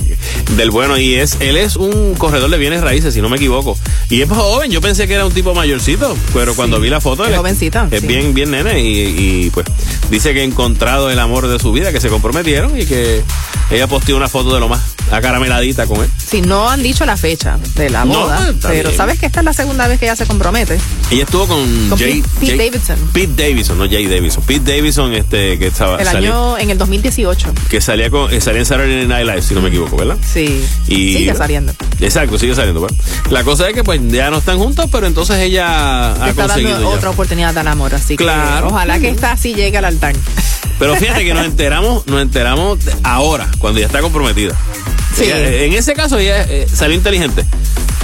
del 0.55 0.71
bueno 0.71 0.97
y 0.97 1.13
es 1.13 1.37
él 1.39 1.55
es 1.55 1.75
un 1.75 2.15
corredor 2.15 2.49
de 2.49 2.57
bienes 2.57 2.81
raíces, 2.81 3.13
si 3.13 3.21
no 3.21 3.29
me 3.29 3.37
equivoco. 3.37 3.77
Y 4.09 4.23
es 4.23 4.29
joven, 4.29 4.71
yo 4.71 4.81
pensé 4.81 5.07
que 5.07 5.13
era 5.13 5.25
un 5.27 5.33
tipo 5.33 5.53
mayorcito, 5.53 6.17
pero 6.33 6.55
cuando 6.55 6.79
vi 6.79 6.89
la 6.89 6.99
foto 6.99 7.25
es 7.27 7.37
jovencito, 7.37 7.87
Es 7.91 8.01
sí. 8.01 8.07
bien 8.07 8.33
bien 8.33 8.49
nene 8.49 8.79
y, 8.81 9.45
y, 9.45 9.49
pues 9.51 9.67
dice 10.09 10.33
que 10.33 10.41
ha 10.41 10.43
encontrado 10.43 11.11
el 11.11 11.19
amor 11.19 11.47
de 11.47 11.59
su 11.59 11.71
vida, 11.71 11.91
que 11.91 12.01
se 12.01 12.09
comprometieron 12.09 12.79
y 12.79 12.85
que 12.87 13.21
ella 13.69 13.85
posteó 13.87 14.17
una 14.17 14.27
foto 14.27 14.53
de 14.53 14.59
lo 14.59 14.67
más 14.67 14.81
acarameladita 15.11 15.85
con 15.93 16.03
él. 16.03 16.09
Si 16.17 16.41
no 16.41 16.69
han 16.69 16.81
dicho 16.83 17.05
la 17.05 17.17
fecha 17.17 17.57
de 17.75 17.89
la 17.89 18.03
boda, 18.03 18.53
pero 18.61 18.89
bien. 18.89 18.97
sabes 18.97 19.19
que 19.19 19.25
esta 19.25 19.39
es 19.41 19.45
la 19.45 19.53
segunda 19.53 19.87
vez 19.87 19.99
que 19.99 20.05
ella 20.05 20.15
se 20.15 20.25
compromete. 20.25 20.79
Ella 21.11 21.23
estuvo 21.23 21.47
con, 21.47 21.89
Con 21.89 21.97
Jay, 21.99 22.23
Pete- 22.39 22.57
Davidson. 22.57 22.97
Pete 23.13 23.43
Davidson, 23.49 23.77
no 23.77 23.85
Jay 23.89 24.05
Davidson. 24.07 24.43
Pete 24.43 24.75
Davidson, 24.75 25.13
este, 25.13 25.57
que 25.59 25.67
estaba 25.67 25.97
El 26.01 26.07
año 26.07 26.57
en 26.57 26.69
el 26.69 26.77
2018. 26.77 27.53
que 27.69 27.81
salía 27.81 28.09
con, 28.09 28.31
eh, 28.33 28.41
salía 28.41 28.59
en 28.59 28.65
Saturday 28.65 29.05
Night 29.07 29.25
Live, 29.27 29.41
si 29.41 29.53
no 29.53 29.61
me 29.61 29.69
equivoco, 29.69 29.97
¿verdad? 29.97 30.17
Sí. 30.21 30.63
Y- 30.87 31.13
Sigue 31.17 31.35
saliendo. 31.35 31.73
Exacto, 31.99 32.37
sigue 32.37 32.55
saliendo. 32.55 32.79
pues. 32.81 32.93
La 33.31 33.43
cosa 33.43 33.67
es 33.67 33.73
que 33.73 33.83
pues 33.83 33.99
ya 34.07 34.29
no 34.29 34.37
están 34.37 34.57
juntos, 34.57 34.87
pero 34.91 35.07
entonces 35.07 35.37
ella 35.39 36.11
ha 36.13 36.29
está 36.29 36.43
conseguido 36.47 36.71
dando 36.73 36.89
ya. 36.91 36.95
otra 36.95 37.09
oportunidad 37.09 37.57
al 37.57 37.67
amor, 37.67 37.93
así 37.95 38.15
Claro. 38.15 38.67
que 38.67 38.73
ojalá 38.73 38.99
que 38.99 39.09
esta 39.09 39.35
sí 39.37 39.53
llegue 39.53 39.77
al 39.77 39.85
altar. 39.85 40.15
Pero 40.79 40.95
fíjate 40.95 41.23
que 41.23 41.33
nos 41.33 41.45
enteramos, 41.51 42.07
nos 42.07 42.21
enteramos 42.21 42.79
ahora, 43.03 43.49
cuando 43.59 43.79
ya 43.79 43.85
está 43.85 44.01
comprometida. 44.01 44.55
Sí. 45.15 45.25
Eh, 45.25 45.65
en 45.65 45.73
ese 45.73 45.93
caso 45.93 46.17
ella 46.17 46.43
eh, 46.43 46.67
salió 46.71 46.95
inteligente. 46.95 47.45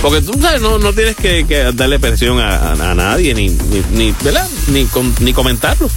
Porque 0.01 0.21
tú 0.21 0.33
sabes, 0.39 0.61
no, 0.61 0.77
no 0.77 0.93
tienes 0.93 1.15
que, 1.15 1.45
que 1.47 1.71
darle 1.73 1.99
presión 1.99 2.39
a, 2.39 2.55
a- 2.55 2.91
a 2.91 2.95
nadie, 2.95 3.33
ni, 3.33 3.49
ni, 3.49 3.81
ni, 3.91 4.15
¿verdad? 4.23 4.47
Ni, 4.67 4.85
com- 4.85 5.13
ni 5.19 5.33
comentarlo. 5.33 5.89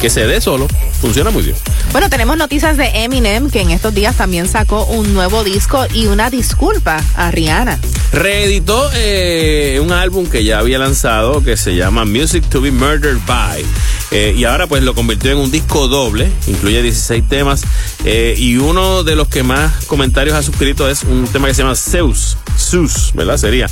Que 0.00 0.10
se 0.10 0.26
dé 0.26 0.40
solo. 0.40 0.66
Funciona 1.00 1.30
muy 1.30 1.42
bien. 1.42 1.56
Bueno, 1.92 2.10
tenemos 2.10 2.36
noticias 2.36 2.76
de 2.76 2.86
Eminem, 3.04 3.48
que 3.50 3.60
en 3.62 3.70
estos 3.70 3.94
días 3.94 4.16
también 4.16 4.48
sacó 4.48 4.84
un 4.86 5.14
nuevo 5.14 5.42
disco 5.44 5.86
y 5.94 6.06
una 6.06 6.28
disculpa 6.28 7.02
a 7.14 7.30
Rihanna. 7.30 7.78
Reeditó 8.12 8.90
eh, 8.94 9.78
un 9.82 9.92
álbum 9.92 10.26
que 10.26 10.42
ya 10.44 10.58
había 10.58 10.78
lanzado 10.78 11.42
que 11.42 11.56
se 11.56 11.76
llama 11.76 12.04
Music 12.04 12.44
to 12.48 12.60
be 12.60 12.70
Murdered 12.72 13.18
by. 13.26 13.64
Eh, 14.10 14.34
y 14.36 14.44
ahora 14.44 14.66
pues 14.66 14.82
lo 14.82 14.94
convirtió 14.94 15.30
en 15.32 15.38
un 15.38 15.50
disco 15.50 15.88
doble, 15.88 16.30
incluye 16.46 16.82
16 16.82 17.24
temas. 17.28 17.62
eh, 18.04 18.34
y 18.36 18.56
uno 18.56 19.02
de 19.04 19.16
los 19.16 19.28
que 19.28 19.42
más 19.44 19.84
comentarios 19.86 20.36
ha 20.36 20.42
suscrito 20.42 20.88
es 20.88 21.04
un 21.04 21.26
tema 21.28 21.48
que 21.48 21.54
se 21.54 21.62
llama 21.62 21.74
Zeus. 21.76 22.36
Zeus, 22.58 23.12
¿verdad? 23.14 23.36
Sería. 23.46 23.66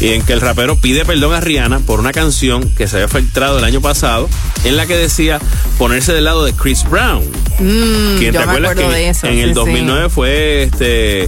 Y 0.00 0.10
en 0.12 0.22
que 0.22 0.34
el 0.34 0.40
rapero 0.40 0.76
pide 0.76 1.04
perdón 1.04 1.34
a 1.34 1.40
Rihanna 1.40 1.80
por 1.80 1.98
una 1.98 2.12
canción 2.12 2.68
que 2.70 2.86
se 2.86 2.96
había 2.96 3.08
filtrado 3.08 3.58
el 3.58 3.64
año 3.64 3.80
pasado, 3.80 4.28
en 4.64 4.76
la 4.76 4.86
que 4.86 4.96
decía 4.96 5.40
ponerse 5.78 6.12
del 6.12 6.24
lado 6.26 6.44
de 6.44 6.52
Chris 6.52 6.84
Brown. 6.88 7.24
Mm, 7.58 8.18
¿Quién 8.18 8.32
yo 8.32 8.32
te 8.32 8.38
acuerdas 8.38 8.76
que 8.76 8.88
de 8.88 9.08
eso. 9.08 9.26
en 9.26 9.32
sí, 9.34 9.40
el 9.40 9.48
sí. 9.48 9.54
2009 9.54 10.08
fue 10.10 10.62
este 10.64 11.24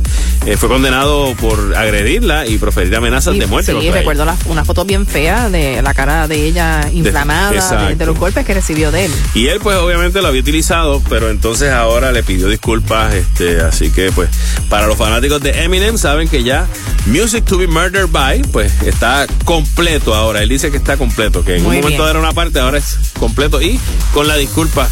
eh, 0.46 0.57
fue 0.59 0.68
condenado 0.68 1.34
por 1.40 1.74
agredirla 1.74 2.46
y 2.46 2.59
proferir 2.59 2.94
amenazas 2.94 3.34
Y- 3.34 3.40
de 3.40 3.46
muerte 3.46 3.72
Sí, 3.80 3.90
recuerdo 3.90 4.24
las- 4.26 4.38
una 4.46 4.64
foto 4.64 4.84
bien 4.84 5.07
fea 5.07 5.49
de 5.51 5.80
la 5.82 5.94
cara 5.94 6.28
de 6.28 6.44
ella 6.46 6.88
inflamada, 6.92 7.51
de 7.94 8.07
los 8.07 8.16
golpes 8.18 8.44
que 8.46 8.55
recibió 8.55 8.92
de 8.92 9.07
él. 9.07 9.12
Y 9.34 9.46
él 9.49 9.59
pues 9.61 9.76
obviamente 9.78 10.20
lo 10.22 10.28
había 10.28 10.42
utilizado, 10.42 11.03
pero 11.09 11.30
entonces 11.30 11.72
ahora 11.72 12.12
le 12.12 12.22
pidió 12.22 12.46
disculpas, 12.49 13.14
este, 13.14 13.61
así 13.62 13.90
que 13.90 14.12
pues 14.12 14.28
para 14.68 14.86
los 14.86 14.96
fanáticos 14.99 15.40
de 15.40 15.64
Eminem 15.64 15.96
saben 15.99 16.28
que 16.28 16.42
ya 16.44 16.66
Music 17.07 17.44
to 17.46 17.57
be 17.57 17.66
Murdered 17.66 17.88
by 18.11 18.43
pues 18.53 18.72
está 18.82 19.26
completo 19.45 20.14
ahora. 20.14 20.43
Él 20.43 20.49
dice 20.49 20.70
que 20.70 20.76
está 20.76 20.97
completo, 20.97 21.45
que 21.45 21.57
en 21.57 21.62
Muy 21.62 21.76
un 21.76 21.82
momento 21.82 22.03
bien. 22.03 22.11
era 22.11 22.18
una 22.18 22.32
parte, 22.32 22.61
ahora 22.61 22.78
es 22.78 22.99
completo 23.18 23.61
y 23.61 23.78
con 24.12 24.28
la 24.28 24.36
disculpa 24.36 24.89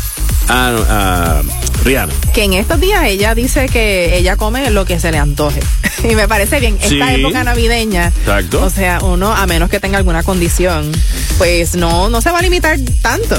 a, 0.49 0.68
a 0.88 1.42
Rihanna. 1.84 2.12
Que 2.34 2.44
en 2.44 2.55
estos 2.55 2.80
días 2.80 3.05
ella 3.05 3.34
dice 3.34 3.66
que 3.68 4.16
ella 4.16 4.36
come 4.36 4.70
lo 4.70 4.84
que 4.84 4.99
se 5.01 5.11
le 5.12 5.18
antoje. 5.18 5.61
y 6.11 6.14
me 6.14 6.28
parece 6.28 6.61
bien. 6.61 6.76
Esta 6.80 7.09
Sí. 7.14 7.20
época 7.20 7.44
navideña, 7.44 8.09
Exacto. 8.09 8.62
o 8.62 8.70
sea, 8.70 8.99
uno, 9.03 9.32
a 9.34 9.47
menos 9.47 9.70
que 9.70 9.80
tenga 9.80 9.99
alguna 9.99 10.22
condición, 10.22 10.90
pues 11.38 11.74
no, 11.74 12.09
no 12.11 12.20
se 12.20 12.30
va 12.30 12.38
a 12.40 12.42
limitar 12.42 12.78
tanto. 13.03 13.36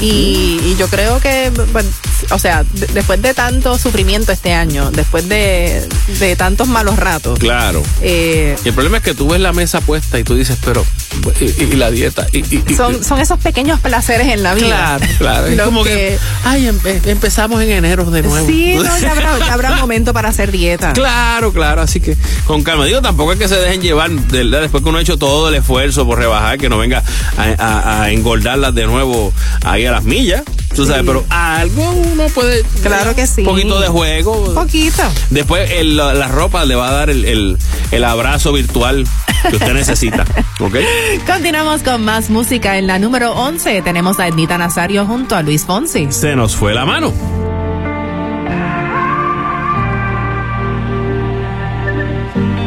Y, 0.00 0.60
y 0.64 0.76
yo 0.78 0.88
creo 0.88 1.20
que, 1.20 1.50
o 2.30 2.38
sea, 2.38 2.64
de- 2.72 2.86
después 2.88 3.20
de 3.22 3.34
tanto 3.34 3.78
sufrimiento 3.78 4.32
este 4.32 4.52
año, 4.52 4.90
después 4.90 5.28
de, 5.28 5.86
de 6.20 6.36
tantos 6.36 6.68
malos 6.68 6.96
ratos, 6.96 7.38
Claro. 7.38 7.82
eh, 8.02 8.56
Y 8.64 8.68
el 8.68 8.74
problema 8.74 8.98
es 8.98 9.02
que 9.02 9.14
tú 9.14 9.28
ves 9.28 9.40
la 9.40 9.52
mesa 9.52 9.80
puesta 9.80 10.18
y 10.18 10.24
tú 10.24 10.34
dices, 10.34 10.56
pero, 10.64 10.84
y, 11.40 11.44
y 11.64 11.76
la 11.76 11.90
dieta, 11.90 12.26
y, 12.32 12.42
son, 12.74 13.02
son 13.04 13.20
esos 13.20 13.38
pequeños 13.40 13.80
placeres 13.80 14.28
en 14.28 14.42
la 14.42 14.54
vida. 14.54 14.98
Claro, 14.98 15.06
claro. 15.18 15.46
Es 15.46 15.60
como 15.64 15.84
que, 15.84 16.13
ay, 16.44 16.68
em- 16.68 16.78
em- 16.84 17.00
empezamos 17.06 17.62
en 17.62 17.70
enero 17.70 18.04
de 18.10 18.22
nuevo. 18.22 18.46
Sí, 18.46 18.74
no, 18.76 18.82
ya 19.00 19.12
habrá, 19.12 19.38
ya 19.38 19.52
habrá 19.54 19.70
momento 19.76 20.12
para 20.12 20.28
hacer 20.28 20.50
dieta. 20.52 20.92
Claro, 20.92 21.52
claro, 21.52 21.82
así 21.82 22.00
que 22.00 22.16
con 22.46 22.62
calma. 22.62 22.84
Digo, 22.86 23.00
tampoco 23.02 23.32
es 23.32 23.38
que 23.38 23.48
se 23.48 23.56
dejen 23.56 23.80
llevar 23.82 24.10
de- 24.10 24.44
de- 24.44 24.60
después 24.60 24.82
que 24.82 24.88
uno 24.88 24.98
ha 24.98 25.02
hecho 25.02 25.16
todo 25.18 25.48
el 25.48 25.54
esfuerzo 25.56 26.06
por 26.06 26.18
rebajar, 26.18 26.58
que 26.58 26.68
no 26.68 26.78
venga 26.78 27.02
a, 27.36 27.42
a- 27.62 28.02
a 28.02 28.10
engordarlas 28.10 28.74
de 28.74 28.86
nuevo 28.86 29.32
ahí 29.64 29.86
a 29.86 29.92
las 29.92 30.04
millas. 30.04 30.42
Tú 30.74 30.84
sabes, 30.86 31.02
pero 31.06 31.24
algo 31.30 31.90
uno 31.90 32.26
puede. 32.28 32.62
Claro 32.82 33.14
que 33.14 33.26
sí. 33.26 33.42
Un 33.42 33.46
poquito 33.48 33.80
de 33.80 33.88
juego. 33.88 34.54
Poquito. 34.54 35.02
Después 35.30 35.70
el- 35.70 35.96
la, 35.96 36.14
la 36.14 36.28
ropa 36.28 36.64
le 36.64 36.74
va 36.74 36.88
a 36.88 36.92
dar 36.92 37.10
el, 37.10 37.24
el- 37.24 37.58
el 37.90 38.04
abrazo 38.04 38.52
virtual 38.52 39.06
que 39.48 39.56
usted 39.56 39.72
necesita. 39.74 40.24
¿Ok? 40.60 40.76
Continuamos 41.26 41.82
con 41.82 42.04
más 42.04 42.28
música. 42.30 42.76
En 42.78 42.86
la 42.86 42.98
número 42.98 43.32
11 43.32 43.82
tenemos 43.82 44.18
a 44.18 44.26
Ednita 44.28 44.58
Nazario 44.58 45.06
junto 45.06 45.36
a 45.36 45.42
Luis 45.42 45.64
Fonsi. 45.64 46.08
Se 46.10 46.34
nos 46.34 46.56
fue 46.56 46.74
la 46.74 46.84
mano. 46.84 47.12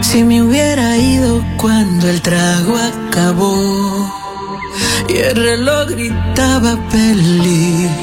Si 0.01 0.23
me 0.23 0.41
hubiera 0.41 0.97
ido 0.97 1.43
cuando 1.57 2.09
el 2.09 2.21
trago 2.21 2.75
acabó 2.77 4.11
y 5.07 5.17
el 5.17 5.35
reloj 5.35 5.89
gritaba 5.89 6.77
peligro. 6.89 7.97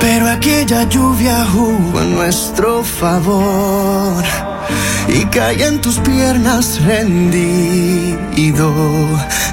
Pero 0.00 0.28
aquella 0.28 0.84
lluvia 0.84 1.46
jugó 1.52 2.00
en 2.00 2.14
nuestro 2.14 2.84
favor 2.84 4.22
y 5.08 5.24
caí 5.26 5.62
en 5.62 5.80
tus 5.80 5.98
piernas 5.98 6.80
rendido. 6.84 8.72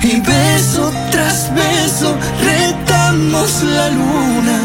Y 0.04 0.20
beso 0.20 0.92
tras 1.12 1.54
beso 1.54 2.16
retamos 2.44 3.64
la 3.64 3.90
luna 3.90 4.60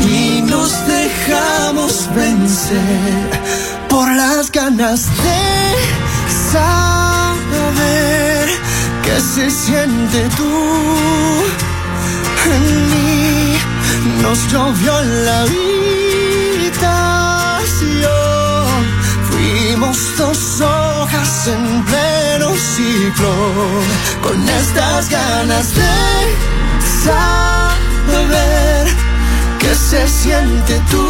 y 0.00 0.42
nos 0.42 0.72
dejamos 0.86 2.08
vencer 2.14 3.30
por 3.88 4.08
las 4.14 4.50
ganas 4.50 5.06
de 5.24 5.72
saber 6.52 8.21
qué 9.12 9.20
se 9.20 9.50
siente 9.50 10.28
tú 10.36 10.52
en 12.54 12.64
mí. 12.90 13.58
Nos 14.22 14.38
llovió 14.50 15.00
en 15.00 15.24
la 15.26 15.40
habitación. 15.40 15.60
Fuimos 19.28 19.98
dos 20.16 20.60
hojas 20.60 21.48
en 21.48 21.84
pleno 21.84 22.54
ciclo. 22.56 23.32
Con 24.22 24.48
estas 24.48 25.10
ganas 25.10 25.74
de 25.74 25.92
saber 27.04 28.86
qué 29.58 29.74
se 29.74 30.08
siente 30.08 30.80
tú 30.90 31.06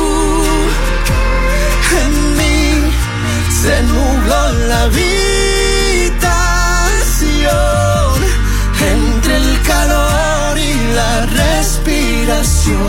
en 2.03 2.13
mí. 2.39 2.93
Se 3.63 3.75
nubló 3.83 4.53
la 4.69 4.83
habitación 4.83 5.13
entre 8.91 9.37
el 9.37 9.63
calor 9.63 10.59
y 10.59 10.75
la 10.95 11.27
respiración. 11.27 12.83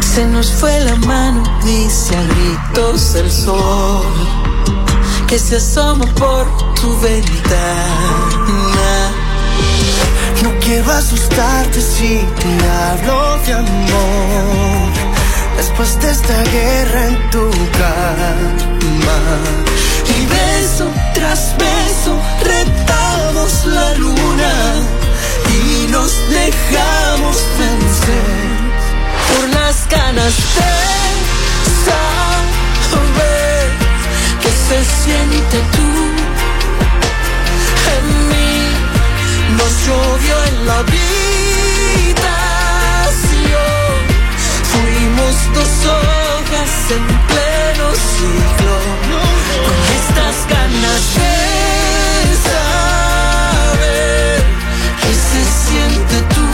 Se 0.00 0.26
nos 0.26 0.50
fue 0.50 0.80
la 0.80 0.96
mano, 0.96 1.42
dice 1.64 2.16
a 2.16 2.22
gritos 2.22 3.14
el 3.16 3.30
sol, 3.30 4.02
que 5.26 5.38
se 5.38 5.56
asoma 5.56 6.06
por 6.14 6.46
tu 6.74 6.98
ventana. 7.00 7.46
No 10.42 10.50
quiero 10.60 10.90
asustarte 10.92 11.80
si 11.80 12.20
te 12.40 12.68
hablo 12.68 13.38
de 13.44 13.52
amor. 13.52 14.92
Después 15.56 15.98
de 16.00 16.10
esta 16.10 16.42
guerra 16.44 17.06
en 17.08 17.30
tu 17.30 17.50
cama. 17.78 18.36
Y 20.18 20.26
beso 20.26 20.86
tras 21.14 21.54
beso 21.58 22.12
retamos 22.42 23.64
la 23.66 23.94
luna. 23.94 24.52
Y 25.50 25.86
nos 25.90 26.12
dejamos 26.28 27.36
vencer 27.58 28.46
por 29.28 29.44
las 29.60 29.76
ganas 29.88 30.34
de 30.56 30.72
saber 32.90 33.64
que 34.42 34.50
se 34.66 34.78
siente 35.02 35.56
tú 35.76 35.88
en 37.96 38.04
mí. 38.28 38.60
Nos 39.58 39.72
llovió 39.86 40.36
en 40.44 40.56
la 40.66 40.76
habitación, 40.78 41.02
fuimos 44.72 45.34
dos 45.54 45.72
hojas 46.46 46.90
en 46.90 47.06
pleno 47.06 47.86
ciclo, 47.94 48.76
con 49.66 49.78
estas 49.98 50.36
ganas 50.48 51.02
de 51.16 51.32
saber 53.66 54.38
que 55.00 55.12
se 55.14 55.42
siente 55.64 56.16
tú 56.34 56.46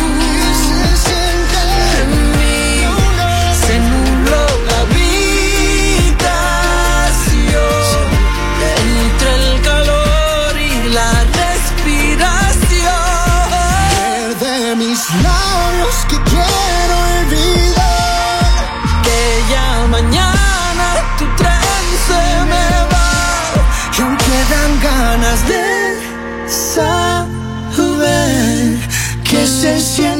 que 29.63 29.79
se 29.79 30.12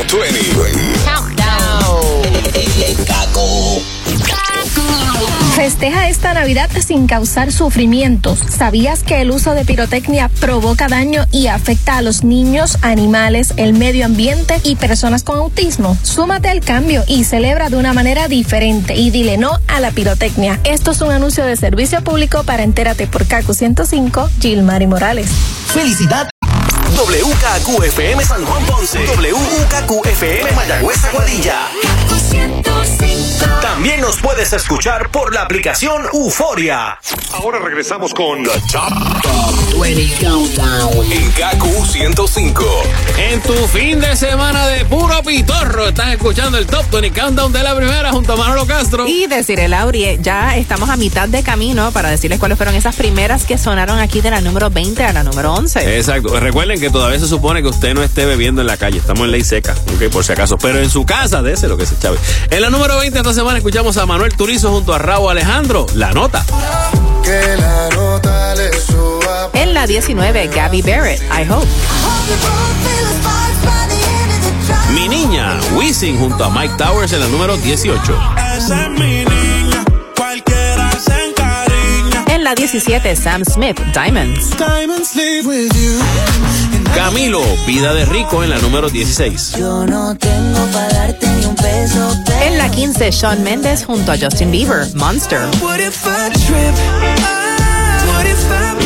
el 0.00 0.06
Top 0.06 0.20
20. 0.20 0.40
Festeja 5.54 6.08
esta 6.08 6.32
Navidad 6.32 6.70
sin 6.80 7.06
causar 7.06 7.52
sufrimientos. 7.52 8.38
¿Sabías 8.38 9.02
que 9.02 9.20
el 9.20 9.30
uso 9.30 9.52
de 9.52 9.66
pirotecnia 9.66 10.30
provoca 10.40 10.88
daño 10.88 11.26
y 11.32 11.48
afecta 11.48 11.98
a 11.98 12.02
los 12.02 12.24
niños, 12.24 12.78
animales, 12.80 13.52
el 13.58 13.74
medio 13.74 14.06
ambiente 14.06 14.58
y 14.64 14.76
personas 14.76 15.22
con 15.22 15.38
autismo? 15.38 15.98
Súmate 16.02 16.48
al 16.48 16.60
cambio 16.60 17.04
y 17.06 17.24
celebra 17.24 17.68
de 17.68 17.76
una 17.76 17.92
manera 17.92 18.26
diferente 18.28 18.96
y 18.96 19.10
dile 19.10 19.36
no 19.36 19.58
a 19.68 19.80
la 19.80 19.90
pirotecnia. 19.90 20.58
Esto 20.64 20.92
es 20.92 21.02
un 21.02 21.10
anuncio 21.10 21.44
de 21.44 21.56
servicio 21.56 22.02
público 22.02 22.42
para 22.44 22.62
Entérate 22.62 23.06
por 23.06 23.26
Cacu 23.26 23.52
105, 23.52 24.30
Gilmar 24.40 24.80
y 24.80 24.86
Morales. 24.86 25.30
Felicidad. 25.66 26.30
WKQFM 27.00 28.20
San 28.20 28.44
Juan 28.44 28.62
Ponce. 28.66 28.98
WKQFM 28.98 30.54
Mayagüez 30.54 31.02
Aguadilla. 31.06 31.70
Puedes 34.50 34.64
escuchar 34.64 35.10
por 35.12 35.32
la 35.32 35.42
aplicación 35.42 36.02
Euforia. 36.12 36.98
Ahora 37.34 37.60
regresamos 37.60 38.12
con 38.12 38.42
The 38.42 38.50
Top, 38.72 39.80
20 39.80 40.26
Countdown. 40.26 41.12
en 41.12 41.30
KQ 41.30 41.86
105. 41.86 42.64
En 43.16 43.40
tu 43.42 43.52
fin 43.68 44.00
de 44.00 44.16
semana 44.16 44.66
de 44.66 44.84
puro 44.86 45.22
pitorro, 45.22 45.86
estás 45.86 46.08
escuchando 46.08 46.58
el 46.58 46.66
Top 46.66 46.84
20 46.90 47.12
Countdown 47.12 47.52
de 47.52 47.62
la 47.62 47.76
primera 47.76 48.10
junto 48.10 48.32
a 48.32 48.36
Manolo 48.36 48.66
Castro. 48.66 49.06
Y 49.06 49.28
decirle, 49.28 49.68
Lauri, 49.68 50.18
ya 50.20 50.56
estamos 50.56 50.90
a 50.90 50.96
mitad 50.96 51.28
de 51.28 51.44
camino 51.44 51.92
para 51.92 52.10
decirles 52.10 52.40
cuáles 52.40 52.58
fueron 52.58 52.74
esas 52.74 52.96
primeras 52.96 53.44
que 53.44 53.56
sonaron 53.56 54.00
aquí 54.00 54.20
de 54.20 54.30
la 54.30 54.40
número 54.40 54.68
20 54.68 55.04
a 55.04 55.12
la 55.12 55.22
número 55.22 55.54
11. 55.54 55.96
Exacto. 55.96 56.40
Recuerden 56.40 56.80
que 56.80 56.90
todavía 56.90 57.20
se 57.20 57.28
supone 57.28 57.62
que 57.62 57.68
usted 57.68 57.94
no 57.94 58.02
esté 58.02 58.26
bebiendo 58.26 58.62
en 58.62 58.66
la 58.66 58.76
calle. 58.76 58.98
Estamos 58.98 59.26
en 59.26 59.30
ley 59.30 59.44
seca, 59.44 59.76
ok, 59.94 60.10
por 60.10 60.24
si 60.24 60.32
acaso. 60.32 60.58
Pero 60.58 60.80
en 60.80 60.90
su 60.90 61.06
casa, 61.06 61.40
dése 61.40 61.68
lo 61.68 61.76
que 61.76 61.86
se 61.86 61.96
chave. 62.00 62.18
En 62.50 62.62
la 62.62 62.70
número 62.70 62.98
20 62.98 63.16
esta 63.16 63.32
semana 63.32 63.58
escuchamos 63.58 63.96
a 63.96 64.06
Manuel 64.06 64.34
Turizo 64.40 64.70
junto 64.70 64.94
a 64.94 64.98
Raúl 64.98 65.32
Alejandro. 65.32 65.84
La 65.96 66.12
nota. 66.12 66.42
Que 67.22 67.56
la 67.58 67.90
nota 67.94 68.54
le 68.54 68.72
suba. 68.72 69.50
En 69.52 69.74
la 69.74 69.86
19, 69.86 70.48
Gabby 70.48 70.80
Barrett, 70.80 71.20
I 71.24 71.46
Hope. 71.46 71.66
Mi 74.94 75.08
niña, 75.10 75.60
Wisin 75.74 76.18
junto 76.18 76.42
a 76.42 76.48
Mike 76.48 76.72
Towers 76.78 77.12
en 77.12 77.20
la 77.20 77.28
número 77.28 77.58
18. 77.58 78.18
La 82.50 82.54
17, 82.56 83.14
Sam 83.14 83.44
Smith, 83.44 83.78
Diamonds. 83.92 84.56
Diamonds 84.56 85.14
live 85.14 85.46
with 85.46 85.72
you. 85.72 86.00
Camilo, 86.96 87.40
Vida 87.64 87.94
de 87.94 88.04
Rico 88.06 88.42
en 88.42 88.50
la 88.50 88.58
número 88.58 88.90
16. 88.90 89.54
Yo 89.56 89.86
no 89.86 90.16
tengo 90.16 90.66
para 90.72 90.88
darte 90.88 91.28
ni 91.28 91.44
un 91.44 91.54
peso, 91.54 92.12
En 92.42 92.58
la 92.58 92.68
15, 92.68 93.12
Shawn 93.12 93.44
Mendes 93.44 93.84
junto 93.84 94.10
a 94.10 94.18
Justin 94.18 94.50
Bieber, 94.50 94.84
Monster. 94.96 95.38
Ah, 97.22 98.22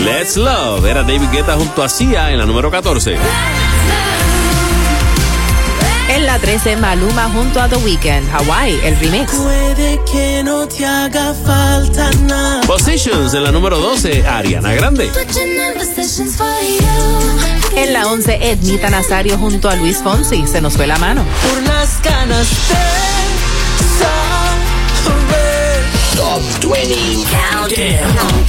Let's 0.05 0.37
Love 0.37 0.85
era 0.85 1.03
David 1.03 1.31
Guetta 1.33 1.55
junto 1.55 1.83
a 1.83 1.89
Sia 1.89 2.33
en 2.33 2.39
la 2.39 2.45
número 2.45 2.71
14. 2.71 3.17
En 6.09 6.27
la 6.27 6.39
13, 6.39 6.77
Maluma 6.77 7.31
junto 7.31 7.61
a 7.61 7.69
The 7.69 7.77
Weeknd, 7.77 8.29
Hawaii, 8.31 8.79
el 8.85 8.97
remix. 8.99 9.33
Puede 9.33 10.01
que 10.11 10.43
no 10.45 10.67
te 10.69 10.85
haga 10.85 11.33
falta 11.35 12.11
nada. 12.23 12.61
Positions 12.67 13.33
en 13.35 13.45
la 13.45 13.53
número 13.53 13.79
12, 13.79 14.27
Ariana 14.27 14.75
Grande. 14.75 15.11
En 17.77 17.93
la 17.93 18.07
11, 18.07 18.51
Ednita 18.51 18.91
Nazario 18.91 19.39
junto 19.39 19.69
a 19.69 19.77
Luis 19.77 19.99
Fonsi, 19.99 20.47
se 20.47 20.61
nos 20.61 20.75
fue 20.75 20.87
la 20.87 20.99
mano. 20.99 21.25
Por 21.49 21.63
las 21.63 22.01
ganas 22.03 22.49
de 22.49 22.55
saber. 23.99 25.83
Top 26.17 26.43
20 26.71 26.95
Countdown. 27.31 28.45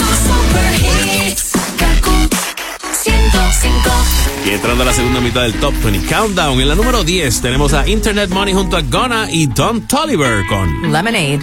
Y 4.46 4.50
entrando 4.50 4.84
a 4.84 4.86
la 4.86 4.94
segunda 4.94 5.22
mitad 5.22 5.42
del 5.42 5.54
Top 5.56 5.74
20 5.84 6.08
Countdown, 6.08 6.62
en 6.62 6.68
la 6.68 6.76
número 6.76 7.04
10 7.04 7.42
tenemos 7.42 7.74
a 7.74 7.88
Internet 7.88 8.30
Money 8.30 8.54
junto 8.54 8.78
a 8.78 8.82
Ghana 8.82 9.28
y 9.32 9.48
Don 9.48 9.82
Toliver 9.88 10.46
con 10.48 10.92
Lemonade. 10.92 11.40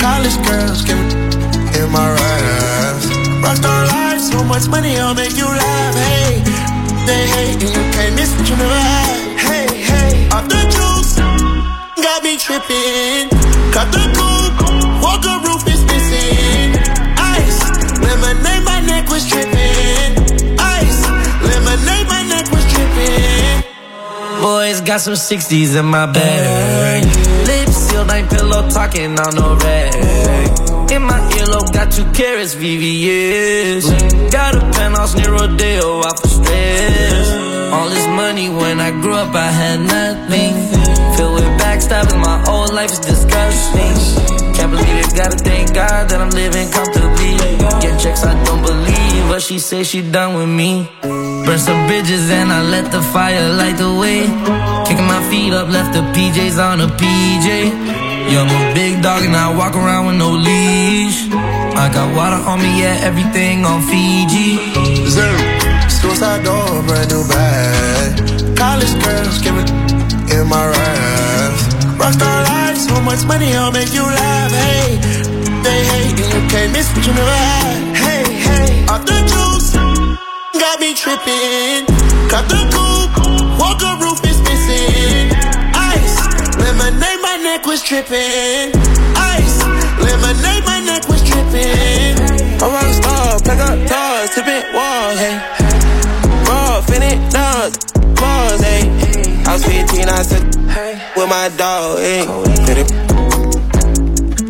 College 0.00 0.36
girls 0.44 0.82
give 0.82 0.96
me 0.96 1.12
in 1.78 1.90
my 1.92 2.08
raps. 2.10 3.06
Rockstar 3.42 3.86
life, 3.86 4.20
so 4.20 4.42
much 4.44 4.68
money, 4.68 4.98
I'll 4.98 5.14
make 5.14 5.36
you 5.36 5.46
laugh. 5.46 5.94
Hey, 5.94 6.42
they 7.06 7.26
hate 7.26 7.62
and 7.62 7.74
you 7.74 7.84
can't 7.92 8.14
miss 8.14 8.30
what 8.36 8.48
you 8.48 8.56
never 8.56 8.74
had. 8.74 9.38
Hey, 9.38 9.66
hey, 9.84 10.28
off 10.32 10.48
the 10.48 10.85
tripping. 12.46 13.26
Cut 13.74 13.90
the 13.90 14.04
coupe, 14.14 14.62
walker 15.02 15.36
roof 15.42 15.66
is 15.66 15.82
missing. 15.90 16.78
Ice, 17.18 17.58
lemonade, 18.06 18.64
my 18.64 18.78
neck 18.86 19.10
was 19.10 19.26
tripping. 19.26 20.10
Ice, 20.78 21.00
lemonade, 21.42 22.06
my 22.06 22.22
neck 22.30 22.46
was 22.54 22.64
tripping. 22.72 23.66
Boys 24.40 24.80
got 24.82 25.00
some 25.00 25.14
60s 25.14 25.76
in 25.76 25.86
my 25.86 26.06
bag. 26.06 27.04
Lips 27.48 27.76
sealed, 27.76 28.10
ain't 28.12 28.30
pillow 28.30 28.68
talking 28.70 29.18
on 29.18 29.34
no 29.34 29.56
rag. 29.56 30.92
In 30.92 31.02
my 31.02 31.18
earlobe, 31.38 31.72
got 31.72 31.90
two 31.90 32.06
carrots, 32.12 32.54
VVS. 32.54 34.30
Got 34.30 34.54
a 34.54 34.60
penthouse 34.70 35.16
near 35.16 35.32
Rodeo, 35.32 35.98
out 35.98 36.14
oh, 36.14 36.16
for 36.20 36.28
stress. 36.28 37.28
All 37.72 37.88
this 37.88 38.06
money 38.06 38.48
when 38.48 38.78
I 38.78 38.92
grew 38.92 39.14
up, 39.14 39.34
I 39.34 39.50
had 39.50 39.80
nothing. 39.80 40.76
With 41.16 41.45
backstabbing, 41.76 42.20
my 42.20 42.38
whole 42.46 42.68
life 42.74 42.90
is 42.90 43.00
disgusting. 43.00 43.96
Can't 44.54 44.70
believe 44.70 44.98
it, 45.04 45.14
gotta 45.14 45.36
thank 45.36 45.74
God 45.74 46.08
that 46.08 46.20
I'm 46.20 46.30
living 46.30 46.70
comfortably. 46.70 47.36
Get 47.80 48.00
checks, 48.00 48.24
I 48.24 48.32
don't 48.44 48.62
believe, 48.62 49.28
but 49.28 49.42
she 49.42 49.58
say 49.58 49.82
she 49.84 50.00
done 50.02 50.34
with 50.36 50.48
me. 50.48 50.88
Burn 51.02 51.58
some 51.58 51.86
bridges 51.86 52.30
and 52.30 52.50
I 52.50 52.62
let 52.62 52.90
the 52.90 53.02
fire 53.02 53.48
light 53.52 53.76
the 53.76 53.92
way. 53.92 54.24
Kicking 54.86 55.06
my 55.06 55.22
feet 55.30 55.52
up, 55.52 55.68
left 55.68 55.92
the 55.92 56.02
PJs 56.14 56.56
on 56.58 56.80
a 56.80 56.88
PJ. 56.88 57.48
Young 58.32 58.48
a 58.48 58.74
big 58.74 59.02
dog 59.02 59.22
and 59.24 59.36
I 59.36 59.54
walk 59.54 59.76
around 59.76 60.06
with 60.06 60.16
no 60.16 60.30
leash. 60.30 61.28
I 61.76 61.90
got 61.92 62.14
water 62.16 62.40
on 62.50 62.58
me, 62.58 62.80
yeah, 62.80 63.08
everything 63.08 63.64
on 63.64 63.82
Fiji. 63.82 64.56
Zero. 65.06 65.38
Suicide 65.88 66.42
door, 66.44 66.82
brand 66.88 67.10
new 67.10 67.22
bag. 67.28 68.56
College 68.56 68.94
girls 69.04 69.38
give 69.42 69.54
me 69.54 69.85
in 70.30 70.46
my 70.48 70.66
raps. 70.66 71.62
Rockstar 72.00 72.38
life, 72.50 72.78
so 72.78 73.00
much 73.00 73.24
money, 73.26 73.54
I'll 73.54 73.72
make 73.72 73.92
you 73.92 74.02
laugh. 74.02 74.52
Hey, 74.52 74.98
they 75.62 75.80
hate 75.84 76.18
and 76.18 76.32
you 76.34 76.42
can't 76.48 76.72
miss 76.72 76.88
what 76.94 77.06
you 77.06 77.14
never 77.14 77.30
had. 77.30 77.96
Hey, 77.96 78.24
hey, 78.46 78.84
off 78.86 79.02
the 79.06 79.18
juice, 79.30 79.74
got 80.58 80.80
me 80.80 80.94
tripping. 80.94 81.86
Cut 82.30 82.44
the 82.48 82.60
coupe, 82.74 83.16
walker 83.60 83.94
roof 84.02 84.20
is 84.26 84.38
missing. 84.42 85.30
Ice, 85.74 86.16
lemonade, 86.58 87.20
my 87.22 87.36
neck 87.42 87.66
was 87.66 87.82
tripping. 87.82 88.74
Ice, 89.16 89.56
lemonade, 90.02 90.64
my 90.64 90.80
neck 90.80 91.08
was 91.08 91.22
tripping. 91.22 92.18
I'm 92.62 92.72
rock 92.72 92.92
star, 92.98 93.40
pack 93.40 93.60
up 93.68 93.78
doors, 93.88 94.30
tipping 94.34 94.74
walls, 94.74 95.18
hey. 95.18 95.55
15, 99.66 100.08
I 100.08 100.22
said, 100.22 100.44
with 101.16 101.28
my 101.28 101.50
dog, 101.56 101.98
eh. 102.00 102.24
hey. 102.24 102.66
Get 102.66 102.78
it. 102.78 102.90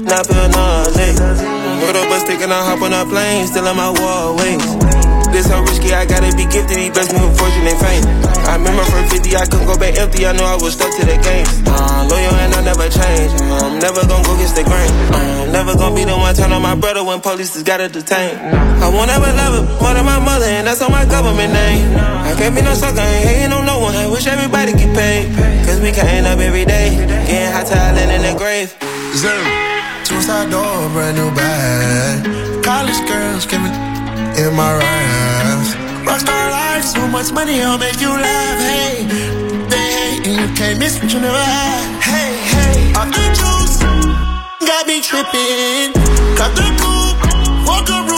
Now 0.06 0.22
feel 0.22 0.48
nauseous. 0.48 1.40
Put 1.82 1.96
up 1.96 2.10
a 2.10 2.20
stick 2.20 2.40
and 2.40 2.52
I 2.52 2.64
hop 2.64 2.82
on 2.82 2.92
a 2.92 3.04
plane, 3.04 3.46
still 3.46 3.66
in 3.66 3.76
my 3.76 3.90
wall 3.90 4.36
ways. 4.36 4.95
This 5.36 5.52
so 5.52 5.60
risky, 5.60 5.92
I 5.92 6.08
gotta 6.08 6.32
be 6.32 6.48
gifted. 6.48 6.80
He 6.80 6.88
me 6.88 7.20
with 7.20 7.36
fortune 7.36 7.68
and 7.68 7.76
fame. 7.76 8.00
I 8.48 8.56
remember 8.56 8.80
from 8.88 9.04
50, 9.12 9.36
I 9.36 9.44
couldn't 9.44 9.68
go 9.68 9.76
back 9.76 10.00
empty. 10.00 10.24
I 10.24 10.32
know 10.32 10.48
I 10.48 10.56
was 10.56 10.72
stuck 10.72 10.88
to 10.96 11.04
the 11.04 11.12
game. 11.20 11.44
Uh, 11.68 12.08
loyal 12.08 12.32
and 12.40 12.56
I 12.56 12.64
never 12.64 12.88
change. 12.88 13.36
I'm 13.60 13.76
never 13.76 14.00
gonna 14.08 14.24
go 14.24 14.32
against 14.32 14.56
the 14.56 14.64
grain. 14.64 14.88
Uh, 15.12 15.52
never 15.52 15.76
gonna 15.76 15.92
be 15.92 16.08
the 16.08 16.16
one 16.16 16.32
turn 16.32 16.56
on 16.56 16.64
my 16.64 16.72
brother 16.72 17.04
when 17.04 17.20
police 17.20 17.52
just 17.52 17.68
gotta 17.68 17.92
detain. 17.92 18.32
I 18.80 18.88
won't 18.88 19.12
ever 19.12 19.28
love 19.28 19.60
him 19.60 19.66
more 19.76 19.92
than 19.92 20.08
my 20.08 20.16
mother, 20.24 20.48
and 20.48 20.64
that's 20.64 20.80
on 20.80 20.88
my 20.88 21.04
government 21.04 21.52
name. 21.52 21.84
I 22.00 22.32
can't 22.32 22.56
be 22.56 22.64
no 22.64 22.72
sucker, 22.72 23.04
ain't 23.04 23.28
hating 23.28 23.52
on 23.52 23.68
no 23.68 23.76
one. 23.84 23.92
I 23.92 24.08
wish 24.08 24.24
everybody 24.24 24.72
get 24.72 24.88
paid. 24.96 25.36
Cause 25.68 25.84
we 25.84 25.92
can't 25.92 26.24
up 26.24 26.40
every 26.40 26.64
day. 26.64 26.96
Getting 27.28 27.52
hot 27.52 27.68
talent 27.68 28.08
in 28.08 28.24
the 28.24 28.32
grave. 28.40 28.72
Zoom. 29.12 29.44
Suicide 30.00 30.48
door, 30.48 30.88
brand 30.96 31.20
new 31.20 31.28
bag. 31.36 32.64
College 32.64 33.04
girls 33.04 33.44
give 33.44 33.60
it 33.60 33.75
in 34.38 34.54
my 34.54 34.76
raps. 34.76 35.74
Rockstar 36.04 36.50
life, 36.50 36.84
so 36.84 37.06
much 37.08 37.32
money, 37.32 37.62
I'll 37.62 37.78
make 37.78 38.00
you 38.00 38.08
laugh. 38.08 38.58
Hey, 38.60 39.06
they 39.72 39.86
hate 39.96 40.26
and 40.28 40.36
you 40.40 40.48
can't 40.54 40.78
miss 40.78 41.00
what 41.00 41.12
you 41.12 41.20
never 41.20 41.36
had. 41.38 42.02
Hey, 42.02 42.32
hey, 42.52 42.92
off 42.94 43.08
the 43.08 43.24
juice, 43.38 43.80
got 44.66 44.86
me 44.86 45.00
tripping. 45.00 45.92
Cut 46.36 46.52
the 46.54 46.68
coupe, 46.80 47.66
walk 47.66 47.86
the 47.86 48.15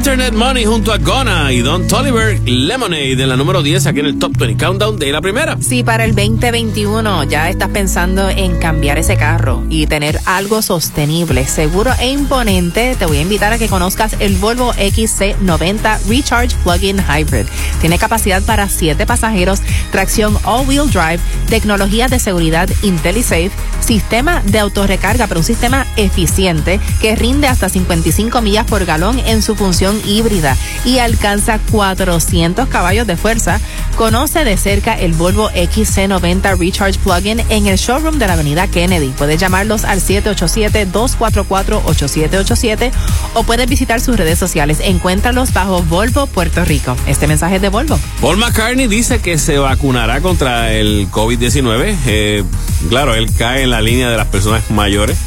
Internet 0.00 0.32
Money 0.32 0.64
junto 0.64 0.94
a 0.94 0.96
Gona 0.96 1.52
y 1.52 1.58
Don 1.58 1.86
Toliver 1.86 2.40
Lemonade 2.48 3.22
en 3.22 3.28
la 3.28 3.36
número 3.36 3.62
10 3.62 3.84
aquí 3.86 4.00
en 4.00 4.06
el 4.06 4.18
Top 4.18 4.34
20 4.34 4.56
Countdown 4.56 4.98
de 4.98 5.12
la 5.12 5.20
primera. 5.20 5.58
Si 5.60 5.84
para 5.84 6.06
el 6.06 6.14
2021 6.14 7.24
ya 7.24 7.50
estás 7.50 7.68
pensando 7.68 8.30
en 8.30 8.58
cambiar 8.58 8.96
ese 8.96 9.18
carro 9.18 9.62
y 9.68 9.86
tener 9.86 10.18
algo 10.24 10.62
sostenible, 10.62 11.46
seguro 11.46 11.92
e 12.00 12.12
imponente, 12.12 12.96
te 12.98 13.04
voy 13.04 13.18
a 13.18 13.20
invitar 13.20 13.52
a 13.52 13.58
que 13.58 13.68
conozcas 13.68 14.16
el 14.20 14.36
Volvo 14.36 14.72
XC90 14.72 15.98
Recharge 16.08 16.56
Plug-in 16.64 16.98
Hybrid. 16.98 17.44
Tiene 17.82 17.98
capacidad 17.98 18.42
para 18.42 18.70
7 18.70 19.04
pasajeros, 19.04 19.60
tracción 19.92 20.34
all-wheel 20.44 20.90
drive, 20.90 21.20
tecnología 21.50 22.08
de 22.08 22.18
seguridad 22.18 22.70
IntelliSafe, 22.82 23.52
sistema 23.80 24.40
de 24.46 24.60
autorrecarga, 24.60 25.26
pero 25.26 25.40
un 25.40 25.44
sistema 25.44 25.86
eficiente 25.96 26.80
que 27.02 27.16
rinde 27.16 27.48
hasta 27.48 27.68
55 27.68 28.40
millas 28.40 28.64
por 28.64 28.86
galón 28.86 29.18
en 29.26 29.42
su 29.42 29.56
función 29.56 29.89
híbrida 30.06 30.56
y 30.84 30.98
alcanza 30.98 31.58
400 31.70 32.68
caballos 32.68 33.06
de 33.06 33.16
fuerza. 33.16 33.60
Conoce 33.96 34.44
de 34.44 34.56
cerca 34.56 34.94
el 34.94 35.12
Volvo 35.12 35.50
XC90 35.50 36.58
Recharge 36.58 36.98
Plug-in 37.00 37.42
en 37.48 37.66
el 37.66 37.76
showroom 37.76 38.18
de 38.18 38.26
la 38.26 38.32
Avenida 38.34 38.68
Kennedy. 38.68 39.12
Puedes 39.16 39.40
llamarlos 39.40 39.84
al 39.84 40.00
787-244-8787 40.00 42.90
o 43.34 43.42
puedes 43.44 43.68
visitar 43.68 44.00
sus 44.00 44.16
redes 44.16 44.38
sociales. 44.38 44.78
Encuéntralos 44.82 45.52
bajo 45.52 45.82
Volvo 45.82 46.26
Puerto 46.26 46.64
Rico. 46.64 46.96
Este 47.06 47.26
mensaje 47.26 47.56
es 47.56 47.62
de 47.62 47.68
Volvo. 47.68 47.98
Paul 48.20 48.36
McCartney 48.36 48.86
dice 48.86 49.20
que 49.20 49.38
se 49.38 49.58
vacunará 49.58 50.20
contra 50.20 50.72
el 50.72 51.08
COVID-19. 51.10 51.96
Eh, 52.06 52.44
claro, 52.88 53.14
él 53.14 53.28
cae 53.36 53.62
en 53.62 53.70
la 53.70 53.80
línea 53.80 54.10
de 54.10 54.16
las 54.16 54.26
personas 54.26 54.70
mayores 54.70 55.18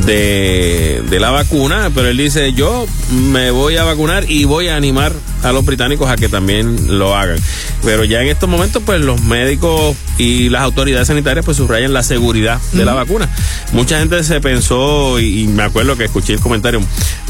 de, 0.06 1.02
de 1.08 1.20
la 1.20 1.30
vacuna, 1.30 1.90
pero 1.94 2.08
él 2.08 2.16
dice 2.16 2.52
yo 2.54 2.86
me 3.12 3.50
voy 3.50 3.76
a 3.76 3.84
vacunar 3.84 4.28
y 4.28 4.44
voy 4.44 4.68
a 4.68 4.76
animar 4.76 5.12
a 5.42 5.52
los 5.52 5.64
británicos 5.64 6.08
a 6.10 6.16
que 6.16 6.28
también 6.28 6.98
lo 6.98 7.14
hagan. 7.14 7.38
Pero 7.84 8.04
ya 8.04 8.22
en 8.22 8.28
estos 8.28 8.48
momentos 8.48 8.82
pues 8.84 9.00
los 9.00 9.20
médicos 9.22 9.96
y 10.16 10.48
las 10.48 10.62
autoridades 10.62 11.08
sanitarias 11.08 11.44
pues 11.44 11.58
subrayan 11.58 11.92
la 11.92 12.02
seguridad 12.02 12.58
de 12.72 12.84
la 12.84 12.94
vacuna. 12.94 13.28
Mucha 13.72 13.98
gente 13.98 14.24
se 14.24 14.40
pensó 14.40 15.20
y, 15.20 15.42
y 15.42 15.46
me 15.46 15.62
acuerdo 15.62 15.96
que 15.96 16.04
escuché 16.04 16.32
el 16.32 16.40
comentario 16.40 16.80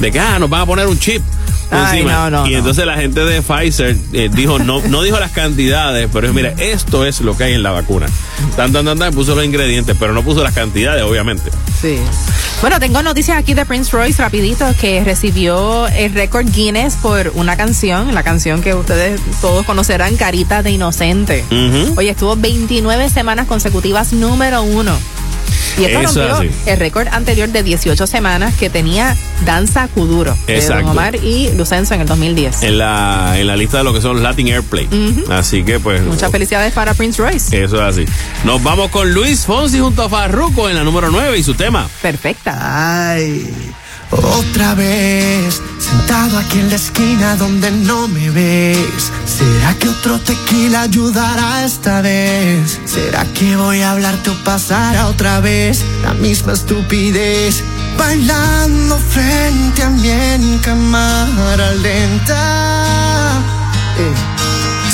de 0.00 0.10
que 0.10 0.18
ah, 0.18 0.38
nos 0.38 0.48
van 0.50 0.62
a 0.62 0.66
poner 0.66 0.86
un 0.86 0.98
chip 0.98 1.22
Ay, 1.70 1.98
encima. 2.00 2.30
no, 2.30 2.30
no, 2.30 2.46
y 2.48 2.52
no. 2.52 2.58
entonces 2.58 2.84
la 2.84 2.96
gente 2.96 3.24
de 3.24 3.42
Pfizer 3.42 3.96
eh, 4.12 4.28
dijo, 4.32 4.58
no, 4.58 4.80
no 4.88 5.02
dijo 5.02 5.20
las 5.20 5.30
cantidades, 5.30 6.08
pero 6.12 6.22
dijo, 6.22 6.34
mira, 6.34 6.52
esto 6.58 7.06
es 7.06 7.20
lo 7.20 7.36
que 7.36 7.44
hay 7.44 7.52
en 7.54 7.62
la 7.62 7.70
vacuna. 7.70 8.06
Tan, 8.56 8.72
tan, 8.72 8.84
tan, 8.84 8.98
tan, 8.98 9.14
puso 9.14 9.34
los 9.34 9.44
ingredientes, 9.44 9.96
pero 9.98 10.12
no 10.12 10.22
puso 10.22 10.42
las 10.42 10.52
cantidades, 10.52 11.02
obviamente. 11.04 11.50
Sí. 11.80 11.98
Bueno, 12.60 12.80
tengo 12.80 13.02
noticias 13.02 13.38
aquí 13.38 13.54
de 13.54 13.64
Prince 13.64 13.90
Royce 13.96 14.20
rapidito 14.20 14.66
que 14.80 15.02
recibió 15.04 15.86
el 15.88 16.12
récord 16.12 16.46
Guinness 16.50 16.96
por 16.96 17.32
una 17.34 17.56
canción, 17.56 18.14
la 18.14 18.22
canción 18.22 18.62
que 18.62 18.74
ustedes 18.74 19.20
todos 19.40 19.64
conocerán, 19.64 20.16
Carita 20.16 20.62
de 20.62 20.72
Inocente. 20.72 21.44
Oye, 21.96 22.10
estuvo 22.10 22.36
29 22.36 23.08
semanas 23.08 23.46
consecutivas 23.46 24.12
número 24.12 24.62
uno. 24.62 24.98
Y 25.78 25.84
esto 25.84 26.00
Eso 26.00 26.28
rompió 26.28 26.50
así. 26.50 26.50
el 26.70 26.76
récord 26.78 27.08
anterior 27.08 27.48
de 27.48 27.62
18 27.62 28.06
semanas 28.06 28.54
que 28.54 28.70
tenía 28.70 29.16
Danza 29.44 29.88
Kuduro 29.88 30.36
de 30.46 30.56
Exacto. 30.56 30.82
Don 30.82 30.90
Omar 30.92 31.16
y 31.16 31.50
Lucenzo 31.56 31.94
en 31.94 32.02
el 32.02 32.06
2010. 32.06 32.62
En 32.62 32.78
la, 32.78 33.34
en 33.38 33.46
la 33.46 33.56
lista 33.56 33.78
de 33.78 33.84
lo 33.84 33.92
que 33.92 34.00
son 34.00 34.22
Latin 34.22 34.48
Airplay. 34.48 34.88
Así 35.30 35.62
que 35.62 35.78
pues... 35.80 36.02
Muchas 36.02 36.30
felicidades 36.30 36.72
para 36.72 36.94
Prince 36.94 37.22
Royce. 37.22 37.62
Eso 37.62 37.76
es 37.76 37.82
así. 37.82 38.04
Nos 38.44 38.62
vamos 38.62 38.90
con 38.90 39.12
Luis 39.12 39.44
Fonsi 39.46 39.78
junto 39.78 40.02
a 40.02 40.08
Farruko 40.08 40.68
en 40.68 40.76
la 40.76 40.84
número 40.84 41.10
9 41.10 41.38
y 41.38 41.42
su 41.42 41.54
tema. 41.54 41.88
Perfecta. 42.02 43.10
Ay, 43.12 43.69
otra 44.10 44.74
vez, 44.74 45.60
sentado 45.78 46.38
aquí 46.38 46.58
en 46.58 46.68
la 46.68 46.76
esquina 46.76 47.36
donde 47.36 47.70
no 47.70 48.08
me 48.08 48.30
ves. 48.30 49.12
¿Será 49.24 49.74
que 49.74 49.88
otro 49.88 50.18
tequila 50.20 50.82
ayudará 50.82 51.64
esta 51.64 52.00
vez? 52.00 52.80
¿Será 52.84 53.24
que 53.32 53.56
voy 53.56 53.80
a 53.80 53.92
hablarte 53.92 54.30
o 54.30 54.44
pasará 54.44 55.06
otra 55.06 55.40
vez 55.40 55.84
la 56.02 56.14
misma 56.14 56.52
estupidez? 56.52 57.62
Bailando 57.96 58.98
frente 58.98 59.82
a 59.82 59.90
mí 59.90 60.08
en 60.08 60.58
cámara 60.58 61.72
lenta. 61.74 63.38
Eh, 63.98 64.49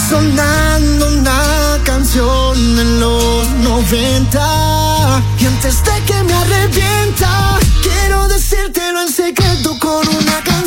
Sonando 0.09 1.09
una 1.09 1.79
canción 1.83 2.57
en 2.79 3.01
los 3.01 3.49
90 3.49 5.23
Y 5.41 5.47
antes 5.47 5.83
de 5.83 6.03
que 6.07 6.23
me 6.23 6.33
arrepienta 6.33 7.59
Quiero 7.83 8.29
decírtelo 8.29 9.03
en 9.03 9.09
secreto 9.09 9.77
con 9.81 10.07
una 10.07 10.43
canción 10.45 10.67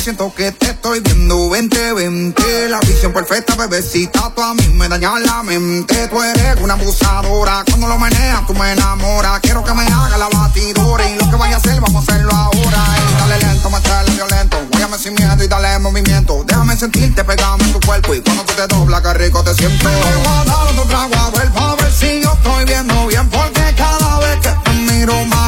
siento 0.00 0.32
que 0.34 0.50
te 0.52 0.70
estoy 0.70 1.00
viendo 1.00 1.36
2020. 1.36 2.68
La 2.70 2.80
visión 2.80 3.12
perfecta, 3.12 3.54
bebecita, 3.54 4.32
tú 4.34 4.42
a 4.42 4.54
mí 4.54 4.66
me 4.68 4.88
dañas 4.88 5.20
la 5.20 5.42
mente. 5.42 6.08
Tú 6.08 6.22
eres 6.22 6.56
una 6.60 6.74
abusadora, 6.74 7.64
cuando 7.66 7.86
lo 7.86 7.98
meneas 7.98 8.46
tú 8.46 8.54
me 8.54 8.72
enamoras. 8.72 9.40
Quiero 9.40 9.62
que 9.62 9.74
me 9.74 9.82
haga 9.82 10.16
la 10.16 10.28
batidora 10.28 11.08
y 11.08 11.18
lo 11.18 11.28
que 11.28 11.36
vaya 11.36 11.56
a 11.56 11.58
hacer, 11.58 11.80
vamos 11.80 12.08
a 12.08 12.12
hacerlo 12.12 12.32
ahora. 12.32 12.84
Ey, 12.96 13.14
dale 13.18 13.38
lento, 13.40 13.70
metele 13.70 14.10
violento, 14.12 14.56
guáyame 14.70 14.98
sin 14.98 15.14
miedo 15.14 15.44
y 15.44 15.48
dale 15.48 15.78
movimiento. 15.78 16.44
Déjame 16.46 16.76
sentirte, 16.76 17.22
pegame 17.22 17.64
en 17.64 17.72
tu 17.72 17.80
cuerpo 17.80 18.14
y 18.14 18.20
cuando 18.22 18.44
tú 18.44 18.54
te 18.54 18.66
doblas, 18.68 19.02
que 19.02 19.14
rico 19.14 19.44
te 19.44 19.54
siento. 19.54 19.84
Me 19.84 19.96
voy 19.96 20.26
a 20.26 20.44
dar 20.44 20.66
otro 20.66 20.84
trago 20.84 21.14
a 21.14 21.30
ver, 21.30 21.50
pa' 21.52 21.74
ver 21.74 21.92
si 21.92 22.22
yo 22.22 22.32
estoy 22.32 22.64
viendo 22.64 23.06
bien, 23.06 23.28
porque 23.28 23.74
cada 23.76 24.18
vez 24.20 24.40
que 24.40 24.50
te 24.64 24.70
miro 24.70 25.24
más 25.26 25.39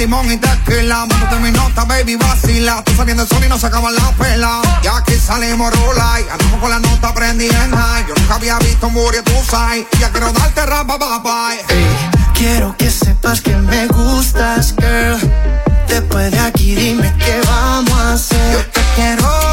limón 0.00 0.32
y 0.32 0.38
tequila. 0.38 1.06
Mándate 1.06 1.36
mi 1.40 1.50
nota, 1.50 1.84
baby, 1.84 2.16
vacila. 2.16 2.82
Tú 2.84 2.92
saliendo 2.96 3.22
el 3.22 3.28
sol 3.28 3.42
y 3.44 3.48
no 3.48 3.58
se 3.58 3.66
acaba 3.66 3.90
la 3.90 4.10
pela. 4.12 4.62
Ya 4.82 4.96
aquí 4.96 5.14
salimos 5.14 5.72
rola 5.78 6.20
y 6.20 6.28
andamos 6.30 6.60
con 6.60 6.70
la 6.70 6.78
nota 6.78 7.12
prendida 7.12 7.64
en 7.64 7.70
high. 7.70 8.06
Yo 8.08 8.14
nunca 8.14 8.34
había 8.36 8.58
visto 8.58 8.86
un 8.86 8.94
booty, 8.94 9.18
tú 9.22 9.32
sabes. 9.48 9.84
Y 9.92 9.98
ya 9.98 10.10
quiero 10.10 10.32
darte 10.32 10.64
rapa, 10.64 10.96
bye 10.96 11.60
Quiero 12.32 12.74
que 12.78 12.90
sepas 12.90 13.42
que 13.42 13.54
me 13.54 13.86
gustas, 13.88 14.74
girl. 14.78 15.20
Después 15.86 16.30
de 16.30 16.38
aquí 16.38 16.74
dime 16.74 17.14
qué 17.18 17.38
vamos 17.46 17.92
a 17.92 18.14
hacer. 18.14 18.52
Yo 18.52 18.64
te 18.70 18.80
quiero 18.94 19.49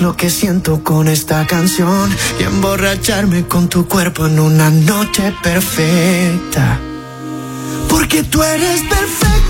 lo 0.00 0.16
que 0.16 0.28
siento 0.28 0.82
con 0.82 1.06
esta 1.06 1.46
canción 1.46 2.10
y 2.40 2.42
emborracharme 2.42 3.46
con 3.46 3.68
tu 3.68 3.86
cuerpo 3.86 4.26
en 4.26 4.40
una 4.40 4.70
noche 4.70 5.32
perfecta. 5.40 6.80
Porque 7.88 8.24
tú 8.24 8.42
eres 8.42 8.80
perfecta, 8.80 9.47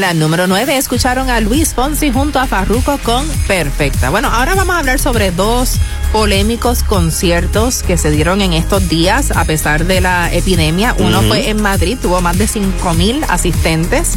En 0.00 0.06
la 0.06 0.14
número 0.14 0.46
9 0.46 0.78
escucharon 0.78 1.28
a 1.28 1.40
Luis 1.40 1.74
Fonsi 1.74 2.10
junto 2.10 2.38
a 2.38 2.46
Farruko 2.46 2.96
con 3.04 3.28
Perfecta. 3.46 4.08
Bueno, 4.08 4.30
ahora 4.32 4.54
vamos 4.54 4.74
a 4.74 4.78
hablar 4.78 4.98
sobre 4.98 5.30
dos 5.30 5.76
polémicos 6.10 6.82
conciertos 6.82 7.82
que 7.82 7.98
se 7.98 8.10
dieron 8.10 8.40
en 8.40 8.54
estos 8.54 8.88
días 8.88 9.30
a 9.30 9.44
pesar 9.44 9.84
de 9.84 10.00
la 10.00 10.32
epidemia. 10.32 10.96
Uno 10.98 11.20
fue 11.20 11.50
en 11.50 11.60
Madrid, 11.60 11.98
tuvo 12.00 12.22
más 12.22 12.38
de 12.38 12.48
5 12.48 12.94
mil 12.94 13.22
asistentes 13.28 14.14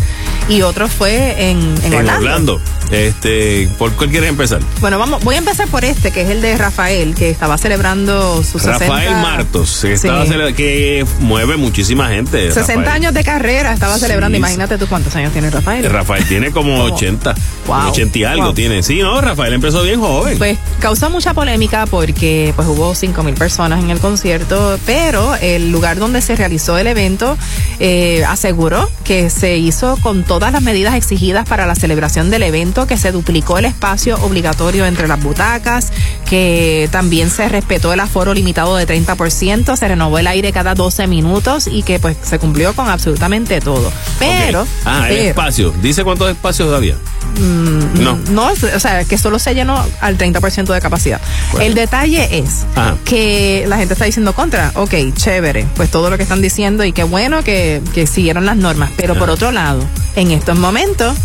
y 0.47 0.61
otro 0.61 0.87
fue 0.87 1.49
en, 1.49 1.59
en 1.83 1.91
En 1.91 1.95
Orlando. 1.95 2.15
Orlando. 2.15 2.61
Este, 2.91 3.67
¿por 3.77 3.91
cuál 3.93 4.09
quieres 4.09 4.29
empezar? 4.29 4.59
Bueno, 4.79 4.99
vamos, 4.99 5.23
voy 5.23 5.35
a 5.35 5.39
empezar 5.39 5.67
por 5.67 5.83
este, 5.83 6.11
que 6.11 6.21
es 6.21 6.29
el 6.29 6.41
de 6.41 6.57
Rafael, 6.57 7.15
que 7.15 7.29
estaba 7.29 7.57
celebrando 7.57 8.43
sus 8.43 8.63
Rafael 8.63 8.91
60 9.01 9.21
Martos, 9.21 9.79
que, 9.81 9.97
Sí. 9.97 10.07
estaba 10.07 10.51
que 10.53 11.05
mueve 11.19 11.57
muchísima 11.57 12.09
gente. 12.09 12.51
60 12.51 12.61
Rafael. 12.75 12.87
años 12.89 13.13
de 13.13 13.23
carrera 13.23 13.73
estaba 13.73 13.97
celebrando. 13.97 14.37
Imagínate 14.37 14.77
tú 14.77 14.87
cuántos 14.87 15.15
años 15.15 15.31
tiene 15.33 15.49
Rafael. 15.49 15.89
Rafael 15.89 16.25
tiene 16.27 16.51
como 16.51 16.63
Como- 16.77 16.93
80. 16.95 17.33
Wow. 17.67 17.89
80 17.91 18.17
y 18.19 18.23
algo 18.25 18.45
Wow. 18.45 18.53
tiene. 18.53 18.83
Sí, 18.83 18.99
no, 18.99 19.19
Rafael 19.21 19.53
empezó 19.53 19.83
bien 19.83 19.99
joven. 19.99 20.37
Pues 20.37 20.57
causó 20.79 21.09
mucha 21.09 21.33
polémica 21.33 21.85
porque 21.85 22.53
pues 22.55 22.67
hubo 22.67 22.93
5 22.95 23.23
mil 23.23 23.33
personas 23.35 23.83
en 23.83 23.89
el 23.89 23.99
concierto, 23.99 24.77
pero 24.85 25.35
el 25.35 25.71
lugar 25.71 25.97
donde 25.97 26.21
se 26.21 26.35
realizó 26.35 26.77
el 26.77 26.87
evento 26.87 27.37
eh, 27.79 28.23
aseguró 28.27 28.89
que 29.03 29.29
se 29.29 29.57
hizo 29.57 29.97
con 30.01 30.23
todas 30.23 30.51
las 30.51 30.61
medidas 30.61 30.95
exigidas 30.95 31.47
para 31.47 31.65
la 31.65 31.75
celebración 31.75 32.29
del 32.29 32.43
evento, 32.43 32.72
que 32.87 32.97
se 32.97 33.11
duplicó 33.11 33.57
el 33.57 33.65
espacio 33.65 34.15
obligatorio 34.23 34.85
entre 34.85 35.07
las 35.07 35.21
butacas, 35.21 35.91
que 36.29 36.89
también 36.91 37.29
se 37.29 37.47
respetó 37.49 37.93
el 37.93 37.99
aforo 37.99 38.33
limitado 38.33 38.75
de 38.75 38.87
30%, 38.87 39.75
se 39.77 39.87
renovó 39.87 40.17
el 40.19 40.27
aire 40.27 40.51
cada 40.51 40.73
12 40.75 41.07
minutos 41.07 41.67
y 41.67 41.83
que 41.83 41.99
pues 41.99 42.17
se 42.23 42.39
cumplió 42.39 42.73
con 42.73 42.89
absolutamente 42.89 43.61
todo. 43.61 43.91
Pero, 44.19 44.61
Ok. 44.63 44.67
Ah, 44.85 45.07
el 45.09 45.17
espacio. 45.27 45.71
Dice 45.81 46.03
cuántos 46.03 46.29
espacios 46.29 46.73
había. 46.73 46.95
Mm, 47.39 48.03
No. 48.03 48.17
No, 48.31 48.47
o 48.51 48.79
sea, 48.79 49.03
que 49.05 49.17
solo 49.17 49.39
se 49.39 49.53
llenó 49.55 49.83
al 50.01 50.17
30% 50.17 50.73
de 50.73 50.81
capacidad. 50.81 51.21
Bueno. 51.51 51.65
El 51.65 51.73
detalle 51.75 52.37
es 52.39 52.65
Ajá. 52.75 52.95
que 53.05 53.65
la 53.67 53.77
gente 53.77 53.93
está 53.93 54.05
diciendo 54.05 54.33
contra. 54.33 54.71
Ok, 54.75 54.93
chévere. 55.15 55.65
Pues 55.75 55.89
todo 55.89 56.09
lo 56.09 56.17
que 56.17 56.23
están 56.23 56.41
diciendo 56.41 56.83
y 56.83 56.91
qué 56.93 57.03
bueno 57.03 57.43
que, 57.43 57.81
que 57.93 58.07
siguieron 58.07 58.45
las 58.45 58.57
normas. 58.57 58.91
Pero 58.97 59.15
por 59.15 59.29
otro 59.29 59.51
lado, 59.51 59.83
en 60.15 60.31
estos 60.31 60.57
momentos, 60.57 61.15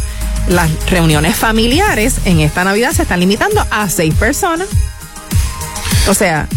las 0.48 0.70
reuniones 0.90 1.36
familiares 1.36 2.16
en 2.24 2.40
esta 2.40 2.64
Navidad 2.64 2.92
se 2.92 3.02
están 3.02 3.20
limitando 3.20 3.66
a 3.70 3.88
seis 3.88 4.14
personas. 4.14 4.68
O 6.08 6.14
sea, 6.14 6.48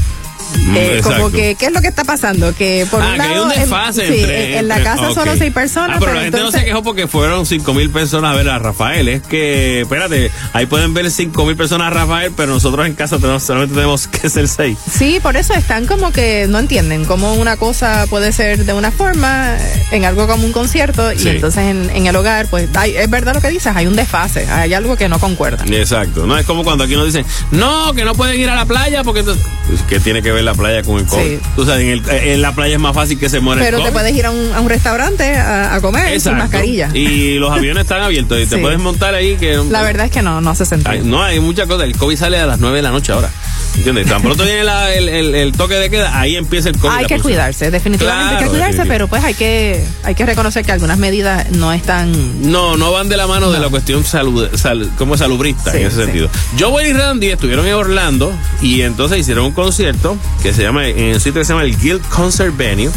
eh, 0.76 1.02
como 1.04 1.32
que, 1.32 1.56
¿qué 1.56 1.66
es 1.68 1.72
lo 1.72 1.82
que 1.82 1.88
está 1.88 2.04
pasando? 2.04 2.54
Que 2.56 2.86
por 2.90 3.02
ah, 3.02 3.08
un 3.10 3.16
que 3.16 3.22
hay 3.22 3.30
lado, 3.30 3.46
un 3.46 3.52
en- 3.52 3.60
desfase 3.60 4.08
sí, 4.08 4.24
en, 4.24 4.32
en 4.60 4.68
la 4.68 4.82
casa 4.84 5.14
solo 5.14 5.36
seis 5.38 5.54
personas. 5.54 5.98
Ah, 5.98 6.00
pero, 6.00 6.14
la 6.14 6.22
gente 6.22 6.38
entonces- 6.38 6.54
no 6.54 6.60
se 6.60 6.66
quejó 6.66 6.84
porque 6.84 7.08
fueron 7.08 7.46
5 7.46 7.74
mil 7.74 7.90
personas 7.90 8.34
a 8.34 8.36
ver 8.38 8.50
a 8.50 8.60
Rafael. 8.60 9.08
Es 9.08 9.22
que, 9.24 9.82
espérate, 9.82 10.32
ahí 10.54 10.66
pueden 10.66 10.94
ver 10.94 11.10
5 11.12 11.46
mil 11.46 11.56
personas 11.56 11.88
a 11.88 11.90
Rafael, 11.92 12.32
pero 12.36 12.54
nosotros 12.54 12.86
en 12.88 12.94
casa 12.94 13.18
tenemos, 13.18 13.44
solamente 13.44 13.76
tenemos 13.76 14.08
que 14.08 14.30
ser 14.30 14.48
6. 14.48 14.78
Sí, 14.92 15.20
por 15.22 15.36
eso 15.38 15.54
están 15.54 15.86
como 15.86 16.12
que 16.12 16.46
no 16.50 16.60
entienden 16.60 17.06
cómo 17.06 17.34
una 17.36 17.58
cosa 17.58 18.06
puede 18.10 18.32
ser 18.32 18.66
de 18.66 18.74
una 18.74 18.92
forma 18.92 19.56
en 19.92 20.06
algo 20.06 20.28
como 20.28 20.46
un 20.46 20.52
concierto 20.52 21.10
Sí. 21.16 21.24
y 21.26 21.28
entonces 21.30 21.64
en, 21.64 21.90
en 21.90 22.08
el 22.08 22.16
hogar, 22.16 22.48
pues 22.50 22.70
hay- 22.76 22.96
es 22.96 23.10
verdad 23.10 23.34
lo 23.36 23.42
que 23.42 23.50
dices, 23.50 23.74
hay 23.76 23.88
un 23.88 23.96
desfase, 23.96 24.48
hay 24.50 24.74
algo 24.74 24.96
que 24.98 25.10
no 25.10 25.20
concuerda. 25.20 25.64
Exacto. 25.66 26.26
No 26.26 26.38
es 26.38 26.46
como 26.46 26.64
cuando 26.64 26.84
aquí 26.84 26.96
nos 26.96 27.06
dicen, 27.06 27.26
no, 27.52 27.94
que 27.94 28.04
no 28.06 28.14
pueden 28.16 28.40
ir 28.40 28.50
a 28.50 28.56
la 28.56 28.66
playa 28.66 29.04
porque 29.04 29.22
entonces, 29.22 29.44
pues, 29.68 29.82
¿qué 29.88 30.00
tiene 30.00 30.22
que 30.22 30.32
ver 30.32 30.41
la 30.44 30.54
playa 30.54 30.82
con 30.84 31.00
el 31.00 31.06
COVID? 31.06 31.22
Sí. 31.24 31.40
Tú 31.56 31.66
sabes, 31.66 31.82
en, 31.84 31.90
el- 31.90 32.10
en 32.10 32.42
la 32.42 32.54
playa 32.54 32.76
es 32.76 32.80
más 32.82 32.94
fácil 32.96 33.20
que 33.20 33.30
se 33.30 33.40
muera 33.40 33.62
Pero 33.62 33.78
el 33.78 33.84
te 33.84 33.92
puedes 33.92 34.16
ir 34.16 34.26
a 34.26 34.32
un, 34.32 34.52
a 34.54 34.60
un 34.62 34.70
restaurante 34.70 35.36
a, 35.36 35.76
a 35.76 35.82
comer 35.82 36.06
sin 36.08 36.14
Exacto. 36.16 36.38
mascarilla. 36.40 36.90
Y 36.94 37.36
los 37.36 37.52
aviones 37.52 37.82
están 37.84 38.02
abiertos 38.02 38.40
y 38.40 38.46
te 38.46 38.58
puedes 38.58 38.80
montar 38.80 39.14
ahí 39.16 39.36
que 39.38 39.58
La 39.70 39.82
verdad 39.84 40.06
es 40.06 40.12
que 40.12 40.22
no, 40.22 40.42
no 40.42 40.50
hace 40.50 40.66
sentido. 40.66 40.92
Ay, 40.92 41.02
no, 41.04 41.22
hay 41.24 41.40
muchas 41.40 41.68
cosas. 41.68 41.84
El 41.86 41.96
COVID 41.98 42.16
sale 42.18 42.40
a 42.40 42.46
las 42.46 42.60
9 42.60 42.78
de 42.78 42.82
la 42.84 42.92
noche 42.92 43.12
ahora. 43.12 43.30
¿Entiendes? 43.78 44.06
Tan 44.08 44.22
pronto 44.22 44.44
viene 44.44 44.64
la- 44.64 44.94
el, 44.94 45.08
el- 45.10 45.34
el 45.34 45.52
toque 45.54 45.76
de 45.76 45.90
queda, 45.90 46.20
ahí 46.20 46.36
empieza 46.36 46.70
el 46.70 46.78
COVID. 46.78 46.94
hay 46.94 47.06
que 47.06 47.20
cuidarse, 47.20 47.72
definitivamente 47.72 48.36
hay 48.36 48.44
que 48.44 48.50
cuidarse, 48.50 48.72
definitivo. 48.78 48.94
pero 48.94 49.08
pues 49.08 49.24
hay 49.24 49.34
que 49.34 49.84
hay 50.04 50.14
que 50.14 50.26
reconocer 50.26 50.66
que 50.66 50.72
algunas 50.74 50.98
medidas 50.98 51.50
no 51.52 51.72
están 51.72 52.52
No, 52.52 52.76
no 52.78 52.92
van 52.92 53.08
de 53.10 53.18
la 53.18 53.28
mano 53.28 53.50
de 53.52 53.60
la 53.60 53.70
cuestión 53.70 54.04
salud, 54.04 54.50
sal- 54.56 54.92
como 54.98 55.18
salubrista 55.18 55.72
Sí, 55.72 55.78
en 55.78 55.88
ese 55.88 55.96
sí. 55.96 56.02
sentido. 56.04 56.30
Joe 56.60 56.88
y 56.90 56.94
Randy 56.94 57.28
estuvieron 57.30 57.66
en 57.66 57.74
Orlando 57.74 58.34
y 58.62 58.82
entonces 58.82 59.20
hicieron 59.20 59.46
un 59.46 59.52
concierto 59.54 60.18
que 60.44 60.54
se 60.54 60.64
llama, 60.64 60.86
en 60.88 61.00
el 61.00 61.22
sitio 61.22 61.42
que 61.42 61.46
se 61.46 61.54
llama 61.54 61.64
el 61.64 61.76
Guild 61.78 62.02
Concert 62.10 62.56
Venue, 62.56 62.92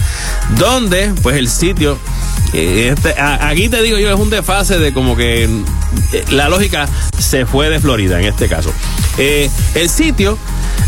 donde 0.58 1.12
pues 1.22 1.36
el 1.36 1.48
sitio, 1.48 1.98
eh, 2.52 2.92
este, 2.96 3.14
aquí 3.20 3.68
te 3.68 3.80
digo 3.82 3.98
yo, 3.98 4.10
es 4.12 4.18
un 4.20 4.30
desfase 4.30 4.78
de 4.78 4.92
como 4.92 5.16
que 5.16 5.44
eh, 5.44 6.24
la 6.30 6.48
lógica 6.48 6.88
se 7.18 7.46
fue 7.46 7.70
de 7.70 7.80
Florida 7.80 8.18
en 8.20 8.26
este 8.26 8.48
caso. 8.48 8.72
Eh, 9.18 9.48
el 9.74 9.88
sitio 9.88 10.36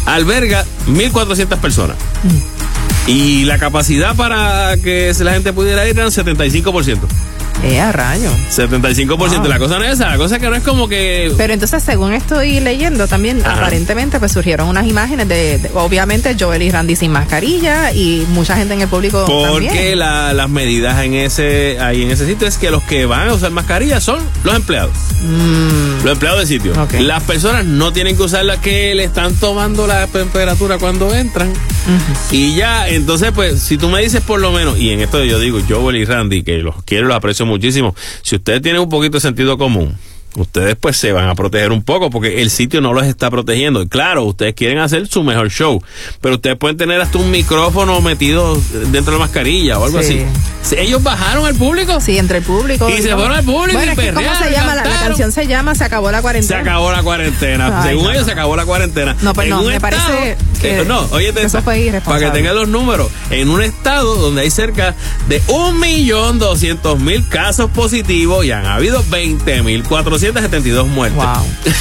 alberga 0.06 0.64
1.400 0.88 1.58
personas. 1.58 1.96
Y 3.06 3.44
la 3.44 3.58
capacidad 3.58 4.16
para 4.16 4.76
que 4.78 5.12
la 5.20 5.32
gente 5.32 5.52
pudiera 5.52 5.86
ir 5.88 5.96
era 5.96 6.06
un 6.06 6.12
75%. 6.12 6.98
Eh, 7.62 7.80
a 7.80 7.90
rayo. 7.90 8.30
75%. 8.50 9.16
Wow. 9.16 9.48
La 9.48 9.58
cosa 9.58 9.78
no 9.78 9.84
es 9.84 9.92
esa, 9.94 10.10
la 10.10 10.16
cosa 10.18 10.36
es 10.36 10.42
que 10.42 10.48
no 10.50 10.56
es 10.56 10.62
como 10.62 10.88
que. 10.88 11.32
Pero 11.36 11.52
entonces, 11.54 11.82
según 11.82 12.12
estoy 12.12 12.60
leyendo, 12.60 13.08
también 13.08 13.40
Ajá. 13.44 13.54
aparentemente 13.54 14.18
pues 14.18 14.32
surgieron 14.32 14.68
unas 14.68 14.86
imágenes 14.86 15.26
de, 15.28 15.58
de- 15.58 15.70
obviamente, 15.74 16.36
Joel 16.38 16.62
y 16.62 16.70
Randy 16.70 16.96
sin 16.96 17.10
mascarilla 17.12 17.92
y 17.92 18.26
mucha 18.30 18.56
gente 18.56 18.74
en 18.74 18.82
el 18.82 18.88
público 18.88 19.24
Porque 19.26 19.96
la- 19.96 20.32
las 20.34 20.48
medidas 20.50 21.02
en 21.04 21.14
ese 21.14 21.78
ahí 21.80 22.02
en 22.02 22.10
ese 22.10 22.26
sitio 22.26 22.46
es 22.46 22.58
que 22.58 22.70
los 22.70 22.82
que 22.82 23.06
van 23.06 23.28
a 23.28 23.34
usar 23.34 23.50
mascarilla 23.50 24.00
son 24.00 24.18
los 24.44 24.54
empleados. 24.54 24.92
Mm. 25.22 26.04
Los 26.04 26.12
empleados 26.12 26.40
del 26.40 26.48
sitio. 26.48 26.72
Las 27.00 27.22
personas 27.22 27.64
no 27.64 27.92
tienen 27.92 28.16
que 28.16 28.22
usar 28.22 28.44
la 28.44 28.60
que 28.60 28.94
le 28.94 29.04
están 29.04 29.34
tomando 29.34 29.86
la 29.86 30.06
temperatura 30.06 30.78
cuando 30.78 31.12
entran. 31.14 31.52
Y 32.30 32.54
ya, 32.56 32.88
entonces, 32.88 33.32
pues, 33.34 33.60
si 33.60 33.78
tú 33.78 33.88
me 33.88 34.02
dices 34.02 34.20
por 34.20 34.40
lo 34.40 34.52
menos, 34.52 34.78
y 34.78 34.90
en 34.90 35.00
esto 35.00 35.24
yo 35.24 35.38
digo, 35.38 35.60
Joel 35.68 35.96
y 35.96 36.04
Randy, 36.04 36.42
que 36.42 36.58
los 36.58 36.82
quiero 36.84 37.06
los 37.06 37.16
aprecio 37.16 37.46
muchísimo, 37.46 37.94
si 38.22 38.36
ustedes 38.36 38.62
tienen 38.62 38.80
un 38.80 38.88
poquito 38.88 39.18
de 39.18 39.20
sentido 39.20 39.56
común, 39.56 39.96
ustedes 40.36 40.76
pues 40.78 40.96
se 40.96 41.12
van 41.12 41.28
a 41.28 41.34
proteger 41.34 41.72
un 41.72 41.82
poco 41.82 42.10
porque 42.10 42.42
el 42.42 42.50
sitio 42.50 42.80
no 42.80 42.92
los 42.92 43.04
está 43.06 43.30
protegiendo. 43.30 43.82
Y 43.82 43.88
claro, 43.88 44.24
ustedes 44.24 44.54
quieren 44.54 44.78
hacer 44.78 45.06
su 45.08 45.22
mejor 45.22 45.50
show, 45.50 45.82
pero 46.20 46.36
ustedes 46.36 46.56
pueden 46.56 46.76
tener 46.76 47.00
hasta 47.00 47.18
un 47.18 47.30
micrófono 47.30 48.00
metido 48.00 48.54
dentro 48.90 49.12
de 49.14 49.18
la 49.18 49.18
mascarilla 49.18 49.78
o 49.78 49.84
algo 49.84 50.02
Sí. 50.02 50.24
así. 50.62 50.76
Ellos 50.76 51.00
bajaron 51.02 51.46
al 51.46 51.54
público. 51.54 52.00
Sí, 52.00 52.18
entre 52.18 52.38
el 52.38 52.44
público. 52.44 52.88
Y 52.90 53.00
se 53.00 53.14
fueron 53.14 53.32
al 53.32 53.44
público 53.44 53.78
Bueno, 53.78 53.92
y 53.92 53.96
que 53.96 54.06
¿cómo 54.08 54.14
perrearon, 54.16 54.42
se 54.44 54.50
llama? 54.50 54.74
La, 54.74 54.82
canción 54.82 55.30
se 55.30 55.46
llama 55.46 55.74
Se 55.76 55.84
acabó 55.84 56.10
la 56.10 56.18
Se 56.18 56.22
cuarentena. 56.22 56.60
acabó 56.60 56.90
la 56.90 57.02
cuarentena. 57.04 57.82
Ay, 57.82 57.90
Según 57.90 58.04
no, 58.04 58.10
ellos, 58.10 58.22
no. 58.22 58.26
se 58.26 58.32
acabó 58.32 58.56
la 58.56 58.64
cuarentena. 58.66 59.16
No, 59.22 59.32
pues 59.32 59.44
En 59.46 59.50
no, 59.50 59.62
me 59.62 59.80
parece 59.80 60.36
que- 60.60 60.80
eh, 60.80 60.84
no, 60.84 61.06
oye, 61.12 61.32
eso 61.36 61.62
fue 61.62 61.78
irresponsable. 61.80 62.26
Para 62.26 62.32
que 62.32 62.38
tengan 62.38 62.56
los 62.56 62.68
números, 62.68 63.10
en 63.30 63.48
un 63.48 63.62
estado 63.62 64.16
donde 64.16 64.42
hay 64.42 64.50
cerca 64.50 64.96
de 65.28 65.40
1.200.000 65.46 67.28
casos 67.28 67.70
positivos 67.70 68.44
y 68.44 68.50
han 68.50 68.66
habido 68.66 69.02
20.472 70.32 70.86
muertes. 70.88 71.16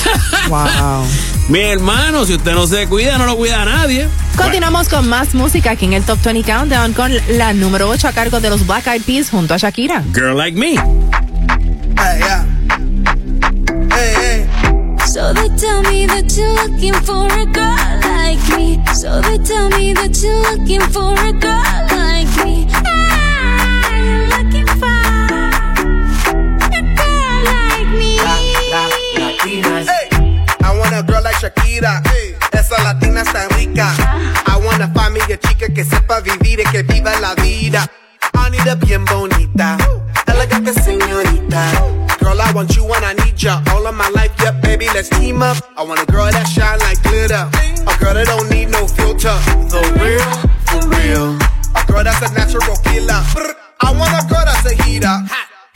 Wow. 0.48 1.04
Mi 1.50 1.62
hermano, 1.62 2.24
si 2.24 2.36
usted 2.36 2.54
no 2.54 2.68
se 2.68 2.88
cuida, 2.88 3.18
no 3.18 3.26
lo 3.26 3.36
cuida 3.36 3.64
a 3.64 3.66
nadie. 3.66 4.08
Continuamos 4.38 4.90
con 4.90 5.08
más 5.10 5.34
música 5.34 5.72
aquí 5.72 5.86
en 5.86 5.94
el 5.94 6.04
Top 6.04 6.20
20 6.24 6.44
Countdown 6.44 6.94
con 6.94 7.12
la 7.30 7.54
número 7.54 7.90
8 7.90 8.10
a 8.10 8.12
cargo 8.12 8.40
de 8.40 8.52
los 8.52 8.68
Black 8.68 8.86
Eyed 8.86 9.02
Peas 9.02 9.32
junto 9.32 9.56
a 9.56 9.58
Shakira. 9.58 10.04
Girl 10.14 10.38
like 10.38 10.56
me. 10.56 10.76
Hey, 11.98 12.20
yeah. 12.20 12.46
Hey, 13.92 14.14
hey. 14.16 14.48
So 15.08 15.34
they 15.34 15.50
tell 15.58 15.82
me 15.92 16.06
that 16.06 16.32
you're 16.36 16.54
looking 16.68 16.94
for 17.06 17.26
a 17.26 17.46
girl 17.46 17.76
like 18.02 18.56
me. 18.56 18.80
So 18.94 19.20
they 19.22 19.40
tell 19.40 19.70
me 19.70 19.94
that 19.94 20.16
you're 20.22 20.42
looking 20.52 20.82
for 20.92 21.14
a 21.14 21.32
girl 21.32 21.64
like 21.64 21.90
me. 21.90 21.95
Shakira. 31.46 32.02
Esa 32.52 32.82
latina 32.82 33.22
está 33.22 33.48
rica. 33.50 33.94
I 34.48 34.58
wanna 34.66 34.92
find 34.96 35.14
me 35.14 35.22
a 35.22 35.38
chica 35.38 35.68
que 35.72 35.84
sepa 35.84 36.20
vivir 36.22 36.60
y 36.60 36.64
que 36.72 36.82
viva 36.82 37.20
la 37.20 37.36
vida. 37.36 37.88
Anita 38.34 38.74
bien 38.74 39.06
bonita. 39.06 39.78
Elegante 40.26 40.74
señorita. 40.74 41.72
Girl, 42.20 42.42
I 42.42 42.52
want 42.52 42.76
you 42.76 42.92
and 42.96 43.06
I 43.06 43.14
need 43.14 43.38
ya. 43.38 43.62
All 43.72 43.86
of 43.86 43.94
my 43.94 44.10
life, 44.10 44.34
yep, 44.40 44.60
baby, 44.64 44.88
let's 44.96 45.10
team 45.10 45.44
up. 45.44 45.58
I 45.78 45.84
want 45.84 46.02
a 46.02 46.06
girl 46.12 46.32
that 46.32 46.48
shine 46.48 46.80
like 46.80 47.02
glitter. 47.04 47.48
A 47.86 47.98
girl 48.00 48.16
that 48.16 48.26
don't 48.26 48.50
need 48.50 48.72
no 48.72 48.88
filter. 48.88 49.38
The 49.70 49.82
real, 50.02 50.26
for 50.66 50.82
real. 50.98 51.38
A 51.76 51.86
girl 51.86 52.04
that's 52.04 52.22
a 52.28 52.34
natural 52.34 52.76
killer. 52.78 53.22
I 53.82 53.92
want 53.92 54.10
a 54.18 54.26
girl 54.28 54.46
that's 54.46 54.66
a 54.66 54.74
heater. 54.84 55.16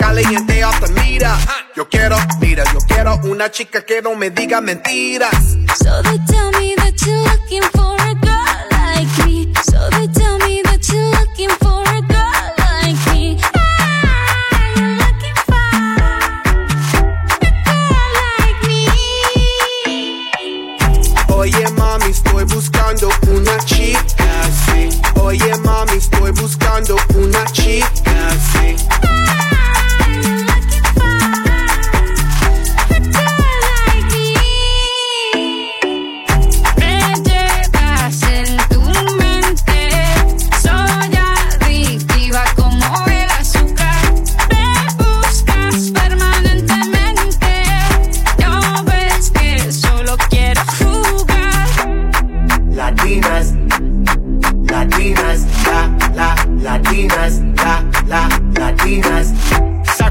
Caliente 0.10 0.64
off 0.66 0.80
the 0.80 0.90
mira. 0.94 1.38
Yo 1.76 1.88
quiero, 1.88 2.18
mira, 2.42 2.64
yo 2.74 2.80
quiero 2.88 3.20
una 3.26 3.52
chica 3.52 3.86
que 3.86 4.02
no 4.02 4.16
me 4.16 4.32
diga 4.32 4.60
mentiras. 4.60 5.56
So 5.78 6.02
they 6.02 6.18
tell 6.26 6.50
me 6.60 6.74
that 6.78 6.96
you're 7.06 7.22
looking 7.30 7.62
for 7.76 7.96
a 7.96 8.16
girl 8.16 8.66
like 8.72 9.08
me. 9.28 9.54
So 9.62 9.88
they 9.92 10.08
tell 10.08 10.40
me 10.40 10.64
that 10.64 10.82
you're 10.90 11.12
looking 11.12 11.52
for 11.62 11.84
a 11.84 12.02
girl 12.02 12.54
like 12.58 12.98
me. 13.14 13.38
I'm 14.78 14.98
looking 14.98 15.38
for 15.46 15.70
a 17.46 17.52
girl 17.68 18.10
like 18.18 18.60
me. 18.66 18.90
Oye 21.36 21.70
mami, 21.78 22.10
estoy 22.10 22.46
buscando 22.46 23.10
una 23.28 23.60
chica 23.64 24.26
así. 24.42 24.90
Oye 25.22 25.56
mami, 25.64 25.98
estoy 26.00 26.32
buscando 26.32 26.96
una 27.14 27.46
chica 27.52 28.09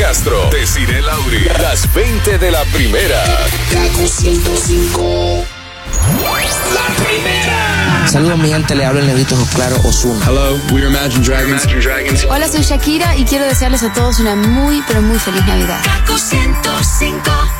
Castro 0.00 0.48
Desiree 0.50 1.02
Lauri, 1.02 1.44
las 1.60 1.92
20 1.92 2.38
de 2.38 2.50
la 2.50 2.64
primera. 2.72 3.22
Kaku 3.70 4.08
105. 4.08 5.44
La 6.72 7.04
primera. 7.04 8.08
Saludos 8.08 8.38
mi 8.38 8.48
gente, 8.48 8.74
le 8.74 8.86
hablo 8.86 9.00
el 9.00 9.06
negrito 9.06 9.36
Claro 9.54 9.76
Osuna. 9.84 10.24
Hello, 10.24 10.58
we 10.72 10.80
are 10.80 10.88
Imagine 10.88 11.22
Dragons. 11.22 11.64
Imagine 11.64 11.80
Dragons. 11.82 12.26
Hola, 12.30 12.48
soy 12.48 12.62
Shakira 12.62 13.14
y 13.14 13.26
quiero 13.26 13.44
desearles 13.44 13.82
a 13.82 13.92
todos 13.92 14.20
una 14.20 14.34
muy, 14.36 14.82
pero 14.88 15.02
muy 15.02 15.18
feliz 15.18 15.44
Navidad. 15.44 15.80
Kaku 15.84 16.18
105. 16.18 17.59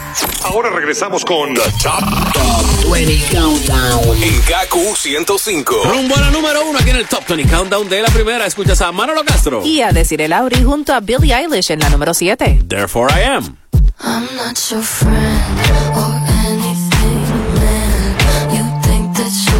Ahora 0.51 0.71
regresamos 0.71 1.25
con 1.25 1.55
The 1.55 1.61
Top, 1.83 2.01
Top 2.33 2.93
20 2.93 3.19
Countdown. 3.33 4.23
en 4.23 4.43
Gaku 4.49 4.95
105. 4.97 5.75
Rumbo 5.85 6.17
a 6.17 6.21
la 6.23 6.31
número 6.31 6.65
uno 6.67 6.79
aquí 6.79 6.91
en 6.91 6.97
el 6.97 7.07
Top 7.07 7.25
20 7.29 7.49
Countdown 7.49 7.89
de 7.89 8.03
la 8.03 8.09
primera. 8.09 8.47
Escuchas 8.47 8.81
a 8.81 8.91
Manolo 8.91 9.25
Castro. 9.25 9.65
Y 9.65 9.81
a 9.83 9.93
decir 9.93 10.21
el 10.21 10.31
Lauri 10.31 10.63
junto 10.65 10.93
a 10.93 10.99
Billie 11.01 11.35
Eilish 11.35 11.71
en 11.71 11.79
la 11.81 11.89
número 11.89 12.15
7. 12.15 12.63
Therefore 12.69 13.13
I 13.17 13.23
am. 13.23 13.57
I'm 14.03 14.25
not 14.37 14.59
your 14.71 14.83
friend 14.83 15.61
or 15.95 16.15
anything, 16.47 17.23
man. 17.55 18.51
You 18.51 18.65
think 18.83 19.17
that 19.17 19.31
you're 19.47 19.60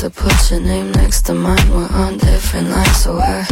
to 0.00 0.08
put 0.08 0.50
your 0.50 0.60
name 0.60 0.90
next 0.92 1.26
to 1.26 1.34
mine. 1.34 1.70
We're 1.70 1.86
on 1.92 2.16
different 2.16 2.70
lines, 2.70 2.96
so 2.96 3.18
I 3.18 3.46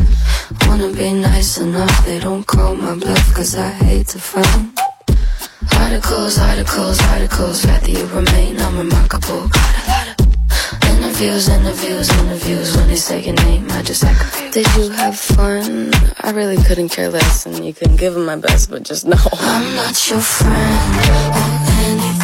wanna 0.66 0.90
be 0.94 1.12
nice 1.12 1.58
enough. 1.58 2.06
They 2.06 2.18
don't 2.20 2.46
call 2.46 2.74
my 2.74 2.94
bluff, 2.94 3.34
cause 3.34 3.54
I 3.54 3.68
hate 3.68 4.06
to 4.08 4.18
find 4.18 4.72
articles, 5.76 6.38
articles, 6.38 7.00
articles. 7.12 7.66
Rather 7.66 7.90
you 7.90 8.06
remain 8.06 8.58
unremarkable. 8.58 9.48
Got 9.48 9.74
a 9.76 9.90
lot 9.90 10.08
of 10.08 10.88
interviews, 10.88 11.50
interviews, 11.50 12.08
interviews. 12.18 12.74
When 12.74 12.88
they 12.88 12.96
say 12.96 13.22
your 13.26 13.34
name, 13.34 13.66
I 13.72 13.82
just 13.82 14.00
confused. 14.00 14.54
Did 14.54 14.74
you 14.76 14.88
have 14.88 15.18
fun? 15.18 15.92
I 16.20 16.30
really 16.30 16.56
couldn't 16.64 16.88
care 16.88 17.10
less, 17.10 17.44
and 17.44 17.62
you 17.62 17.74
can 17.74 17.94
give 17.96 18.14
them 18.14 18.24
my 18.24 18.36
best, 18.36 18.70
but 18.70 18.84
just 18.84 19.04
know 19.04 19.20
I'm 19.32 19.76
not 19.76 20.08
your 20.08 20.20
friend 20.20 20.96
or 21.12 21.28
anything, 21.84 22.17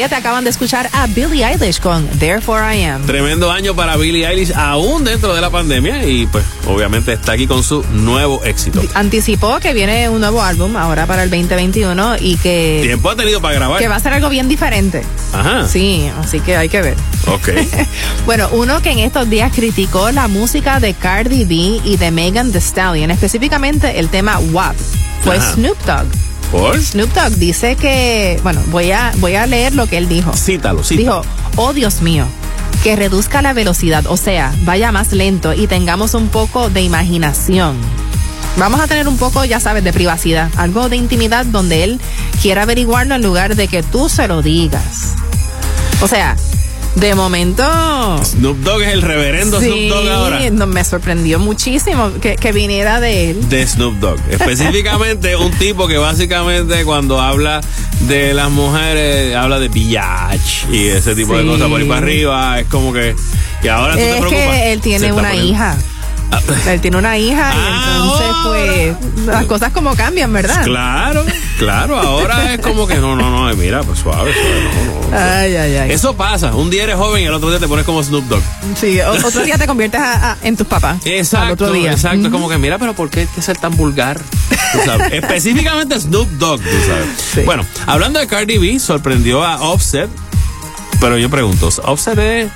7 0.00 0.14
acaban 0.14 0.44
de 0.44 0.48
escuchar 0.48 0.88
a 0.94 1.06
Billie 1.08 1.44
Eilish 1.44 1.78
con 1.78 2.06
Therefore 2.18 2.74
I 2.74 2.84
Am. 2.84 3.04
Tremendo 3.04 3.52
año 3.52 3.76
para 3.76 3.98
Billie 3.98 4.26
Eilish, 4.26 4.50
aún 4.54 5.04
dentro 5.04 5.34
de 5.34 5.42
la 5.42 5.50
pandemia. 5.50 6.06
Y 6.06 6.26
pues, 6.26 6.42
obviamente, 6.66 7.12
está 7.12 7.32
aquí 7.32 7.46
con 7.46 7.62
su 7.62 7.84
nuevo 7.92 8.42
éxito. 8.42 8.80
Anticipó 8.94 9.60
que 9.60 9.74
viene 9.74 10.08
un 10.08 10.22
nuevo 10.22 10.40
álbum 10.42 10.74
ahora 10.78 11.04
para 11.04 11.22
el 11.24 11.28
2021 11.28 12.16
y 12.18 12.38
que, 12.38 12.80
Tiempo 12.82 13.10
ha 13.10 13.16
tenido 13.16 13.42
para 13.42 13.56
grabar. 13.56 13.78
que 13.78 13.88
va 13.88 13.96
a 13.96 14.00
ser 14.00 14.14
algo 14.14 14.30
bien 14.30 14.48
diferente. 14.48 15.02
Ajá. 15.34 15.68
Sí, 15.68 16.10
así 16.18 16.40
que 16.40 16.56
hay 16.56 16.70
que 16.70 16.80
ver. 16.80 16.96
Ok. 17.26 17.50
Bueno, 18.24 18.48
uno 18.52 18.80
que 18.80 18.92
en 18.92 19.00
estos 19.00 19.28
días 19.28 19.52
criticó 19.54 20.12
la 20.12 20.28
música 20.28 20.80
de 20.80 20.94
Cardi 20.94 21.44
B 21.44 21.80
y 21.84 21.96
de 21.98 22.10
Megan 22.10 22.52
Thee 22.52 22.60
Stallion, 22.60 23.10
específicamente 23.10 23.98
el 23.98 24.08
tema 24.08 24.38
WAP, 24.38 24.76
fue 25.24 25.36
Ajá. 25.36 25.52
Snoop 25.52 25.76
Dogg. 25.84 26.06
¿Por? 26.50 26.82
Snoop 26.82 27.12
Dogg 27.12 27.36
dice 27.36 27.76
que, 27.76 28.40
bueno, 28.42 28.62
voy 28.68 28.90
a, 28.90 29.12
voy 29.18 29.36
a 29.36 29.46
leer 29.46 29.74
lo 29.74 29.86
que 29.86 29.98
él 29.98 30.08
dijo. 30.08 30.32
Cítalo, 30.34 30.82
cítalo. 30.82 31.22
Dijo, 31.22 31.34
oh 31.56 31.72
Dios 31.72 32.02
mío, 32.02 32.26
que 32.82 32.96
reduzca 32.96 33.42
la 33.42 33.52
velocidad, 33.52 34.06
o 34.06 34.16
sea, 34.16 34.52
vaya 34.64 34.90
más 34.90 35.12
lento 35.12 35.52
y 35.52 35.66
tengamos 35.66 36.14
un 36.14 36.28
poco 36.28 36.70
de 36.70 36.82
imaginación. 36.82 37.76
Vamos 38.56 38.80
a 38.80 38.88
tener 38.88 39.06
un 39.06 39.16
poco, 39.16 39.44
ya 39.44 39.60
sabes, 39.60 39.84
de 39.84 39.92
privacidad, 39.92 40.50
algo 40.56 40.88
de 40.88 40.96
intimidad 40.96 41.46
donde 41.46 41.84
él 41.84 42.00
quiera 42.42 42.62
averiguarlo 42.62 43.14
en 43.14 43.22
lugar 43.22 43.54
de 43.54 43.68
que 43.68 43.82
tú 43.82 44.08
se 44.08 44.26
lo 44.26 44.42
digas. 44.42 45.14
O 46.02 46.08
sea, 46.08 46.36
de 46.96 47.14
momento... 47.14 47.62
Snoop 48.24 48.58
Dogg 48.58 48.82
es 48.82 48.92
el 48.92 49.02
reverendo 49.02 49.60
sí, 49.60 49.66
Snoop 49.66 49.88
Dogg 49.90 50.08
ahora. 50.10 50.50
no, 50.50 50.66
me 50.66 50.84
sorprendió 50.84 51.38
muchísimo 51.38 52.10
que, 52.20 52.36
que 52.36 52.52
viniera 52.52 53.00
de 53.00 53.30
él. 53.30 53.48
De 53.48 53.66
Snoop 53.66 53.94
Dogg. 54.00 54.18
Específicamente 54.30 55.36
un 55.36 55.52
tipo 55.52 55.86
que 55.86 55.98
básicamente 55.98 56.84
cuando 56.84 57.20
habla 57.20 57.60
de 58.08 58.34
las 58.34 58.50
mujeres 58.50 59.34
habla 59.36 59.58
de 59.60 59.70
pillage 59.70 60.66
y 60.72 60.86
ese 60.88 61.14
tipo 61.14 61.36
de 61.36 61.44
cosas 61.46 61.68
por 61.68 61.80
ahí 61.80 61.86
para 61.88 62.00
arriba. 62.00 62.60
Es 62.60 62.66
como 62.68 62.92
que. 62.92 63.14
Y 63.62 63.68
ahora 63.68 63.92
tú 63.92 63.98
te 64.00 64.10
Es 64.10 64.16
preocupas. 64.16 64.56
que 64.56 64.72
él 64.72 64.80
tiene 64.80 65.12
una 65.12 65.28
poniendo- 65.28 65.52
hija. 65.52 65.78
Ah, 66.32 66.40
Él 66.70 66.80
tiene 66.80 66.96
una 66.96 67.18
hija 67.18 67.52
y 67.54 67.66
entonces 67.66 68.28
pues 68.44 69.26
las 69.26 69.44
cosas 69.46 69.72
como 69.72 69.94
cambian, 69.96 70.32
¿verdad? 70.32 70.62
Claro, 70.64 71.24
claro. 71.58 71.98
Ahora 71.98 72.54
es 72.54 72.60
como 72.60 72.86
que 72.86 72.96
no, 72.96 73.16
no, 73.16 73.30
no. 73.48 73.56
Mira, 73.56 73.82
pues 73.82 73.98
suave, 73.98 74.32
suave. 74.32 75.10
No, 75.10 75.10
no. 75.10 75.16
Ay, 75.18 75.56
ay, 75.56 75.76
ay. 75.76 75.90
Eso 75.92 76.14
pasa. 76.16 76.54
Un 76.54 76.70
día 76.70 76.84
eres 76.84 76.96
joven 76.96 77.22
y 77.22 77.26
el 77.26 77.34
otro 77.34 77.50
día 77.50 77.58
te 77.58 77.66
pones 77.66 77.84
como 77.84 78.02
Snoop 78.02 78.24
Dogg. 78.28 78.42
Sí, 78.76 79.00
otro 79.00 79.42
día 79.42 79.58
te 79.58 79.66
conviertes 79.66 80.00
a- 80.00 80.32
a- 80.32 80.36
en 80.42 80.56
tus 80.56 80.66
papás. 80.66 80.98
Al 81.04 81.10
Exacto, 81.12 81.52
otro 81.54 81.72
día. 81.72 81.92
exacto. 81.92 82.26
Es 82.26 82.32
como 82.32 82.48
que, 82.48 82.58
mira, 82.58 82.78
pero 82.78 82.94
¿por 82.94 83.10
qué 83.10 83.20
hay 83.20 83.26
que 83.26 83.42
ser 83.42 83.56
tan 83.58 83.76
vulgar? 83.76 84.20
Tú 84.72 84.78
sabes. 84.84 85.12
Específicamente 85.12 85.98
Snoop 85.98 86.28
Dogg, 86.38 86.60
tú 86.60 86.68
sabes. 86.86 87.44
Bueno, 87.44 87.64
hablando 87.86 88.20
de 88.20 88.26
Cardi 88.28 88.58
B, 88.58 88.78
sorprendió 88.78 89.42
a 89.44 89.60
Offset. 89.62 90.08
Pero 91.00 91.16
yo 91.18 91.28
pregunto, 91.30 91.68
¿Offset 91.84 92.18
es, 92.18 92.50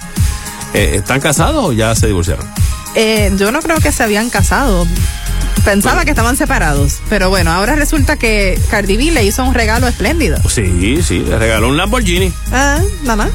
eh, 0.74 0.92
están 0.96 1.20
casados 1.20 1.64
o 1.64 1.72
ya 1.72 1.94
se 1.94 2.06
divorciaron? 2.06 2.46
Eh, 2.94 3.32
yo 3.36 3.52
no 3.52 3.60
creo 3.60 3.78
que 3.78 3.92
se 3.92 4.02
habían 4.02 4.30
casado. 4.30 4.86
Pensaba 5.64 6.04
que 6.04 6.10
estaban 6.10 6.36
separados, 6.36 7.00
pero 7.08 7.30
bueno, 7.30 7.50
ahora 7.50 7.74
resulta 7.74 8.16
que 8.16 8.60
Cardi 8.70 8.98
B 8.98 9.10
le 9.12 9.24
hizo 9.24 9.42
un 9.44 9.54
regalo 9.54 9.88
espléndido. 9.88 10.36
Sí, 10.48 11.00
sí, 11.02 11.20
le 11.20 11.38
regaló 11.38 11.68
un 11.68 11.76
Lamborghini. 11.78 12.32
Ah, 12.52 12.78
nada 13.02 13.16
más. 13.16 13.30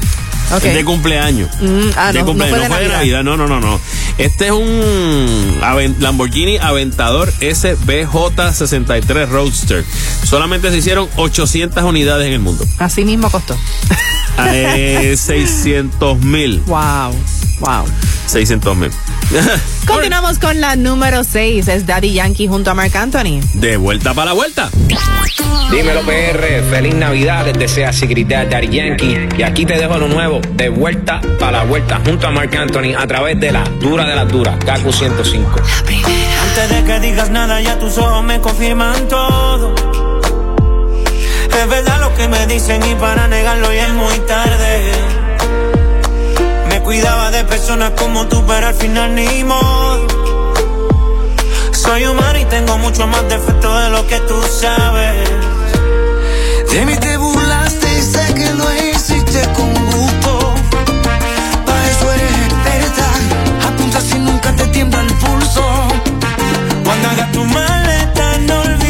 Es 0.56 0.74
de 0.74 0.84
cumpleaños. 0.84 1.48
Mm, 1.60 1.90
ah, 1.96 2.12
de 2.12 2.20
no, 2.20 2.20
no 2.20 2.26
cumpleaños, 2.26 2.58
fue 2.58 2.60
de 2.60 2.68
fue 2.68 2.80
de 2.82 2.88
Navidad. 2.88 2.96
Navidad, 2.98 3.22
no, 3.22 3.36
no, 3.36 3.46
no, 3.46 3.60
no. 3.60 3.80
Este 4.18 4.46
es 4.46 4.52
un 4.52 5.58
Lamborghini 6.00 6.58
Aventador 6.58 7.32
SBJ63 7.34 9.28
Roadster. 9.28 9.84
Solamente 10.24 10.70
se 10.70 10.78
hicieron 10.78 11.08
800 11.16 11.82
unidades 11.84 12.26
en 12.26 12.32
el 12.34 12.40
mundo. 12.40 12.64
Así 12.78 13.04
mismo 13.04 13.30
costó. 13.30 13.56
Eh, 14.46 15.14
600 15.18 16.20
mil. 16.20 16.60
Wow, 16.66 17.14
wow. 17.60 17.84
600 18.26 18.76
mil. 18.76 18.90
Continuamos 19.86 20.38
con 20.38 20.60
la 20.60 20.76
número 20.76 21.24
6. 21.24 21.68
Es 21.68 21.86
Daddy 21.86 22.12
Yankee 22.12 22.48
junto 22.48 22.70
a 22.70 22.74
Mark 22.74 22.96
Anthony. 22.96 23.40
De 23.54 23.76
vuelta 23.76 24.14
para 24.14 24.26
la 24.26 24.32
vuelta. 24.32 24.70
Dímelo 25.70 26.00
PR, 26.02 26.62
feliz 26.68 26.94
Navidad, 26.94 27.46
les 27.46 27.58
desea 27.58 27.92
Sigridad 27.92 28.48
Daddy 28.48 28.68
Yankee. 28.68 29.28
Y 29.38 29.42
aquí 29.42 29.64
te 29.64 29.74
dejo 29.74 29.98
lo 29.98 30.08
nuevo, 30.08 30.40
de 30.54 30.68
vuelta 30.68 31.20
para 31.38 31.58
la 31.58 31.64
vuelta, 31.64 32.00
junto 32.04 32.26
a 32.26 32.30
Mark 32.30 32.56
Anthony, 32.56 32.94
a 32.98 33.06
través 33.06 33.38
de 33.38 33.52
la 33.52 33.62
dura 33.80 34.04
de 34.04 34.16
las 34.16 34.28
duras, 34.28 34.56
Kaku 34.64 34.92
105. 34.92 35.60
Antes 36.42 36.70
de 36.70 36.84
que 36.84 37.00
digas 37.00 37.30
nada, 37.30 37.60
ya 37.60 37.78
tus 37.78 37.98
ojos 37.98 38.24
me 38.24 38.40
confirman 38.40 39.06
todo. 39.08 39.74
Es 41.56 41.68
verdad 41.68 42.00
lo 42.00 42.14
que 42.16 42.26
me 42.26 42.46
dicen 42.46 42.82
y 42.90 42.94
para 42.94 43.28
negarlo 43.28 43.72
ya 43.72 43.86
es 43.86 43.92
muy 43.92 44.18
tarde. 44.20 45.19
Cuidaba 46.90 47.30
de 47.30 47.44
personas 47.44 47.92
como 47.92 48.26
tú, 48.26 48.44
pero 48.48 48.66
al 48.66 48.74
final 48.74 49.14
ni 49.14 49.44
modo. 49.44 50.08
Soy 51.70 52.04
humano 52.04 52.36
y 52.40 52.44
tengo 52.46 52.78
mucho 52.78 53.06
más 53.06 53.28
defectos 53.28 53.84
de 53.84 53.90
lo 53.90 54.04
que 54.08 54.18
tú 54.18 54.34
sabes. 54.60 55.30
De 56.68 56.84
mí 56.86 56.96
te 56.96 57.16
burlaste 57.16 57.86
y 57.96 58.02
sé 58.02 58.34
que 58.34 58.52
lo 58.54 58.64
hiciste 58.74 59.40
con 59.54 59.72
gusto. 59.92 60.54
Pa' 61.64 61.86
eso 61.90 62.12
eres 62.12 62.32
experta. 62.48 63.06
Apunta 63.68 64.00
si 64.00 64.18
nunca 64.18 64.52
te 64.56 64.66
tiembla 64.66 65.02
el 65.02 65.14
pulso. 65.14 65.62
Cuando 66.84 67.08
hagas 67.08 67.30
tu 67.30 67.44
maleta, 67.44 68.38
no 68.48 68.62
olvides 68.62 68.89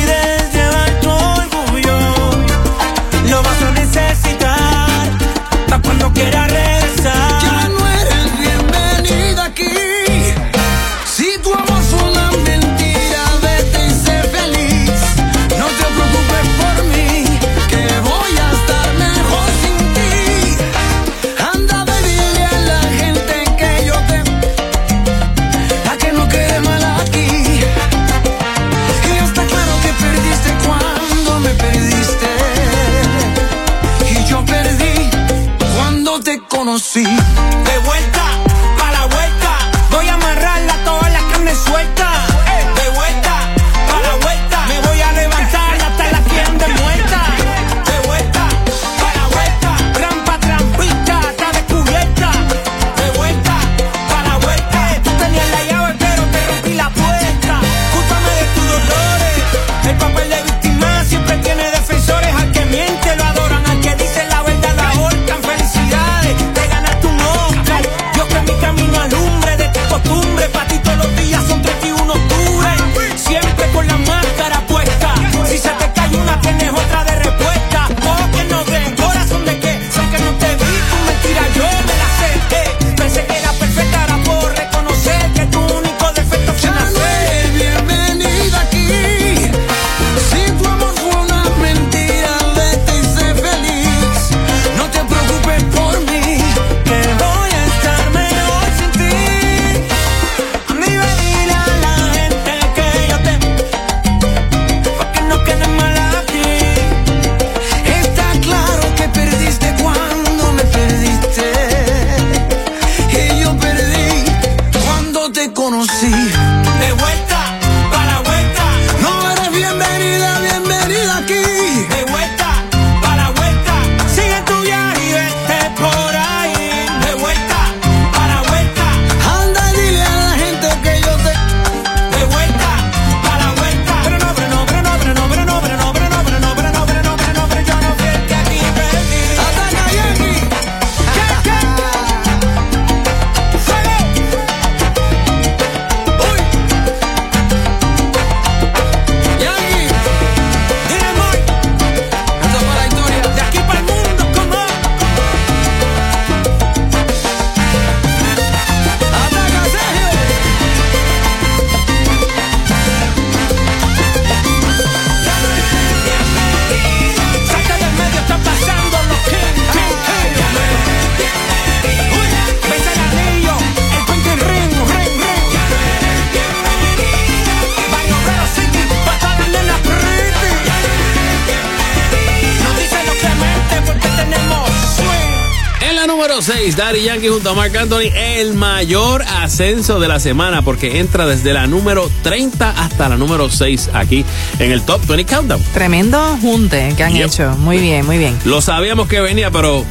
Daddy 186.81 187.03
Yankee 187.03 187.29
junto 187.29 187.51
a 187.51 187.55
Mark 187.55 187.77
Anthony, 187.77 188.09
el 188.15 188.55
mayor 188.55 189.23
ascenso 189.43 190.01
de 190.01 190.09
la 190.09 190.19
semana 190.19 190.63
porque 190.63 190.99
entra 190.99 191.27
desde 191.27 191.53
la 191.53 191.67
número 191.67 192.11
30 192.23 192.71
hasta 192.71 193.11
la 193.11 193.19
número 193.19 193.51
6 193.51 193.91
aquí 193.93 194.25
en 194.59 194.73
el 194.73 194.81
Top 194.81 195.05
20 195.07 195.27
Countdown. 195.31 195.63
Tremendo 195.75 196.39
junte 196.41 196.95
que 196.97 197.03
han 197.05 197.13
Yep. 197.15 197.27
hecho. 197.27 197.51
Muy 197.59 197.77
bien, 197.81 198.07
muy 198.07 198.17
bien. 198.17 198.35
Lo 198.47 198.63
sabíamos 198.63 199.09
que 199.09 199.21
venía, 199.21 199.51
pero 199.51 199.85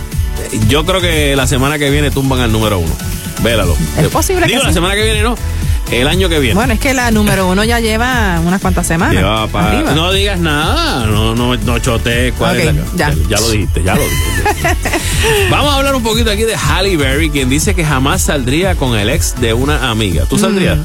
yo 0.67 0.83
creo 0.83 0.99
que 0.99 1.35
la 1.35 1.45
semana 1.45 1.77
que 1.77 1.91
viene 1.91 2.09
tumban 2.09 2.39
al 2.39 2.51
número 2.51 2.79
1. 2.79 2.89
Vélalo. 3.43 3.77
Es 3.95 4.07
posible 4.07 4.47
que 4.47 4.53
Digo, 4.53 4.63
la 4.63 4.69
sí. 4.69 4.73
semana 4.73 4.95
que 4.95 5.03
viene 5.03 5.21
no, 5.21 5.35
el 5.91 6.07
año 6.07 6.29
que 6.29 6.39
viene. 6.39 6.55
Bueno, 6.55 6.73
es 6.73 6.79
que 6.79 6.93
la 6.93 7.11
número 7.11 7.47
uno 7.47 7.63
ya 7.63 7.79
lleva 7.79 8.39
unas 8.45 8.61
cuantas 8.61 8.85
semanas. 8.87 9.15
Lleva 9.15 9.47
no 9.95 10.11
digas 10.13 10.39
nada, 10.39 11.05
no, 11.05 11.35
no, 11.35 11.55
no 11.55 11.79
chotees 11.79 12.33
cuál 12.37 12.59
es 12.59 12.65
la- 12.65 12.73
ya. 12.95 13.13
ya 13.29 13.39
lo 13.39 13.49
dijiste, 13.49 13.83
ya 13.83 13.95
lo 13.95 14.01
dijiste. 14.01 14.89
Vamos 15.49 15.73
a 15.73 15.77
hablar 15.77 15.95
un 15.95 16.03
poquito 16.03 16.31
aquí 16.31 16.43
de 16.43 16.55
Halle 16.55 16.97
Berry, 16.97 17.29
quien 17.29 17.49
dice 17.49 17.73
que 17.75 17.83
jamás 17.83 18.21
saldría 18.21 18.75
con 18.75 18.97
el 18.97 19.09
ex 19.09 19.35
de 19.39 19.53
una 19.53 19.89
amiga. 19.89 20.25
¿Tú 20.25 20.37
saldrías? 20.37 20.79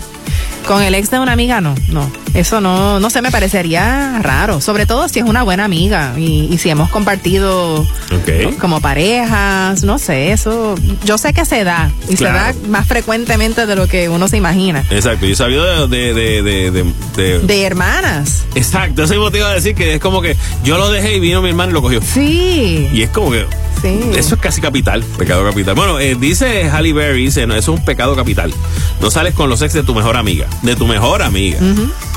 Con 0.66 0.82
el 0.82 0.94
ex 0.94 1.10
de 1.10 1.18
una 1.20 1.32
amiga, 1.32 1.60
no, 1.60 1.74
no. 1.90 2.10
Eso 2.32 2.60
no, 2.60 2.98
no 2.98 3.10
se 3.10 3.20
me 3.22 3.30
parecería 3.30 4.18
raro. 4.22 4.60
Sobre 4.62 4.86
todo 4.86 5.08
si 5.08 5.18
es 5.20 5.24
una 5.26 5.42
buena 5.42 5.64
amiga 5.66 6.14
y, 6.16 6.48
y 6.50 6.56
si 6.58 6.70
hemos 6.70 6.88
compartido 6.90 7.80
Ok. 7.82 8.58
como 8.58 8.80
parejas, 8.80 9.84
no 9.84 9.98
sé, 9.98 10.32
eso. 10.32 10.74
Yo 11.04 11.18
sé 11.18 11.32
que 11.34 11.44
se 11.44 11.64
da 11.64 11.90
y 12.08 12.16
Claro. 12.16 12.54
se 12.54 12.60
da 12.62 12.68
más 12.68 12.86
frecuentemente 12.88 13.66
de 13.66 13.76
lo 13.76 13.86
que 13.86 14.08
uno 14.08 14.26
se 14.26 14.38
imagina. 14.38 14.82
Exacto, 14.90 15.26
yo 15.26 15.32
he 15.32 15.36
sabido 15.36 15.86
de, 15.86 16.14
de, 16.14 16.42
de, 16.42 16.70
de, 16.70 16.92
de- 17.16 17.38
De 17.40 17.62
hermanas. 17.64 18.44
Exacto, 18.54 19.04
eso 19.04 19.12
mismo 19.14 19.30
te 19.30 19.38
iba 19.38 19.50
a 19.50 19.54
decir 19.54 19.74
que 19.74 19.94
es 19.94 20.00
como 20.00 20.22
que 20.22 20.34
yo 20.64 20.78
lo 20.78 20.90
dejé 20.90 21.14
y 21.16 21.20
vino 21.20 21.42
mi 21.42 21.50
hermano 21.50 21.70
y 21.70 21.74
lo 21.74 21.82
cogió. 21.82 22.00
Sí. 22.02 22.88
Y 22.92 23.02
es 23.02 23.10
como 23.10 23.30
que. 23.30 23.46
Sí. 23.84 24.00
Eso 24.16 24.34
es 24.36 24.40
casi 24.40 24.60
capital, 24.62 25.02
pecado 25.18 25.44
capital. 25.44 25.74
Bueno, 25.74 26.00
eh, 26.00 26.16
dice 26.18 26.70
Halle 26.70 26.92
Berry, 26.94 27.26
dice, 27.26 27.46
no, 27.46 27.54
eso 27.54 27.72
es 27.74 27.78
un 27.78 27.84
pecado 27.84 28.16
capital. 28.16 28.52
No 29.00 29.10
sales 29.10 29.34
con 29.34 29.50
los 29.50 29.60
ex 29.60 29.74
de 29.74 29.82
tu 29.82 29.94
mejor 29.94 30.16
amiga, 30.16 30.46
de 30.62 30.74
tu 30.74 30.86
mejor 30.86 31.20
amiga. 31.22 31.58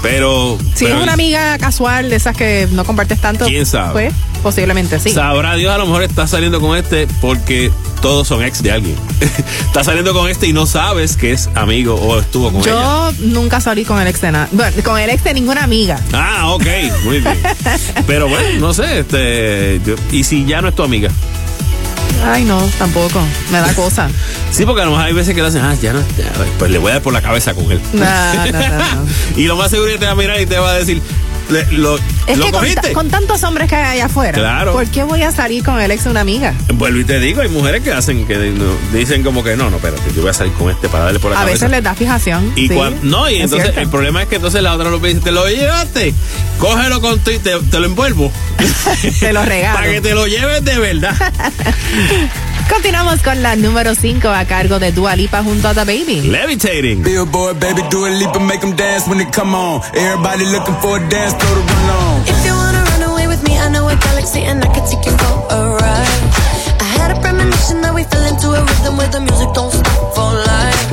Pero... 0.01 0.57
Si 0.75 0.85
pero 0.85 0.97
es 0.97 1.03
una 1.03 1.13
amiga 1.13 1.57
casual, 1.57 2.09
de 2.09 2.15
esas 2.15 2.35
que 2.37 2.67
no 2.71 2.85
compartes 2.85 3.19
tanto. 3.19 3.45
¿Quién 3.45 3.65
sabe? 3.65 3.91
Pues 3.91 4.13
posiblemente 4.43 4.99
sí. 4.99 5.09
Sabrá 5.11 5.55
Dios, 5.55 5.73
a 5.73 5.77
lo 5.77 5.85
mejor 5.87 6.03
estás 6.03 6.29
saliendo 6.29 6.61
con 6.61 6.77
este 6.77 7.07
porque 7.19 7.71
todos 8.01 8.27
son 8.27 8.43
ex 8.43 8.61
de 8.63 8.71
alguien. 8.71 8.95
estás 9.65 9.87
saliendo 9.87 10.13
con 10.13 10.29
este 10.29 10.47
y 10.47 10.53
no 10.53 10.65
sabes 10.65 11.17
que 11.17 11.31
es 11.31 11.49
amigo 11.55 11.95
o 11.95 12.19
estuvo 12.19 12.51
con 12.51 12.61
ella. 12.61 12.69
Yo 12.71 13.11
nunca 13.19 13.59
salí 13.59 13.83
con 13.83 13.99
el 13.99 14.07
ex 14.07 14.21
de 14.21 14.31
nada. 14.31 14.47
Bueno, 14.51 14.77
con 14.83 14.99
el 14.99 15.09
ex 15.09 15.23
de 15.23 15.33
ninguna 15.33 15.63
amiga. 15.63 15.99
Ah, 16.13 16.49
ok, 16.53 16.65
muy 17.03 17.19
bien. 17.19 17.37
Pero 18.07 18.29
bueno, 18.29 18.59
no 18.59 18.73
sé, 18.73 18.99
este, 18.99 19.81
yo- 19.85 19.95
y 20.11 20.23
si 20.23 20.45
ya 20.45 20.61
no 20.61 20.69
es 20.69 20.75
tu 20.75 20.83
amiga. 20.83 21.09
Ay, 22.23 22.43
no, 22.43 22.61
tampoco. 22.77 23.21
Me 23.51 23.59
da 23.59 23.73
cosa. 23.73 24.09
Sí, 24.49 24.65
porque 24.65 24.81
a 24.81 24.85
lo 24.85 24.91
mejor 24.91 25.05
hay 25.05 25.13
veces 25.13 25.35
que 25.35 25.41
le 25.41 25.49
hacen, 25.49 25.61
ah, 25.61 25.75
ya 25.75 25.93
no, 25.93 25.99
ya, 26.17 26.31
pues 26.57 26.71
le 26.71 26.79
voy 26.79 26.89
a 26.89 26.93
dar 26.95 27.03
por 27.03 27.13
la 27.13 27.21
cabeza 27.21 27.53
con 27.53 27.69
él. 27.71 27.79
No, 27.93 27.99
no, 27.99 28.51
no, 28.51 28.95
no. 28.95 29.07
y 29.35 29.43
lo 29.43 29.55
más 29.55 29.69
seguro 29.69 29.89
es 29.89 29.95
que 29.95 29.99
te 29.99 30.05
va 30.05 30.13
a 30.13 30.15
mirar 30.15 30.41
y 30.41 30.45
te 30.45 30.57
va 30.57 30.71
a 30.71 30.73
decir, 30.73 31.01
le- 31.49 31.65
lo, 31.77 31.97
Es 32.27 32.37
¿lo 32.37 32.45
que 32.45 32.51
con, 32.51 32.61
cogiste? 32.61 32.81
ta- 32.89 32.93
con 32.93 33.09
tantos 33.09 33.43
hombres 33.43 33.69
que 33.69 33.75
hay 33.75 33.95
allá 33.97 34.05
afuera, 34.05 34.33
Claro. 34.37 34.73
¿por 34.73 34.85
qué 34.87 35.03
voy 35.03 35.23
a 35.23 35.31
salir 35.31 35.63
con 35.63 35.79
el 35.79 35.91
ex 35.91 36.03
de 36.05 36.09
una 36.11 36.21
amiga? 36.21 36.53
Vuelvo 36.73 36.99
y 36.99 37.05
te 37.05 37.19
digo, 37.19 37.41
hay 37.41 37.49
mujeres 37.49 37.81
que 37.83 37.91
hacen, 37.91 38.25
que 38.27 38.35
no- 38.37 38.75
dicen 38.97 39.23
como 39.23 39.43
que 39.43 39.55
no, 39.55 39.69
no, 39.69 39.77
espérate, 39.77 40.01
yo 40.15 40.21
voy 40.21 40.29
a 40.31 40.33
salir 40.33 40.53
con 40.53 40.69
este 40.71 40.89
para 40.89 41.05
darle 41.05 41.19
por 41.19 41.31
la 41.31 41.37
A 41.37 41.41
cabeza. 41.41 41.53
veces 41.65 41.71
les 41.71 41.83
da 41.83 41.95
fijación. 41.95 42.51
Y 42.55 42.67
sí, 42.67 42.73
cuan- 42.75 42.95
no, 43.03 43.29
y 43.29 43.35
es 43.35 43.41
entonces 43.43 43.63
cierto. 43.67 43.81
el 43.81 43.89
problema 43.89 44.21
es 44.23 44.27
que 44.29 44.35
entonces 44.35 44.61
la 44.61 44.73
otra 44.73 44.89
lo 44.89 44.99
dice, 44.99 45.19
te 45.21 45.31
lo 45.31 45.47
llevaste, 45.47 46.13
cógelo 46.59 47.01
con 47.01 47.19
tu 47.19 47.31
y 47.31 47.39
te, 47.39 47.57
te 47.59 47.79
lo 47.79 47.85
envuelvo. 47.85 48.31
Te 49.19 49.33
lo 49.33 49.43
regalo. 49.45 49.75
Para 49.79 49.91
que 49.91 50.01
te 50.01 50.13
lo 50.15 50.25
lleves 50.27 50.63
de 50.65 50.77
verdad. 50.79 51.15
Continuamos 52.69 53.21
con 53.23 53.41
la 53.41 53.55
número 53.55 53.95
5 53.95 54.27
a 54.29 54.45
cargo 54.45 54.79
de 54.79 54.91
Dua 54.91 55.15
Lipa 55.15 55.41
junto 55.43 55.67
a 55.69 55.73
The 55.73 55.85
Baby. 55.85 56.21
Levitating. 56.29 57.01
Billboard, 57.03 57.59
baby, 57.59 57.81
do 57.89 58.05
a 58.05 58.09
leap 58.09 58.35
and 58.35 58.45
make 58.47 58.59
them 58.61 58.75
dance 58.75 59.07
when 59.07 59.17
they 59.19 59.29
come 59.31 59.55
on. 59.55 59.81
Everybody 59.93 60.45
looking 60.45 60.75
for 60.81 60.97
a 60.97 61.09
dance, 61.09 61.33
throw 61.37 61.55
the 61.55 61.61
run 61.61 61.89
on. 61.89 62.21
If 62.27 62.45
you 62.45 62.53
wanna 62.53 62.83
run 62.83 63.03
away 63.11 63.27
with 63.27 63.41
me, 63.43 63.57
I 63.57 63.69
know 63.69 63.87
a 63.87 63.95
galaxy 63.95 64.41
and 64.43 64.63
I 64.63 64.67
can 64.67 64.85
take 64.89 65.05
you 65.05 65.15
for 65.17 65.47
a 65.49 65.59
ride. 65.79 66.23
I 66.79 66.85
had 66.99 67.11
a 67.17 67.19
premonition 67.21 67.81
that 67.81 67.93
we 67.93 68.03
fell 68.03 68.25
into 68.25 68.47
a 68.51 68.61
rhythm 68.63 68.97
where 68.97 69.09
the 69.09 69.21
music 69.21 69.49
don't 69.53 69.71
stop 69.71 70.15
for 70.15 70.33
life. 70.33 70.83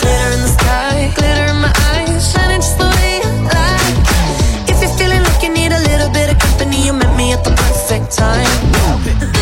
Glitter 0.00 0.30
in 0.36 0.40
the 0.42 0.52
sky, 0.60 1.12
glitter 1.16 1.46
in 1.52 1.58
my 1.60 1.72
eyes, 1.94 2.32
shining 2.32 2.60
just 2.60 2.76
the 2.78 2.84
way 2.84 3.20
I 3.24 3.30
like. 3.56 4.70
If 4.70 4.76
you're 4.82 4.96
feeling 4.98 5.22
like 5.22 5.42
you 5.42 5.50
need 5.50 5.72
a 5.72 5.80
little 5.80 6.10
bit 6.10 6.30
of 6.30 6.38
company, 6.38 6.84
you 6.84 6.92
met 6.92 7.16
me 7.16 7.32
at 7.32 7.42
the 7.44 7.50
perfect 7.52 8.16
time. 8.16 9.37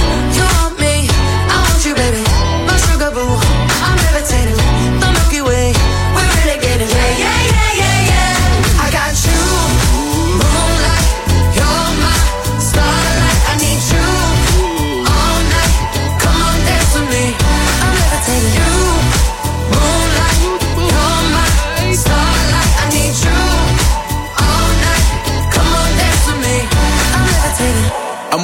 I'm 4.29 4.66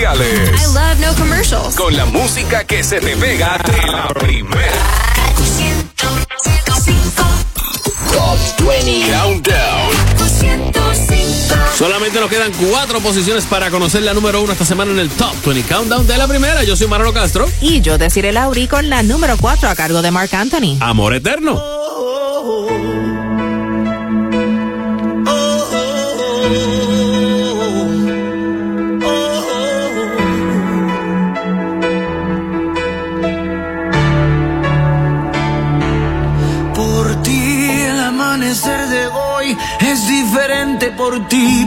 Comerciales. 0.00 0.50
I 0.60 0.74
love 0.74 0.98
no 1.00 1.14
commercials. 1.14 1.76
Con 1.76 1.96
la 1.96 2.06
música 2.06 2.64
que 2.64 2.82
se 2.82 3.00
te 3.00 3.16
pega 3.16 3.58
de 3.58 3.92
la 3.92 4.08
primera. 4.08 4.72
Top 8.12 8.66
20 8.66 9.12
Countdown. 9.12 10.10
Solamente 11.76 12.20
nos 12.20 12.28
quedan 12.28 12.52
cuatro 12.52 13.00
posiciones 13.00 13.44
para 13.46 13.70
conocer 13.70 14.02
la 14.02 14.12
número 14.12 14.42
uno 14.42 14.52
esta 14.52 14.66
semana 14.66 14.90
en 14.92 14.98
el 14.98 15.08
Top 15.10 15.34
20 15.44 15.68
Countdown 15.68 16.06
de 16.06 16.18
la 16.18 16.28
primera. 16.28 16.62
Yo 16.62 16.76
soy 16.76 16.86
Manolo 16.86 17.12
Castro. 17.12 17.48
Y 17.60 17.80
yo 17.80 17.96
deciré 17.98 18.32
Lauri 18.32 18.68
con 18.68 18.90
la 18.90 19.02
número 19.02 19.36
4 19.38 19.68
a 19.68 19.74
cargo 19.74 20.02
de 20.02 20.10
Mark 20.10 20.34
Anthony. 20.34 20.76
Amor 20.80 21.14
eterno. 21.14 21.79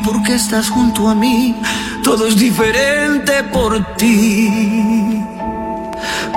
Porque 0.04 0.36
estás 0.36 0.70
junto 0.70 1.08
a 1.08 1.16
mí. 1.16 1.56
Todo 2.04 2.28
es 2.28 2.36
diferente 2.38 3.44
por 3.44 3.96
ti. 3.96 5.24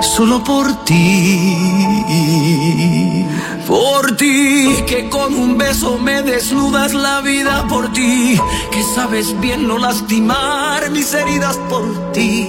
Solo 0.01 0.43
por 0.43 0.85
ti. 0.85 1.57
Por 3.67 4.15
ti, 4.15 4.83
que 4.87 5.09
con 5.09 5.33
un 5.33 5.57
beso 5.57 5.97
me 5.97 6.21
desnudas 6.21 6.93
la 6.93 7.19
vida 7.21 7.65
por 7.67 7.91
ti. 7.91 8.39
Que 8.71 8.83
sabes 8.95 9.37
bien 9.41 9.67
no 9.67 9.77
lastimar 9.77 10.89
mis 10.91 11.13
heridas 11.13 11.57
por 11.69 12.13
ti. 12.13 12.47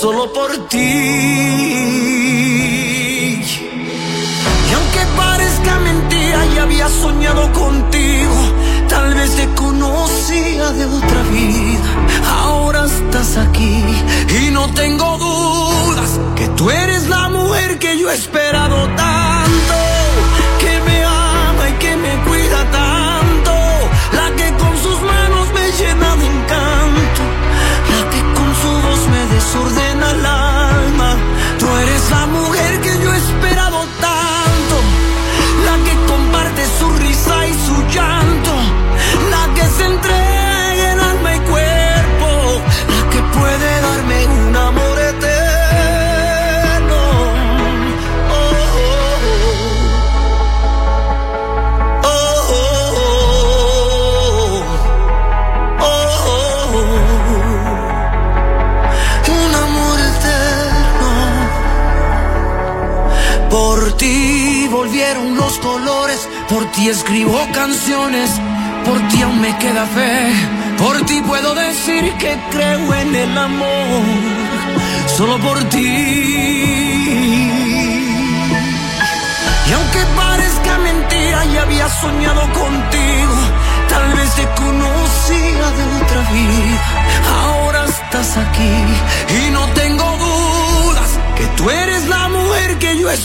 Solo 0.00 0.32
por 0.32 0.68
ti. 0.68 1.87
Había 6.80 6.88
soñado 6.88 7.52
contigo. 7.52 8.34
Tal 8.88 9.14
vez 9.14 9.34
te 9.34 9.48
conocía 9.54 10.70
de 10.70 10.86
otra 10.86 11.22
vida. 11.30 11.88
Ahora 12.42 12.84
estás 12.84 13.36
aquí 13.36 13.82
y 14.28 14.50
no 14.50 14.72
tengo 14.74 15.18
dudas 15.18 16.20
que 16.36 16.46
tú 16.48 16.70
eres 16.70 17.08
la 17.08 17.28
mujer 17.30 17.78
que 17.78 17.98
yo 17.98 18.10
he 18.10 18.14
esperado 18.14 18.86
tanto. 18.96 19.27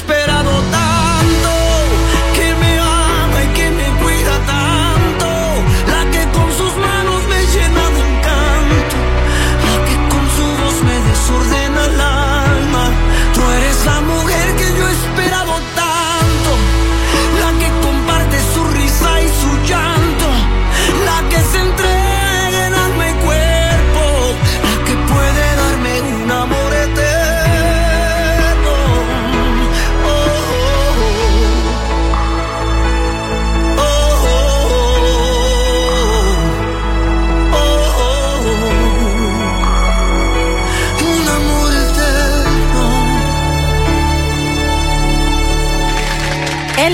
Mujer 0.02 0.33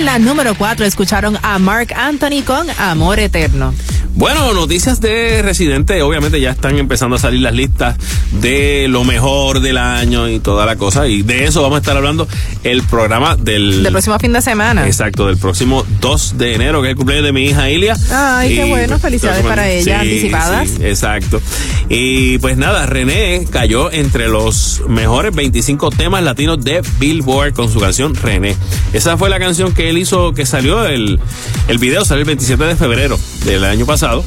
la 0.09 0.17
número 0.17 0.55
4 0.55 0.87
escucharon 0.87 1.37
a 1.43 1.59
Mark 1.59 1.93
Anthony 1.95 2.41
con 2.43 2.67
Amor 2.79 3.19
Eterno. 3.19 3.75
Bueno, 4.15 4.53
noticias 4.53 4.99
de 4.99 5.43
Residente, 5.43 6.01
obviamente 6.01 6.41
ya 6.41 6.49
están 6.49 6.77
empezando 6.79 7.15
a 7.15 7.19
salir 7.19 7.41
las 7.41 7.53
listas 7.53 7.95
de 8.31 8.87
lo 8.89 9.03
mejor 9.03 9.59
del 9.59 9.77
año 9.77 10.27
y 10.27 10.39
toda 10.39 10.65
la 10.65 10.77
cosa. 10.77 11.07
Y 11.07 11.21
de 11.21 11.45
eso 11.45 11.61
vamos 11.61 11.77
a 11.77 11.79
estar 11.81 11.95
hablando 11.95 12.27
el 12.63 12.81
programa 12.83 13.35
del... 13.35 13.83
Del 13.83 13.91
próximo 13.91 14.17
fin 14.17 14.33
de 14.33 14.41
semana. 14.41 14.87
Exacto, 14.87 15.27
del 15.27 15.37
próximo 15.37 15.85
2 16.01 16.37
de 16.39 16.55
enero, 16.55 16.81
que 16.81 16.87
es 16.87 16.91
el 16.91 16.97
cumpleaños 16.97 17.25
de 17.25 17.31
mi 17.31 17.45
hija 17.45 17.69
Ilia. 17.69 17.95
Ay, 18.11 18.55
qué 18.55 18.65
bueno, 18.65 18.87
pues, 18.93 19.01
felicidades 19.03 19.45
para 19.45 19.69
ella, 19.69 19.83
Sí, 20.01 20.09
anticipadas. 20.09 20.69
sí, 20.69 20.77
exacto. 20.85 21.39
Y 21.87 22.39
pues 22.39 22.57
nada, 22.57 22.87
René 22.87 23.45
cayó 23.49 23.91
entre 23.91 24.27
los 24.27 24.81
mejores 24.87 25.33
25 25.35 25.91
temas 25.91 26.23
latinos 26.23 26.61
de 26.63 26.81
Billboard 26.99 27.53
con 27.53 27.71
su 27.71 27.79
canción 27.79 28.15
René. 28.15 28.55
Esa 28.93 29.17
fue 29.17 29.29
la 29.29 29.39
canción 29.39 29.73
que 29.73 29.89
él 29.89 29.97
hizo, 29.97 30.33
que 30.33 30.45
salió, 30.45 30.85
el, 30.85 31.19
el 31.67 31.77
video 31.77 32.05
salió 32.05 32.21
el 32.21 32.27
27 32.27 32.63
de 32.63 32.75
febrero 32.75 33.19
del 33.45 33.63
año 33.63 33.85
pasado. 33.85 34.23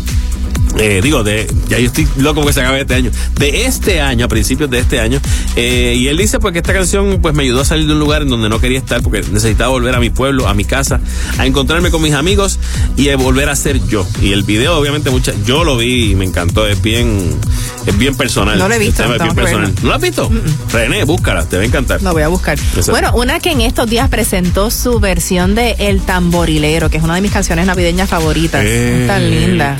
Eh, 0.78 1.00
digo, 1.02 1.22
de, 1.22 1.46
ya 1.68 1.78
yo 1.78 1.86
estoy 1.86 2.08
loco 2.16 2.40
porque 2.40 2.54
se 2.54 2.60
acabe 2.60 2.80
este 2.80 2.94
año. 2.94 3.10
De 3.38 3.66
este 3.66 4.00
año, 4.00 4.24
a 4.24 4.28
principios 4.28 4.70
de 4.70 4.78
este 4.78 5.00
año. 5.00 5.20
Eh, 5.56 5.94
y 5.98 6.08
él 6.08 6.16
dice 6.16 6.38
pues 6.38 6.52
que 6.52 6.60
esta 6.60 6.72
canción 6.72 7.18
pues 7.20 7.34
me 7.34 7.42
ayudó 7.42 7.60
a 7.60 7.64
salir 7.64 7.86
de 7.86 7.92
un 7.92 7.98
lugar 7.98 8.22
en 8.22 8.28
donde 8.28 8.48
no 8.48 8.58
quería 8.58 8.78
estar 8.78 9.02
porque 9.02 9.22
necesitaba 9.30 9.70
volver 9.70 9.94
a 9.94 10.00
mi 10.00 10.10
pueblo, 10.10 10.48
a 10.48 10.54
mi 10.54 10.64
casa, 10.64 11.00
a 11.38 11.46
encontrarme 11.46 11.90
con 11.90 12.00
mis 12.02 12.14
amigos 12.14 12.58
y 12.96 13.10
a 13.10 13.16
volver 13.16 13.48
a 13.48 13.56
ser 13.56 13.84
yo. 13.86 14.06
Y 14.22 14.32
el 14.32 14.44
video, 14.44 14.78
obviamente, 14.78 15.10
mucha, 15.10 15.32
yo 15.44 15.64
lo 15.64 15.76
vi 15.76 16.12
y 16.12 16.14
me 16.14 16.24
encantó. 16.24 16.66
Es 16.66 16.80
bien, 16.80 17.38
es 17.86 17.98
bien 17.98 18.16
personal. 18.16 18.58
No 18.58 18.68
lo 18.68 18.74
he 18.74 18.78
visto, 18.78 19.02
tema 19.02 19.16
es 19.16 19.22
bien 19.22 19.34
personal. 19.34 19.72
¿No 19.82 19.88
lo 19.88 19.94
has 19.94 20.00
visto? 20.00 20.30
René, 20.72 21.04
búscala, 21.04 21.44
te 21.44 21.56
va 21.56 21.62
a 21.62 21.66
encantar. 21.66 22.02
Lo 22.02 22.12
voy 22.12 22.22
a 22.22 22.28
buscar. 22.28 22.58
Exacto. 22.58 22.90
Bueno, 22.92 23.12
una 23.14 23.40
que 23.40 23.50
en 23.52 23.60
estos 23.60 23.88
días 23.88 24.08
presentó 24.08 24.70
su 24.70 25.00
versión 25.00 25.54
de 25.54 25.76
El 25.78 26.00
Tamborilero, 26.02 26.90
que 26.90 26.98
es 26.98 27.02
una 27.02 27.14
de 27.16 27.20
mis 27.20 27.32
canciones 27.32 27.66
navideñas 27.66 28.08
favoritas. 28.08 28.64
El 28.64 29.06
Tan 29.06 29.30
linda. 29.30 29.76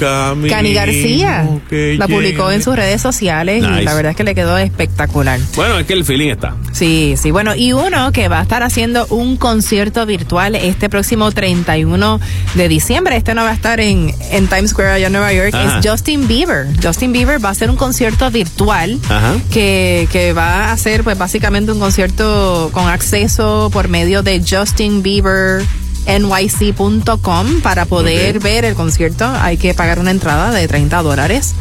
Cani 0.48 0.72
García 0.74 1.48
la 1.70 2.08
publicó 2.08 2.44
llegue. 2.44 2.56
en 2.56 2.62
sus 2.62 2.76
redes 2.76 3.00
sociales 3.00 3.62
y 3.62 3.82
la 3.84 3.94
verdad 3.94 4.10
es 4.10 4.16
que 4.16 4.24
le 4.24 4.34
quedó 4.34 4.58
espectacular. 4.58 5.38
Bueno, 5.54 5.78
es 5.78 5.86
que 5.86 5.92
el 5.92 6.04
feeling 6.04 6.30
está. 6.30 6.54
Sí, 6.72 7.14
sí, 7.20 7.30
bueno, 7.30 7.54
y 7.54 7.72
uno 7.72 8.12
que 8.12 8.28
va 8.28 8.40
a 8.40 8.42
estar 8.42 8.62
haciendo 8.62 9.06
un 9.08 9.36
concierto 9.36 10.04
virtual 10.06 10.54
este 10.54 10.88
próximo 10.88 11.30
31 11.30 12.20
de 12.54 12.68
diciembre, 12.68 13.16
este 13.16 13.34
no 13.34 13.42
va 13.44 13.50
a 13.50 13.54
estar 13.54 13.78
en, 13.80 14.12
en 14.30 14.46
Times 14.48 14.70
Square 14.70 14.90
allá 14.90 15.06
en 15.06 15.12
Nueva 15.12 15.32
York, 15.32 15.54
Ajá. 15.54 15.78
es 15.78 15.86
Justin 15.88 16.26
Bieber. 16.26 16.66
Justin 16.82 17.12
Bieber 17.12 17.42
va 17.44 17.50
a 17.50 17.52
hacer 17.52 17.70
un 17.70 17.76
concierto 17.76 17.91
virtual 18.30 18.98
Ajá. 19.08 19.34
que, 19.50 20.08
que 20.12 20.32
va 20.32 20.66
a 20.66 20.72
hacer 20.72 21.04
pues 21.04 21.16
básicamente 21.18 21.72
un 21.72 21.78
concierto 21.80 22.70
con 22.72 22.88
acceso 22.88 23.70
por 23.72 23.88
medio 23.88 24.22
de 24.22 24.42
Justin 24.48 25.02
Bieber 25.02 25.64
nyc.com 26.06 27.60
para 27.62 27.84
poder 27.84 28.40
ver 28.40 28.64
el 28.64 28.74
concierto 28.74 29.24
hay 29.40 29.56
que 29.56 29.72
pagar 29.72 30.00
una 30.00 30.10
entrada 30.10 30.50
de 30.50 30.66
30 30.66 31.00
dólares 31.02 31.54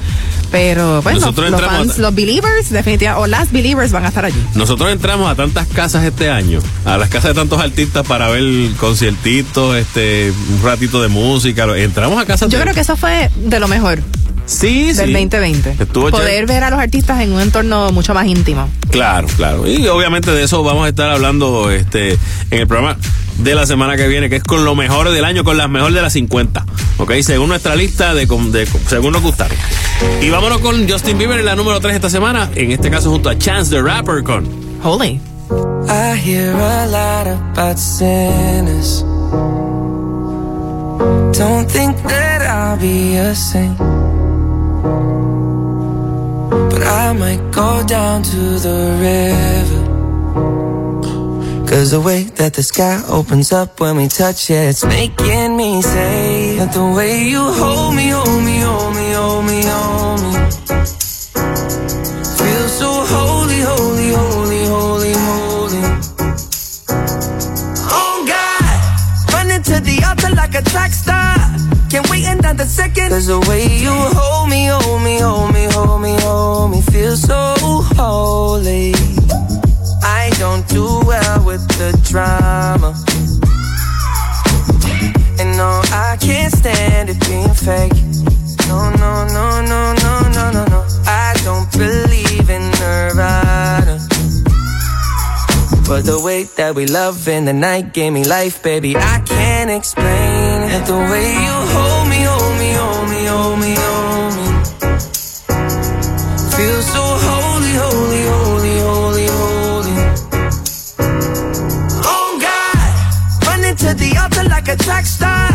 pero 0.50 1.02
bueno 1.04 1.20
Nosotros 1.20 1.52
los 1.52 1.62
fans 1.62 1.98
a- 1.98 2.02
los 2.02 2.16
believers 2.16 2.70
definitivamente 2.72 3.22
o 3.24 3.28
las 3.28 3.52
believers 3.52 3.92
van 3.92 4.06
a 4.06 4.08
estar 4.10 4.26
allí 4.26 4.44
Nosotros 4.56 4.92
entramos 4.92 5.30
a 5.32 5.36
tantas 5.36 5.68
casas 5.68 6.04
este 6.04 6.30
año, 6.32 6.60
a 6.86 6.98
las 6.98 7.10
casas 7.10 7.30
de 7.30 7.34
tantos 7.36 7.62
artistas 7.62 8.06
para 8.06 8.30
ver 8.30 8.44
conciertitos, 8.80 9.76
este, 9.78 10.32
un 10.50 10.62
ratito 10.64 11.02
de 11.02 11.08
música. 11.08 11.66
Entramos 11.78 12.22
a 12.22 12.26
casas 12.26 12.50
Yo 12.50 12.58
de- 12.58 12.64
creo 12.64 12.74
que 12.74 12.82
eso 12.82 12.98
fue 12.98 13.30
de 13.38 13.60
lo 13.60 13.68
mejor 13.68 14.02
sí, 14.52 14.94
del 14.94 15.08
sí. 15.08 15.14
2020. 15.14 15.76
Estuvo 15.80 16.10
Poder 16.10 16.28
chévere. 16.28 16.46
ver 16.46 16.64
a 16.64 16.70
los 16.70 16.80
artistas 16.80 17.22
en 17.22 17.32
un 17.34 17.42
entorno 17.42 17.92
mucho 17.92 18.14
más 18.14 18.26
íntimo. 18.28 18.70
Claro, 18.90 19.28
claro. 19.36 19.68
Y 19.68 19.88
obviamente 19.88 20.32
de 20.32 20.44
eso 20.44 20.64
vamos 20.64 20.86
a 20.86 20.90
estar 20.90 21.10
hablando 21.10 21.72
este 21.72 22.14
en 22.50 22.60
el 22.60 22.68
programa 22.68 22.98
de 23.38 23.56
la 23.56 23.66
semana 23.66 23.96
que 23.96 24.08
viene, 24.08 24.30
que 24.30 24.36
es 24.38 24.44
con 24.44 24.66
lo 24.66 24.76
mejor 24.76 25.10
del 25.10 25.26
año, 25.26 25.44
con 25.44 25.58
las 25.58 25.70
mejores 25.70 25.96
de 25.96 26.02
las 26.02 26.14
50. 26.14 26.66
¿Ok? 26.98 27.14
Según 27.22 27.50
nuestra 27.50 27.76
lista, 27.76 28.14
de, 28.14 28.28
según 28.88 29.14
nos 29.14 29.22
gustaron. 29.22 29.58
Y 30.22 30.30
vámonos 30.30 30.60
con 30.60 30.88
Justin 30.90 31.18
Bieber 31.18 31.40
en 31.40 31.46
la 31.46 31.56
número 31.56 31.80
3 31.80 31.96
esta 31.96 32.10
semana, 32.10 32.50
en 32.56 32.72
este 32.72 32.92
caso 32.92 33.10
junto 33.10 33.30
a 33.30 33.38
Chance 33.38 33.72
the 33.72 33.82
Rapper 33.82 34.24
con 34.24 34.46
Holy. 34.84 35.20
I 35.90 36.16
hear 36.18 36.54
a 36.54 36.86
lot 36.88 37.28
about 37.28 37.78
sinners. 37.78 39.04
Don't 41.38 41.68
think 41.68 41.98
that 42.04 42.42
I'll 42.44 42.78
be 42.80 43.18
a 43.18 43.34
saint. 43.34 43.78
But 46.72 46.82
I 46.84 47.14
might 47.14 47.52
go 47.52 47.84
down 47.86 48.24
to 48.24 48.42
the 48.60 48.98
river. 49.00 49.82
Cause 51.68 51.92
the 51.92 52.02
way 52.02 52.24
that 52.36 52.54
the 52.54 52.64
sky 52.64 53.02
opens 53.08 53.52
up 53.54 53.80
when 53.80 53.96
we 53.96 54.08
touch 54.08 54.50
it, 54.50 54.70
it's 54.70 54.84
making 54.84 55.56
me 55.56 55.82
say 55.82 56.58
that 56.58 56.74
the 56.74 56.84
way 56.98 57.24
you 57.24 57.40
hold 57.40 57.96
me, 57.96 58.10
hold 58.10 58.44
me, 58.44 58.60
hold 58.60 58.96
me, 58.96 59.12
hold 59.14 59.46
me, 59.46 59.64
hold 59.64 60.22
me. 60.22 61.01
Wait 72.52 72.60
another 72.60 72.70
second. 72.70 73.10
Cause 73.10 73.28
the 73.28 73.40
way 73.48 73.64
you 73.78 73.92
hold 73.92 74.50
me, 74.50 74.66
hold 74.66 75.02
me, 75.04 75.20
hold 75.20 75.54
me, 75.54 75.68
hold 75.72 76.02
me, 76.02 76.16
hold 76.20 76.72
me, 76.72 76.82
feel 76.82 77.16
so 77.16 77.56
holy. 77.96 78.94
I 80.04 80.30
don't 80.38 80.68
do 80.68 80.84
well 81.06 81.46
with 81.46 81.66
the 81.80 81.98
drama. 82.10 82.92
And 85.40 85.56
no, 85.56 85.82
I 85.94 86.18
can't 86.20 86.52
stand 86.54 87.10
it 87.10 87.20
being 87.26 87.54
fake. 87.54 87.94
No, 88.68 88.92
no, 89.00 89.26
no, 89.28 89.62
no, 89.62 89.94
no, 89.94 90.20
no, 90.36 90.52
no, 90.52 90.66
no. 90.66 90.86
I 91.08 91.34
don't 91.46 91.72
believe 91.72 92.50
in 92.50 92.64
Nirvana. 92.82 93.98
But 95.88 96.02
the 96.04 96.22
way 96.22 96.44
that 96.58 96.76
we 96.76 96.86
love 96.86 97.30
in 97.30 97.46
the 97.46 97.54
night 97.54 97.94
gave 97.94 98.12
me 98.12 98.26
life, 98.26 98.62
baby. 98.62 98.98
I 98.98 99.22
can't 99.26 99.72
explain 99.72 100.61
it. 100.74 100.86
The 100.86 100.98
way 101.12 101.28
you 101.46 101.56
hold 101.74 102.08
me, 102.10 102.20
hold 102.24 102.56
me, 102.60 102.70
hold 102.74 103.10
me, 103.10 103.26
hold 103.26 103.60
me, 103.60 103.74
hold 103.84 104.32
me. 104.38 104.46
Feel 106.56 106.82
so 106.94 107.04
holy, 107.28 107.74
holy, 107.84 108.24
holy, 108.34 108.76
holy, 108.88 109.28
holy. 109.38 109.96
Oh 112.14 112.30
God, 112.48 112.90
running 113.48 113.76
to 113.76 113.94
the 113.94 114.18
altar 114.22 114.48
like 114.50 114.68
a 114.68 114.78
track 114.78 115.06
star. 115.06 115.50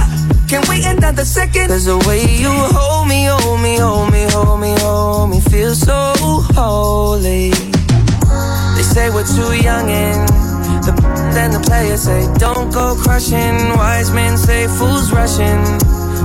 Can't 0.48 0.68
wait 0.68 0.84
another 0.84 1.24
second. 1.24 1.68
Cause 1.68 1.86
the 1.86 1.98
way 2.06 2.22
you 2.42 2.52
hold 2.76 3.08
me, 3.08 3.26
hold 3.26 3.60
me, 3.60 3.76
hold 3.76 4.12
me, 4.12 4.24
hold 4.30 4.60
me, 4.60 4.74
hold 4.78 5.30
me, 5.30 5.40
feel 5.40 5.74
so 5.74 6.12
holy. 6.54 7.50
They 8.76 8.82
say 8.82 9.10
we're 9.10 9.26
too 9.26 9.52
young 9.56 9.88
and 9.90 10.55
the 11.36 11.42
then 11.42 11.50
the 11.50 11.60
players 11.60 12.02
say 12.02 12.26
don't 12.38 12.72
go 12.72 12.96
crushing. 12.96 13.56
Wise 13.76 14.10
men 14.10 14.36
say 14.36 14.66
fools 14.66 15.12
rushing, 15.12 15.60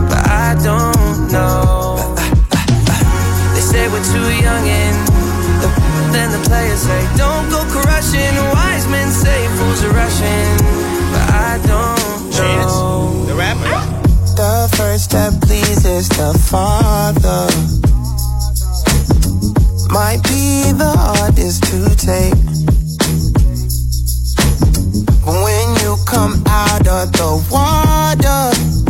but 0.07 0.23
I 0.29 0.55
don't 0.63 1.31
know. 1.31 2.15
They 3.53 3.61
say 3.61 3.87
we're 3.89 4.03
too 4.03 4.29
young 4.41 4.65
and 4.67 4.97
the 5.61 5.69
then 6.13 6.31
the 6.31 6.41
players 6.47 6.81
say 6.81 7.01
don't 7.17 7.49
go 7.49 7.61
crushing. 7.69 8.35
Wise 8.55 8.87
men 8.87 9.11
say 9.11 9.47
fools 9.57 9.83
are 9.83 9.93
rushing, 9.93 10.57
but 11.13 11.25
I 11.29 11.59
don't 11.67 12.21
know. 12.37 13.25
The 13.27 13.35
rapper. 13.35 13.67
Ah. 13.67 13.87
The 14.35 14.75
first 14.77 15.03
step 15.05 15.33
pleases 15.41 16.07
the 16.09 16.31
Father. 16.49 17.47
Might 19.91 20.23
be 20.23 20.71
the 20.71 20.93
hardest 20.97 21.63
to 21.65 21.95
take. 21.97 22.50
But 25.23 25.35
when 25.43 25.75
you 25.81 25.97
come 26.05 26.41
out 26.47 26.87
of 26.87 27.11
the 27.11 27.45
water, 27.51 28.80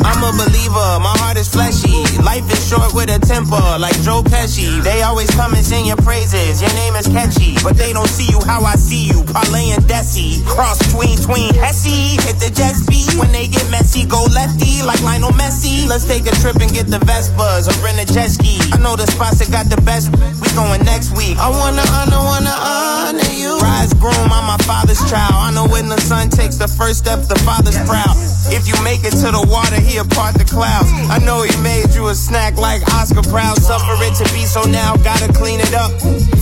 I'm 0.00 0.22
a 0.22 0.30
believer, 0.30 0.88
my 1.02 1.14
heart 1.18 1.36
is 1.36 1.48
fleshy. 1.48 2.04
Life 2.22 2.46
is 2.52 2.62
short 2.68 2.94
with 2.94 3.10
a 3.10 3.18
temper, 3.18 3.62
like 3.78 3.94
Joe 4.02 4.22
Pesci. 4.22 4.82
They 4.82 5.02
always 5.02 5.30
come 5.30 5.54
and 5.54 5.64
sing 5.64 5.86
your 5.86 5.98
praises, 5.98 6.62
your 6.62 6.72
name 6.74 6.94
is 6.94 7.06
catchy. 7.08 7.56
But 7.62 7.76
they 7.76 7.92
don't 7.92 8.08
see 8.08 8.30
you 8.30 8.40
how 8.46 8.62
I 8.62 8.74
see 8.76 9.10
you, 9.10 9.24
Parlay 9.24 9.74
and 9.74 9.84
Desi. 9.84 10.44
Cross 10.46 10.92
tween, 10.94 11.18
tween, 11.18 11.54
Hesse. 11.54 12.18
Hit 12.24 12.38
the 12.38 12.50
jet 12.54 12.74
speed 12.74 13.18
when 13.18 13.32
they 13.32 13.48
get 13.48 13.64
messy, 13.70 14.06
go 14.06 14.24
lefty 14.30 14.82
like 14.86 15.02
Lionel 15.02 15.34
Messi. 15.34 15.88
Let's 15.88 16.04
take 16.04 16.26
a 16.26 16.34
trip 16.38 16.56
and 16.62 16.70
get 16.72 16.86
the 16.86 16.98
Vespas 17.02 17.66
or 17.66 17.76
rent 17.82 17.98
a 17.98 18.06
jet 18.06 18.30
ski. 18.30 18.58
I 18.72 18.78
know 18.78 18.94
the 18.96 19.06
spots 19.06 19.38
that 19.42 19.50
got 19.50 19.66
the 19.66 19.80
best, 19.82 20.14
we 20.14 20.46
going 20.54 20.84
next 20.84 21.16
week. 21.16 21.36
I 21.38 21.50
wanna 21.50 21.82
honor, 21.98 22.22
wanna 22.22 22.54
honor 22.54 23.30
you. 23.34 23.58
Rise 23.58 23.94
groom, 23.94 24.30
I'm 24.30 24.46
my 24.46 24.58
father's 24.64 25.02
child. 25.10 25.34
I 25.34 25.50
know 25.52 25.66
when 25.66 25.88
the 25.88 26.00
son 26.00 26.30
takes 26.30 26.56
the 26.56 26.68
first 26.68 27.04
step, 27.04 27.26
the 27.26 27.38
father's 27.42 27.78
proud. 27.84 28.14
If 28.48 28.66
you 28.68 28.78
make 28.82 29.04
it 29.04 29.12
to 29.20 29.28
the 29.34 29.44
water, 29.44 29.76
he'll 29.88 30.06
part 30.06 30.34
the 30.36 30.44
clouds. 30.44 30.88
I 31.08 31.18
know 31.18 31.42
he 31.42 31.54
made 31.62 31.94
you 31.94 32.08
a 32.08 32.14
snack 32.14 32.56
like 32.56 32.82
Oscar 32.94 33.22
Proud. 33.22 33.56
Suffer 33.58 33.96
it 34.04 34.14
to 34.20 34.26
be 34.32 34.44
so 34.44 34.62
now, 34.62 34.96
gotta 34.96 35.32
clean 35.32 35.60
it 35.60 35.74
up. 35.74 35.90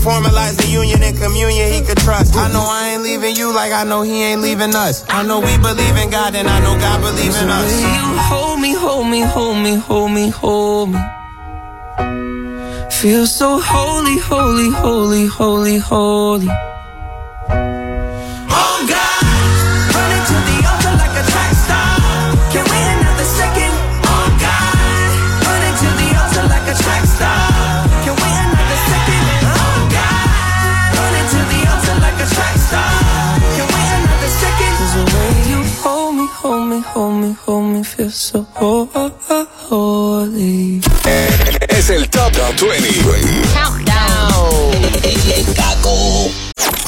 Formalize 0.03 0.57
the 0.59 0.69
union 0.69 1.03
and 1.03 1.17
communion 1.17 1.73
he 1.73 1.81
could 1.81 1.99
trust. 1.99 2.37
I 2.37 2.53
know 2.53 2.65
I 2.67 2.95
ain't 2.95 3.03
leaving 3.03 3.37
you 3.37 3.55
like 3.55 3.73
I 3.73 3.85
know 3.85 4.03
he 4.03 4.23
ain't 4.23 4.43
leaving 4.43 4.75
us. 4.75 5.05
I 5.09 5.23
know 5.23 5.41
we 5.41 5.57
believe 5.59 5.97
in 5.97 6.11
God 6.11 6.35
and 6.35 6.49
I 6.49 6.61
know 6.61 6.79
God 6.79 7.01
believe 7.01 7.35
in 7.43 7.49
us. 7.49 7.73
You 7.81 8.05
hold 8.31 8.61
me, 8.61 8.75
hold 8.75 9.09
me, 9.09 9.21
hold 9.23 9.59
me, 9.59 9.75
hold 9.75 10.13
me, 10.13 10.29
hold 10.29 10.91
me. 10.91 11.01
Feel 12.91 13.27
so 13.27 13.61
holy, 13.61 14.19
holy, 14.19 14.71
holy, 14.71 15.27
holy, 15.27 15.79
holy. 15.79 16.76
Hold 37.47 37.65
me, 37.77 37.85
feel 37.85 38.11
so 38.11 38.47
ho- 38.55 38.89
ho- 38.95 39.13
ho- 39.29 39.49
holy. 39.71 40.81
Es 41.69 41.91
el 41.91 42.09
Top 42.11 42.33
20. 42.61 42.89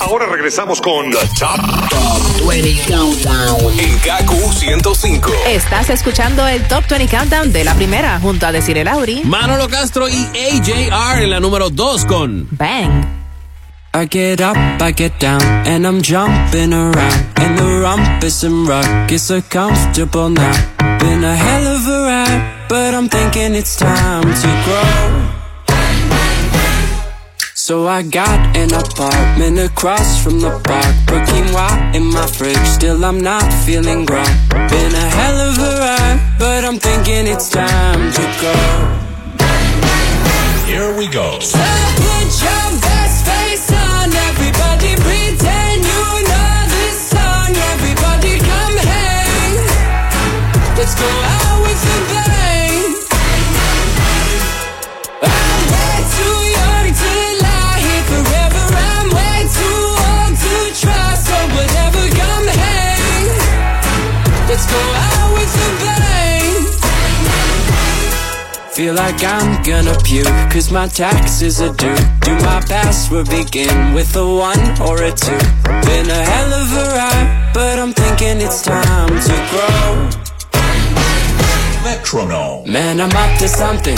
Ahora 0.01 0.27
regresamos 0.27 0.81
con 0.81 1.11
The 1.11 1.19
Top, 1.39 1.61
20 2.49 2.83
Countdown. 2.89 3.79
En 3.79 3.99
KQ 3.99 4.53
105. 4.59 5.31
Estás 5.47 5.91
escuchando 5.91 6.47
el 6.47 6.67
Top 6.69 6.85
20 6.89 7.09
Countdown 7.15 7.53
de 7.53 7.65
la 7.65 7.75
primera 7.75 8.19
junto 8.21 8.47
a 8.47 8.53
Desiree 8.53 8.85
Lauri. 8.85 9.23
Manolo 9.25 9.69
Castro 9.69 10.09
y 10.09 10.15
AJR 10.35 11.23
en 11.23 11.31
la 11.31 11.41
número 11.41 11.69
2 11.71 12.05
con 12.07 12.49
Bang. 12.53 13.05
I 13.99 14.05
get 14.05 14.41
up, 14.41 14.57
I 14.81 14.93
get 14.93 15.19
down, 15.19 15.43
and 15.67 15.85
I'm 15.85 16.01
jumping 16.03 16.73
around. 16.73 17.27
And 17.35 17.59
the 17.59 17.81
rumpus 17.83 18.45
and 18.45 18.69
rug 18.69 19.11
is 19.11 19.25
so 19.25 19.43
comfortable 19.43 20.31
now. 20.31 20.55
Been 21.01 21.25
a 21.25 21.35
hell 21.35 21.67
of 21.67 21.85
a 21.85 22.03
ride. 22.07 22.67
but 22.69 22.95
I'm 22.95 23.09
thinking 23.09 23.57
it's 23.57 23.75
time 23.77 24.23
to 24.23 24.49
grow. 24.67 25.35
So 27.55 27.89
I 27.89 28.03
got 28.05 28.57
an 28.57 28.73
apartment 28.73 29.59
across 29.59 30.23
from 30.23 30.39
the 30.39 30.51
park. 30.63 30.95
Put 31.09 31.23
quinoa 31.27 31.93
in 31.93 32.05
my 32.05 32.29
fridge, 32.29 32.69
still 32.69 33.05
I'm 33.05 33.21
not 33.21 33.53
feeling 33.67 34.07
grown. 34.07 34.33
Been 34.49 34.95
a 34.95 35.09
hell 35.19 35.39
of 35.49 35.59
a 35.59 35.73
ride, 35.83 36.37
but 36.39 36.65
I'm 36.65 36.79
thinking 36.79 37.27
it's 37.27 37.51
time 37.51 38.13
to 38.13 38.23
go. 38.41 38.55
Here 40.71 40.97
we 40.97 41.09
go. 41.09 41.41
So 41.41 41.59
Feel 68.79 68.95
like 68.95 69.25
I'm 69.25 69.61
gonna 69.65 69.99
puke, 70.05 70.29
cause 70.53 70.71
my 70.71 70.87
taxes 70.87 71.61
are 71.61 71.75
due. 71.75 71.97
Do 72.21 72.33
my 72.37 72.63
password 72.69 73.29
begin 73.29 73.93
with 73.93 74.15
a 74.15 74.25
one 74.25 74.81
or 74.81 75.03
a 75.03 75.11
two? 75.11 75.37
Been 75.65 76.09
a 76.09 76.23
hell 76.31 76.53
of 76.55 76.73
a 76.73 76.85
ride, 76.97 77.51
but 77.53 77.81
I'm 77.81 77.93
thinking 77.93 78.41
it's 78.41 78.63
time 78.63 79.09
to 79.09 79.49
grow. 79.51 80.28
Metronome. 81.89 82.71
Man, 82.71 83.01
I'm 83.01 83.11
up 83.17 83.39
to 83.39 83.49
something. 83.49 83.97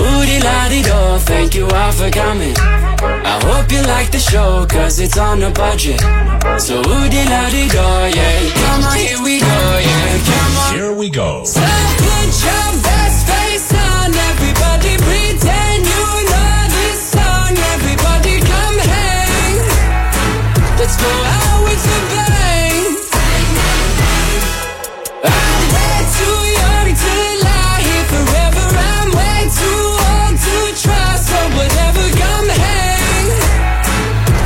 Woody 0.00 0.38
la 0.40 0.68
di 0.70 0.80
do, 0.80 1.18
thank 1.28 1.54
you 1.54 1.68
all 1.68 1.92
for 1.92 2.10
coming. 2.10 2.54
I 2.56 3.36
hope 3.44 3.70
you 3.70 3.82
like 3.82 4.10
the 4.10 4.18
show, 4.18 4.64
cause 4.66 4.98
it's 5.00 5.18
on 5.18 5.42
a 5.42 5.50
budget. 5.50 6.00
So 6.58 6.76
woody 6.88 7.22
la 7.28 7.50
di 7.50 7.68
do, 7.68 7.86
yeah. 8.18 8.38
Come 8.62 8.84
on, 8.88 8.96
here 8.96 9.20
we 9.22 9.38
go, 9.40 9.60
yeah. 9.88 10.16
Come 10.30 10.56
on. 10.64 10.74
Here 10.76 10.92
we 10.94 11.10
go. 11.10 11.44
So 11.44 11.60
put 11.60 12.32
your 12.46 12.68
best 12.88 13.13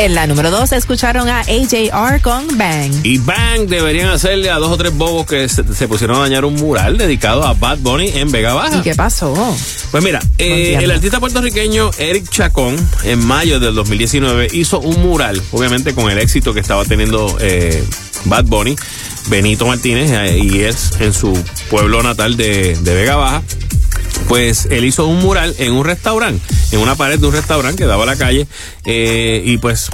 En 0.00 0.14
la 0.14 0.26
número 0.26 0.50
2 0.50 0.72
escucharon 0.72 1.28
a 1.28 1.40
AJR 1.40 2.22
con 2.22 2.56
Bang. 2.56 2.90
Y 3.02 3.18
Bang 3.18 3.66
deberían 3.68 4.08
hacerle 4.08 4.48
a 4.48 4.56
dos 4.56 4.70
o 4.70 4.78
tres 4.78 4.96
bobos 4.96 5.26
que 5.26 5.46
se, 5.46 5.62
se 5.74 5.88
pusieron 5.88 6.16
a 6.16 6.20
dañar 6.20 6.46
un 6.46 6.54
mural 6.54 6.96
dedicado 6.96 7.44
a 7.44 7.52
Bad 7.52 7.80
Bunny 7.80 8.08
en 8.14 8.30
Vega 8.30 8.54
Baja. 8.54 8.78
¿Y 8.78 8.80
qué 8.80 8.94
pasó? 8.94 9.34
Pues 9.90 10.02
mira, 10.02 10.18
eh, 10.38 10.78
el 10.80 10.90
artista 10.90 11.20
puertorriqueño 11.20 11.90
Eric 11.98 12.30
Chacón 12.30 12.76
en 13.04 13.26
mayo 13.26 13.60
del 13.60 13.74
2019 13.74 14.48
hizo 14.52 14.80
un 14.80 15.02
mural, 15.02 15.38
obviamente 15.52 15.94
con 15.94 16.10
el 16.10 16.16
éxito 16.16 16.54
que 16.54 16.60
estaba 16.60 16.86
teniendo 16.86 17.36
eh, 17.38 17.84
Bad 18.24 18.46
Bunny, 18.46 18.76
Benito 19.30 19.64
Martínez, 19.64 20.10
eh, 20.10 20.40
y 20.42 20.62
es 20.62 20.90
en 20.98 21.14
su 21.14 21.32
pueblo 21.70 22.02
natal 22.02 22.36
de, 22.36 22.76
Vega 22.82 23.14
Baja. 23.14 23.42
Pues 24.28 24.66
él 24.70 24.84
hizo 24.84 25.06
un 25.06 25.20
mural 25.20 25.54
en 25.58 25.72
un 25.72 25.84
restaurante, 25.84 26.44
en 26.72 26.80
una 26.80 26.96
pared 26.96 27.18
de 27.18 27.26
un 27.28 27.32
restaurante 27.32 27.82
que 27.82 27.86
daba 27.86 28.02
a 28.02 28.06
la 28.06 28.16
calle, 28.16 28.46
eh, 28.84 29.42
y 29.44 29.58
pues 29.58 29.90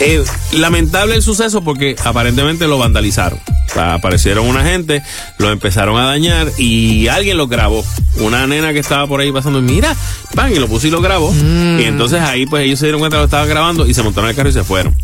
eh, 0.00 0.22
lamentable 0.52 1.14
el 1.14 1.22
suceso 1.22 1.62
porque 1.62 1.96
aparentemente 2.04 2.66
lo 2.66 2.78
vandalizaron. 2.78 3.38
O 3.68 3.70
sea, 3.70 3.94
aparecieron 3.94 4.46
una 4.46 4.64
gente, 4.64 5.02
lo 5.38 5.50
empezaron 5.50 5.98
a 6.00 6.06
dañar 6.06 6.50
y 6.56 7.08
alguien 7.08 7.36
lo 7.36 7.48
grabó. 7.48 7.84
Una 8.16 8.46
nena 8.46 8.72
que 8.72 8.78
estaba 8.78 9.06
por 9.06 9.20
ahí 9.20 9.30
pasando, 9.30 9.60
mira, 9.60 9.94
pan, 10.34 10.52
y 10.52 10.58
lo 10.58 10.68
puso 10.68 10.86
y 10.86 10.90
lo 10.90 11.00
grabó. 11.00 11.32
Y 11.34 11.84
entonces 11.84 12.20
ahí 12.20 12.46
pues 12.46 12.64
ellos 12.64 12.78
se 12.78 12.86
dieron 12.86 13.00
cuenta 13.00 13.16
que 13.16 13.20
lo 13.20 13.24
estaba 13.26 13.46
grabando 13.46 13.86
y 13.86 13.94
se 13.94 14.02
montaron 14.02 14.26
en 14.26 14.30
el 14.30 14.36
carro 14.36 14.48
y 14.48 14.52
se 14.52 14.64
fueron. 14.64 14.96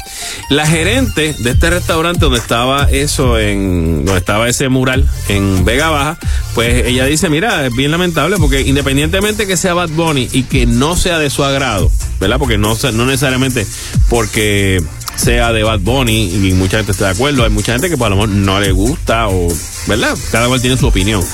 La 0.48 0.66
gerente 0.66 1.34
de 1.38 1.50
este 1.50 1.70
restaurante 1.70 2.20
donde 2.20 2.38
estaba 2.38 2.88
eso, 2.90 3.38
en 3.38 4.04
donde 4.04 4.18
estaba 4.18 4.48
ese 4.48 4.68
mural 4.68 5.08
en 5.28 5.64
Vega 5.64 5.90
Baja, 5.90 6.18
pues 6.54 6.86
ella 6.86 7.04
dice, 7.04 7.28
mira, 7.28 7.66
es 7.66 7.74
bien 7.74 7.90
lamentable 7.90 8.36
porque 8.38 8.62
independientemente 8.62 9.46
que 9.46 9.56
sea 9.56 9.74
Bad 9.74 9.90
Bunny 9.90 10.28
y 10.32 10.44
que 10.44 10.66
no 10.66 10.96
sea 10.96 11.18
de 11.18 11.30
su 11.30 11.44
agrado, 11.44 11.90
¿verdad? 12.20 12.38
Porque 12.38 12.58
no, 12.58 12.76
no 12.92 13.06
necesariamente 13.06 13.66
porque 14.08 14.63
sea 15.16 15.52
de 15.52 15.62
Bad 15.62 15.80
Bunny 15.80 16.48
y 16.48 16.52
mucha 16.54 16.78
gente 16.78 16.92
está 16.92 17.06
de 17.06 17.10
acuerdo, 17.12 17.44
hay 17.44 17.50
mucha 17.50 17.72
gente 17.72 17.88
que 17.88 17.96
pues, 17.96 18.06
a 18.06 18.10
lo 18.10 18.16
mejor 18.16 18.28
no 18.30 18.60
le 18.60 18.72
gusta 18.72 19.28
o, 19.28 19.48
¿verdad? 19.86 20.16
Cada 20.30 20.48
cual 20.48 20.60
tiene 20.60 20.76
su 20.76 20.86
opinión. 20.86 21.24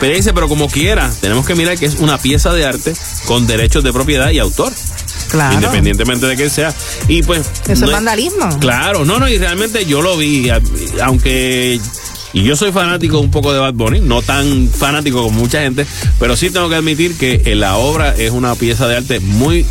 Pero 0.00 0.14
dice, 0.14 0.32
pero 0.34 0.48
como 0.48 0.68
quiera, 0.68 1.10
tenemos 1.20 1.46
que 1.46 1.54
mirar 1.54 1.78
que 1.78 1.86
es 1.86 1.96
una 1.96 2.18
pieza 2.18 2.52
de 2.52 2.64
arte 2.64 2.94
con 3.26 3.46
derechos 3.46 3.84
de 3.84 3.92
propiedad 3.92 4.30
y 4.30 4.38
autor. 4.38 4.72
Claro. 5.30 5.54
Independientemente 5.54 6.26
de 6.26 6.36
que 6.36 6.50
sea. 6.50 6.74
Y 7.08 7.22
pues. 7.22 7.40
Eso 7.66 7.80
no 7.82 7.86
es 7.86 7.92
vandalismo. 7.92 8.58
Claro, 8.58 9.04
no, 9.06 9.18
no, 9.18 9.28
y 9.28 9.38
realmente 9.38 9.86
yo 9.86 10.02
lo 10.02 10.16
vi, 10.16 10.50
aunque. 11.02 11.80
Y 12.34 12.44
yo 12.44 12.56
soy 12.56 12.72
fanático 12.72 13.20
un 13.20 13.30
poco 13.30 13.52
de 13.52 13.58
Bad 13.58 13.74
Bunny, 13.74 14.00
no 14.00 14.22
tan 14.22 14.68
fanático 14.68 15.22
como 15.22 15.38
mucha 15.38 15.60
gente, 15.60 15.86
pero 16.18 16.34
sí 16.34 16.48
tengo 16.48 16.70
que 16.70 16.76
admitir 16.76 17.16
que 17.18 17.42
eh, 17.44 17.54
la 17.54 17.76
obra 17.76 18.14
es 18.16 18.30
una 18.30 18.54
pieza 18.54 18.88
de 18.88 18.96
arte 18.96 19.20
muy 19.20 19.66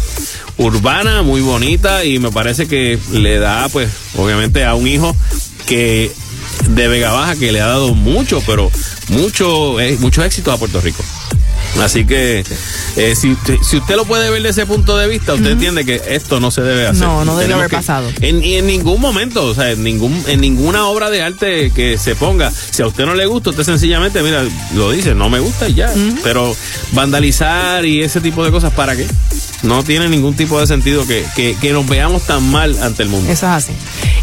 urbana, 0.62 1.22
muy 1.24 1.42
bonita 1.42 2.06
y 2.06 2.20
me 2.20 2.32
parece 2.32 2.68
que 2.68 2.98
le 3.12 3.40
da, 3.40 3.68
pues, 3.70 3.90
obviamente 4.18 4.64
a 4.64 4.76
un 4.76 4.88
hijo 4.88 5.16
que 5.66 6.12
de 6.70 6.88
Vega 6.88 7.12
Baja 7.12 7.36
que 7.36 7.52
le 7.52 7.62
ha 7.62 7.68
dado 7.68 7.94
mucho, 7.96 8.42
pero 8.46 8.70
mucho, 9.10 9.80
eh, 9.80 9.98
mucho 10.00 10.24
éxito 10.24 10.52
a 10.52 10.58
Puerto 10.58 10.80
Rico. 10.82 11.04
Así 11.82 12.06
que 12.06 12.44
eh, 12.98 13.16
si, 13.16 13.32
usted- 13.32 13.56
si 13.64 13.78
usted 13.78 13.96
lo 13.96 14.04
puede 14.06 14.30
ver 14.30 14.42
desde 14.44 14.62
ese 14.62 14.66
punto 14.68 14.98
de 14.98 15.08
vista, 15.08 15.34
usted 15.34 15.52
entiende 15.52 15.86
que 15.86 16.02
esto 16.10 16.40
no 16.42 16.52
se 16.52 16.62
debe 16.62 16.86
hacer. 16.88 17.08
No, 17.08 17.24
no 17.24 17.38
Tenemos 17.38 17.60
haber 17.60 17.70
que- 17.70 17.78
pasado. 17.78 18.10
En, 18.20 18.44
en 18.44 18.68
ningún 18.68 19.00
momento, 19.00 19.46
o 19.46 19.56
sea, 19.56 19.72
en, 19.72 19.82
ningún, 19.84 20.22
en 20.28 20.42
ninguna 20.42 20.86
obra 20.88 21.10
de 21.10 21.22
arte 21.22 21.72
que 21.74 21.98
se 21.98 22.16
ponga, 22.16 22.52
si 22.52 22.82
a 22.82 22.88
usted 22.88 23.06
no 23.06 23.16
le 23.16 23.26
gusta, 23.26 23.52
usted 23.52 23.64
sencillamente, 23.64 24.22
mira, 24.22 24.44
lo 24.76 24.92
dice, 24.92 25.16
no 25.16 25.30
me 25.30 25.40
gusta 25.40 25.70
y 25.70 25.76
ya. 25.76 25.94
Pero 26.24 26.54
vandalizar 26.92 27.86
y 27.86 28.04
ese 28.04 28.20
tipo 28.22 28.44
de 28.44 28.52
cosas, 28.52 28.74
¿para 28.74 28.96
qué? 28.96 29.08
No 29.64 29.84
tiene 29.84 30.10
ningún 30.10 30.36
tipo 30.36 30.60
de 30.60 30.66
sentido 30.68 31.06
que, 31.06 31.26
que, 31.36 31.56
que 31.56 31.72
nos 31.72 31.86
veamos 31.88 32.24
tan 32.24 32.50
mal 32.52 32.82
ante 32.82 33.04
el 33.04 33.10
mundo. 33.10 33.32
Eso 33.32 33.46
es 33.46 33.52
así. 33.52 33.74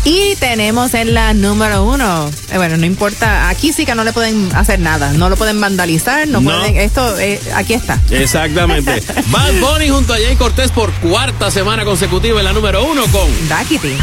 Y 0.04 0.34
tenemos 0.36 0.94
en 0.94 1.14
la 1.14 1.34
número 1.34 1.84
uno, 1.84 2.30
eh, 2.50 2.56
bueno, 2.56 2.76
no 2.76 2.86
importa, 2.86 3.48
aquí 3.48 3.72
sí 3.72 3.84
que 3.86 3.94
no 3.94 4.04
le 4.04 4.12
pueden 4.12 4.48
hacer 4.54 4.80
nada, 4.80 5.12
no 5.12 5.28
lo 5.28 5.36
pueden 5.36 5.60
vandalizar, 5.60 6.26
no, 6.28 6.40
No. 6.40 6.50
pueden, 6.50 6.76
esto, 6.76 7.18
eh, 7.18 7.40
aquí 7.54 7.74
está. 7.74 8.00
Exactamente. 8.10 9.02
Bad 9.28 9.54
Bunny 9.60 9.88
junto 9.88 10.14
a 10.14 10.16
Jay 10.16 10.36
Cortés 10.36 10.70
por 10.70 10.92
cuarta 10.94 11.50
semana 11.50 11.84
consecutiva 11.84 12.38
en 12.38 12.44
la 12.44 12.52
número 12.52 12.84
uno 12.84 13.02
con 13.12 13.28
Daquiti. 13.48 13.94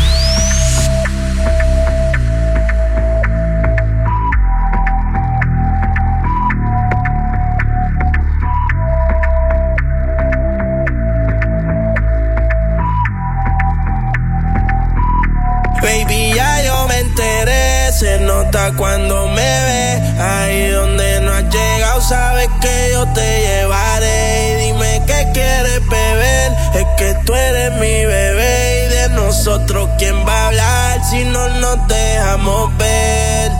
Yo 22.95 23.05
te 23.13 23.41
llevaré. 23.41 24.51
Y 24.51 24.65
dime 24.65 25.03
qué 25.05 25.27
quieres 25.33 25.81
beber. 25.89 26.53
Es 26.73 26.87
que 26.97 27.13
tú 27.25 27.33
eres 27.33 27.73
mi 27.73 28.05
bebé. 28.05 28.85
Y 28.85 28.93
de 28.95 29.09
nosotros, 29.09 29.89
¿quién 29.97 30.15
va 30.25 30.33
a 30.33 30.47
hablar 30.47 31.03
si 31.09 31.25
no 31.25 31.47
nos 31.59 31.87
dejamos 31.87 32.77
ver? 32.77 33.51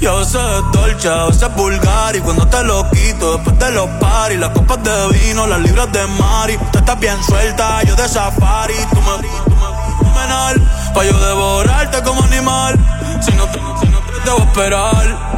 Y 0.00 0.06
a 0.06 0.14
veces 0.14 0.34
es 0.34 0.72
dolce, 0.72 1.08
a 1.08 1.26
veces 1.26 1.42
es 1.42 1.54
vulgar 1.54 2.16
Y 2.16 2.20
cuando 2.22 2.44
te 2.48 2.60
lo 2.64 2.90
quito, 2.90 3.36
después 3.36 3.56
de 3.60 3.70
los 3.70 3.88
paris 4.00 4.36
Las 4.36 4.50
copas 4.50 4.82
de 4.82 5.08
vino, 5.16 5.46
las 5.46 5.60
libras 5.60 5.92
de 5.92 6.04
mari 6.18 6.58
Tú 6.72 6.78
estás 6.78 6.98
bien 6.98 7.22
suelta, 7.22 7.84
yo 7.84 7.94
de 7.94 8.08
safari 8.08 8.74
Tú 8.90 8.96
me, 8.96 9.28
tú 9.44 9.54
me 9.54 9.98
fenomenal 9.98 10.60
Pa' 10.92 11.04
yo 11.04 11.16
devorarte 11.24 12.02
como 12.02 12.20
animal 12.24 12.74
Si 13.20 13.30
no 13.32 13.44
te, 13.44 13.60
si 13.80 13.92
no 13.92 14.00
te 14.00 14.28
debo 14.28 14.38
esperar 14.38 15.31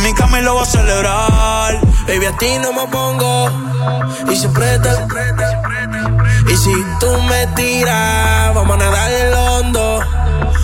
En 0.00 0.06
mi 0.06 0.14
cama 0.14 0.40
y 0.40 0.42
lo 0.42 0.54
voy 0.54 0.62
a 0.62 0.66
celebrar 0.66 1.78
Baby, 2.06 2.24
a 2.24 2.36
ti 2.38 2.58
no 2.62 2.72
me 2.72 2.86
pongo. 2.90 3.50
Y 4.30 4.34
siempre 4.34 4.78
te. 4.78 4.88
Y 6.50 6.56
si 6.56 6.72
tú 6.98 7.22
me 7.28 7.46
tiras, 7.48 8.54
vamos 8.54 8.76
a 8.76 8.78
nadar 8.78 9.10
el 9.10 9.34
hondo. 9.34 10.00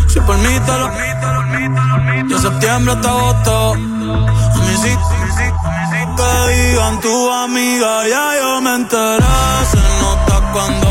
Si 0.09 0.21
por 0.21 0.39
mí 0.39 0.59
te 0.65 0.73
lo 0.73 2.35
De 2.35 2.41
septiembre 2.41 2.95
hasta 2.95 3.09
agosto. 3.11 3.73
A 3.73 3.77
mí 3.77 4.77
sí, 4.83 4.97
que 6.17 6.55
digan 6.55 7.01
tu 7.01 7.31
amiga, 7.31 8.09
ya 8.09 8.41
yo 8.41 8.61
me 8.63 8.75
enteré. 8.75 9.23
Se 9.71 9.77
nota 10.01 10.53
cuando 10.53 10.86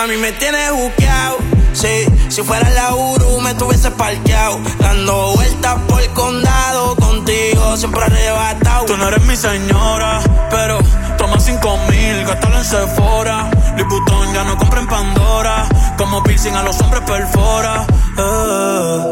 Mami, 0.00 0.16
me 0.16 0.32
tienes 0.32 0.72
buqueado. 0.72 1.36
Sí, 1.74 2.06
si 2.30 2.42
fuera 2.42 2.70
la 2.70 2.94
Uru 2.94 3.38
me 3.42 3.52
tuviese 3.52 3.90
parqueado. 3.90 4.58
Dando 4.78 5.34
vueltas 5.34 5.76
por 5.86 6.00
el 6.00 6.08
condado. 6.14 6.96
Contigo 6.96 7.76
siempre 7.76 8.04
arrebatado. 8.04 8.86
Tú 8.86 8.96
no 8.96 9.08
eres 9.08 9.22
mi 9.26 9.36
señora, 9.36 10.20
pero 10.48 10.78
toma 11.18 11.38
cinco 11.38 11.76
mil, 11.90 12.24
gástalo 12.24 12.56
en 12.56 12.64
Sephora. 12.64 13.50
Liputón 13.76 14.32
ya 14.32 14.44
no 14.44 14.56
compra 14.56 14.80
en 14.80 14.88
Pandora. 14.88 15.68
Como 15.98 16.22
piercing 16.22 16.54
a 16.54 16.62
los 16.62 16.80
hombres 16.80 17.02
perfora. 17.02 17.86
Eh. 18.16 19.04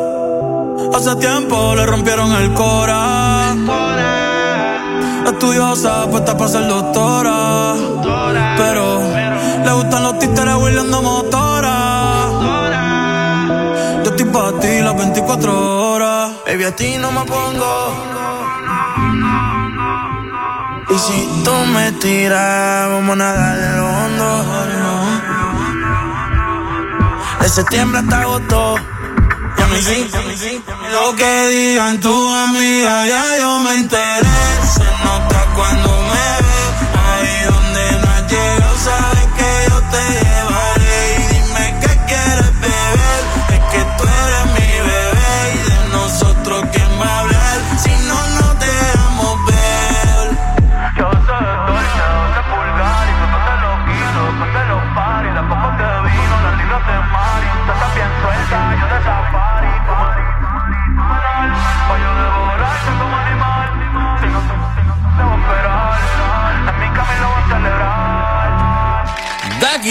Hace 0.95 1.17
tiempo 1.17 1.75
le 1.75 1.85
rompieron 1.85 2.33
el 2.33 2.55
cora. 2.55 3.55
Estudiosa, 5.27 6.07
puesta 6.07 6.35
para 6.35 6.49
ser 6.49 6.67
doctora. 6.67 7.75
Pero 8.57 9.03
le 9.65 9.73
gustan 9.73 10.03
los 10.03 10.18
huirleando 10.69 11.03
motora. 11.03 11.77
Yo 14.05 14.11
estoy 14.11 14.27
para 14.27 14.61
ti 14.61 14.81
las 14.81 14.97
24 14.97 15.93
horas. 15.93 16.33
Baby, 16.47 16.65
a 16.65 16.77
ti 16.77 16.99
no 16.99 17.11
me 17.11 17.25
pongo. 17.25 17.75
Y 20.91 20.99
si 20.99 21.43
tú 21.45 21.55
me 21.75 21.93
tiras, 21.93 22.89
vamos 22.91 23.13
a 23.13 23.17
nadar 23.17 23.59
en 23.59 23.77
lo 23.79 23.87
hondo. 23.99 24.29
De 27.41 27.49
septiembre 27.49 28.01
hasta 28.01 28.21
agosto. 28.21 28.75
Y 29.59 29.63
a 29.63 29.67
mí 29.67 29.79
sí, 29.81 30.11
a 30.13 30.21
mí 30.29 30.37
sí. 30.37 30.63
Lo 30.93 31.17
que 31.17 31.49
digan 31.49 31.99
tu 32.01 32.15
amiga, 32.47 33.07
ya 33.07 33.39
yo 33.39 33.59
me 33.61 33.75
enteré. 33.75 34.37
Se 34.75 34.85
nota 35.05 35.41
cuando 35.55 35.91
me 36.13 36.27
ves. 36.47 36.58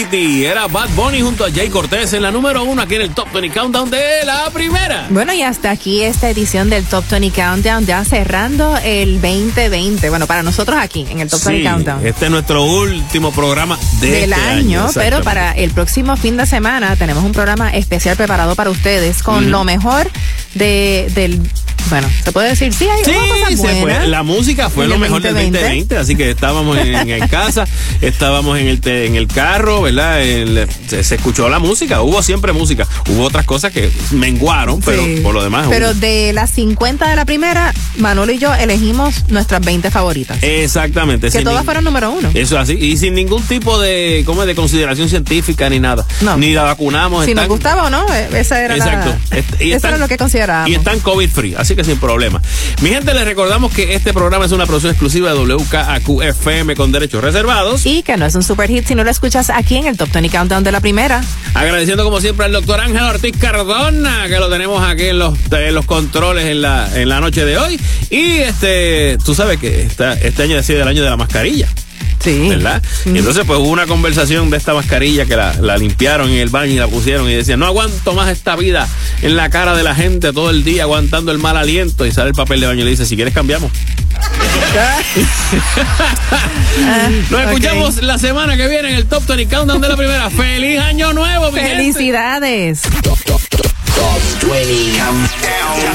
Era 0.02 0.68
Bad 0.68 0.90
Bunny 0.94 1.22
junto 1.22 1.44
a 1.44 1.50
Jay 1.50 1.68
Cortés 1.70 2.12
en 2.12 2.22
la 2.22 2.30
número 2.30 2.62
uno 2.62 2.82
aquí 2.82 2.94
en 2.94 3.00
el 3.02 3.10
Top 3.10 3.32
20 3.32 3.50
Countdown 3.58 3.90
de 3.90 4.24
la 4.24 4.48
primera. 4.50 5.08
Bueno, 5.10 5.32
y 5.34 5.42
hasta 5.42 5.72
aquí 5.72 6.02
esta 6.02 6.30
edición 6.30 6.70
del 6.70 6.84
Top 6.84 7.04
20 7.10 7.30
Countdown, 7.32 7.84
ya 7.84 8.04
cerrando 8.04 8.76
el 8.84 9.20
2020. 9.20 10.08
Bueno, 10.08 10.28
para 10.28 10.44
nosotros 10.44 10.78
aquí 10.80 11.04
en 11.10 11.18
el 11.18 11.28
Top 11.28 11.40
Sí, 11.40 11.48
20 11.48 11.68
Countdown. 11.70 12.06
este 12.06 12.26
es 12.26 12.30
nuestro 12.30 12.62
último 12.62 13.32
programa 13.32 13.76
de 14.00 14.10
del 14.12 14.32
este 14.32 14.44
año, 14.44 14.86
pero 14.94 15.20
para 15.22 15.50
el 15.52 15.70
próximo 15.72 16.16
fin 16.16 16.36
de 16.36 16.46
semana 16.46 16.94
tenemos 16.94 17.24
un 17.24 17.32
programa 17.32 17.70
especial 17.70 18.16
preparado 18.16 18.54
para 18.54 18.70
ustedes 18.70 19.22
con 19.24 19.50
lo 19.50 19.64
mejor 19.64 20.08
de, 20.54 21.10
del, 21.14 21.40
bueno, 21.90 22.08
se 22.24 22.30
puede 22.32 22.50
decir, 22.50 22.72
sí, 22.72 22.86
hay 22.88 23.04
Sí, 23.04 23.12
cosas 23.12 23.60
se 23.60 23.80
fue. 23.80 24.06
la 24.06 24.22
música 24.22 24.70
fue 24.70 24.86
lo 24.88 24.98
mejor 24.98 25.22
del 25.22 25.34
2020. 25.34 25.58
2020, 25.58 25.96
así 25.98 26.16
que 26.16 26.30
estábamos 26.30 26.78
en, 26.78 26.94
en 27.10 27.28
casa, 27.28 27.66
estábamos 28.00 28.58
en 28.58 28.66
el 28.68 28.80
te- 28.80 29.06
en 29.06 29.14
el 29.16 29.26
carro, 29.28 29.87
¿verdad? 29.94 30.22
El- 30.22 30.66
se, 30.88 31.02
se 31.04 31.14
escuchó 31.16 31.48
la 31.48 31.58
música, 31.58 32.02
hubo 32.02 32.22
siempre 32.22 32.52
música, 32.52 32.86
hubo 33.10 33.24
otras 33.24 33.44
cosas 33.46 33.72
que 33.72 33.90
menguaron, 34.12 34.80
pero 34.80 35.02
Sí. 35.04 35.20
por 35.22 35.34
lo 35.34 35.42
demás 35.42 35.66
Pero 35.68 35.86
hubo. 35.90 35.94
de 35.94 36.32
las 36.32 36.50
50 36.50 37.08
de 37.08 37.16
la 37.16 37.24
primera, 37.24 37.72
Manolo 37.98 38.32
y 38.32 38.38
yo 38.38 38.52
elegimos 38.54 39.28
nuestras 39.28 39.60
20 39.64 39.90
favoritas. 39.90 40.38
Exactamente. 40.42 41.30
que 41.30 41.42
todas 41.42 41.64
fueron 41.64 41.84
número 41.84 42.10
uno. 42.10 42.28
Eso 42.34 42.56
es 42.56 42.62
así, 42.62 42.72
y 42.74 42.96
sin 42.96 43.14
ningún 43.14 43.42
tipo 43.42 43.78
de, 43.78 44.22
¿cómo 44.26 44.42
es? 44.42 44.48
de 44.48 44.54
consideración 44.54 45.08
científica 45.08 45.68
ni 45.68 45.78
nada. 45.80 46.06
Ni 46.38 46.52
la 46.52 46.62
vacunamos. 46.62 47.24
Si 47.24 47.34
nos 47.34 47.42
están- 47.44 47.48
gustaba 47.48 47.84
o 47.84 47.90
no, 47.90 48.06
eh, 48.14 48.28
esa 48.34 48.62
era 48.64 48.76
Exacto. 48.76 49.14
la, 49.30 49.38
eso 49.60 49.88
era 49.88 49.98
lo 49.98 50.08
que 50.08 50.16
considerábamos. 50.16 50.70
Y 50.70 50.74
están 50.74 51.00
COVID 51.00 51.28
free, 51.28 51.54
así 51.56 51.76
que 51.76 51.84
sin 51.84 51.98
problema. 51.98 52.40
Mi 52.80 52.90
gente, 52.90 53.12
les 53.14 53.24
recordamos 53.24 53.72
que 53.72 53.94
este 53.94 54.12
programa 54.12 54.46
es 54.46 54.52
una 54.52 54.64
producción 54.66 54.90
exclusiva 54.92 55.32
de 55.32 55.38
WKAQ 55.38 56.22
FM 56.22 56.74
con 56.76 56.92
derechos 56.92 57.22
reservados. 57.22 57.84
Y 57.86 58.02
que 58.02 58.16
no 58.16 58.26
es 58.26 58.34
un 58.34 58.42
super 58.42 58.68
hit 58.70 58.86
si 58.86 58.94
no 58.94 59.04
lo 59.04 59.10
escuchas 59.10 59.50
aquí 59.50 59.77
en 59.78 59.86
el 59.86 59.96
Top 59.96 60.10
20 60.12 60.30
Countdown 60.30 60.64
de 60.64 60.72
la 60.72 60.80
primera. 60.80 61.22
Agradeciendo 61.54 62.04
como 62.04 62.20
siempre 62.20 62.46
al 62.46 62.52
doctor 62.52 62.80
Ángel 62.80 63.02
Ortiz 63.02 63.36
Cardona, 63.38 64.26
que 64.28 64.38
lo 64.38 64.48
tenemos 64.48 64.82
aquí 64.82 65.06
en 65.06 65.18
los, 65.18 65.36
controles 65.86 66.46
en 66.46 66.62
la, 66.62 67.20
noche 67.20 67.44
de 67.44 67.58
hoy. 67.58 67.80
Y 68.10 68.38
este, 68.38 69.18
tú 69.24 69.34
sabes 69.34 69.58
que 69.58 69.82
este 69.82 70.42
año 70.42 70.58
ha 70.58 70.62
sido 70.62 70.82
el 70.82 70.88
año 70.88 71.02
de 71.02 71.10
la 71.10 71.16
mascarilla. 71.16 71.68
Sí. 72.20 72.48
¿Verdad? 72.48 72.82
Y 73.04 73.18
entonces 73.18 73.44
pues 73.46 73.58
hubo 73.58 73.68
una 73.68 73.86
conversación 73.86 74.50
de 74.50 74.56
esta 74.56 74.74
mascarilla 74.74 75.26
que 75.26 75.36
la, 75.36 75.54
la 75.60 75.76
limpiaron 75.76 76.30
en 76.30 76.38
el 76.38 76.48
baño 76.48 76.72
y 76.72 76.76
la 76.76 76.88
pusieron 76.88 77.28
y 77.30 77.34
decían, 77.34 77.60
no 77.60 77.66
aguanto 77.66 78.14
más 78.14 78.28
esta 78.28 78.56
vida 78.56 78.88
en 79.22 79.36
la 79.36 79.50
cara 79.50 79.76
de 79.76 79.82
la 79.82 79.94
gente 79.94 80.32
todo 80.32 80.50
el 80.50 80.64
día 80.64 80.84
aguantando 80.84 81.32
el 81.32 81.38
mal 81.38 81.56
aliento 81.56 82.06
y 82.06 82.12
sale 82.12 82.28
el 82.30 82.34
papel 82.34 82.60
de 82.60 82.66
baño 82.66 82.80
y 82.80 82.84
le 82.84 82.90
dice, 82.90 83.06
si 83.06 83.16
quieres 83.16 83.34
cambiamos. 83.34 83.70
Nos 87.30 87.40
escuchamos 87.42 88.02
la 88.02 88.18
semana 88.18 88.56
que 88.56 88.68
viene 88.68 88.90
en 88.90 88.94
el 88.96 89.06
Top 89.06 89.24
20 89.26 89.54
Countdown 89.54 89.80
de 89.80 89.88
la 89.88 89.96
primera. 89.96 90.30
¡Feliz 90.30 90.80
año 90.80 91.12
nuevo, 91.12 91.52
mi 91.52 91.60
gente! 91.60 91.76
¡Felicidades! 91.76 92.82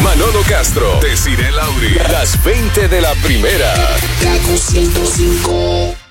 Manolo 0.02 0.42
Castro, 0.48 1.00
Desiree 1.02 1.52
Lauri, 1.52 1.96
las 2.12 2.42
20 2.44 2.88
de 2.88 3.02
la 3.02 3.14
primera. 3.16 3.74
Kaku 4.22 4.58
105. 4.58 6.03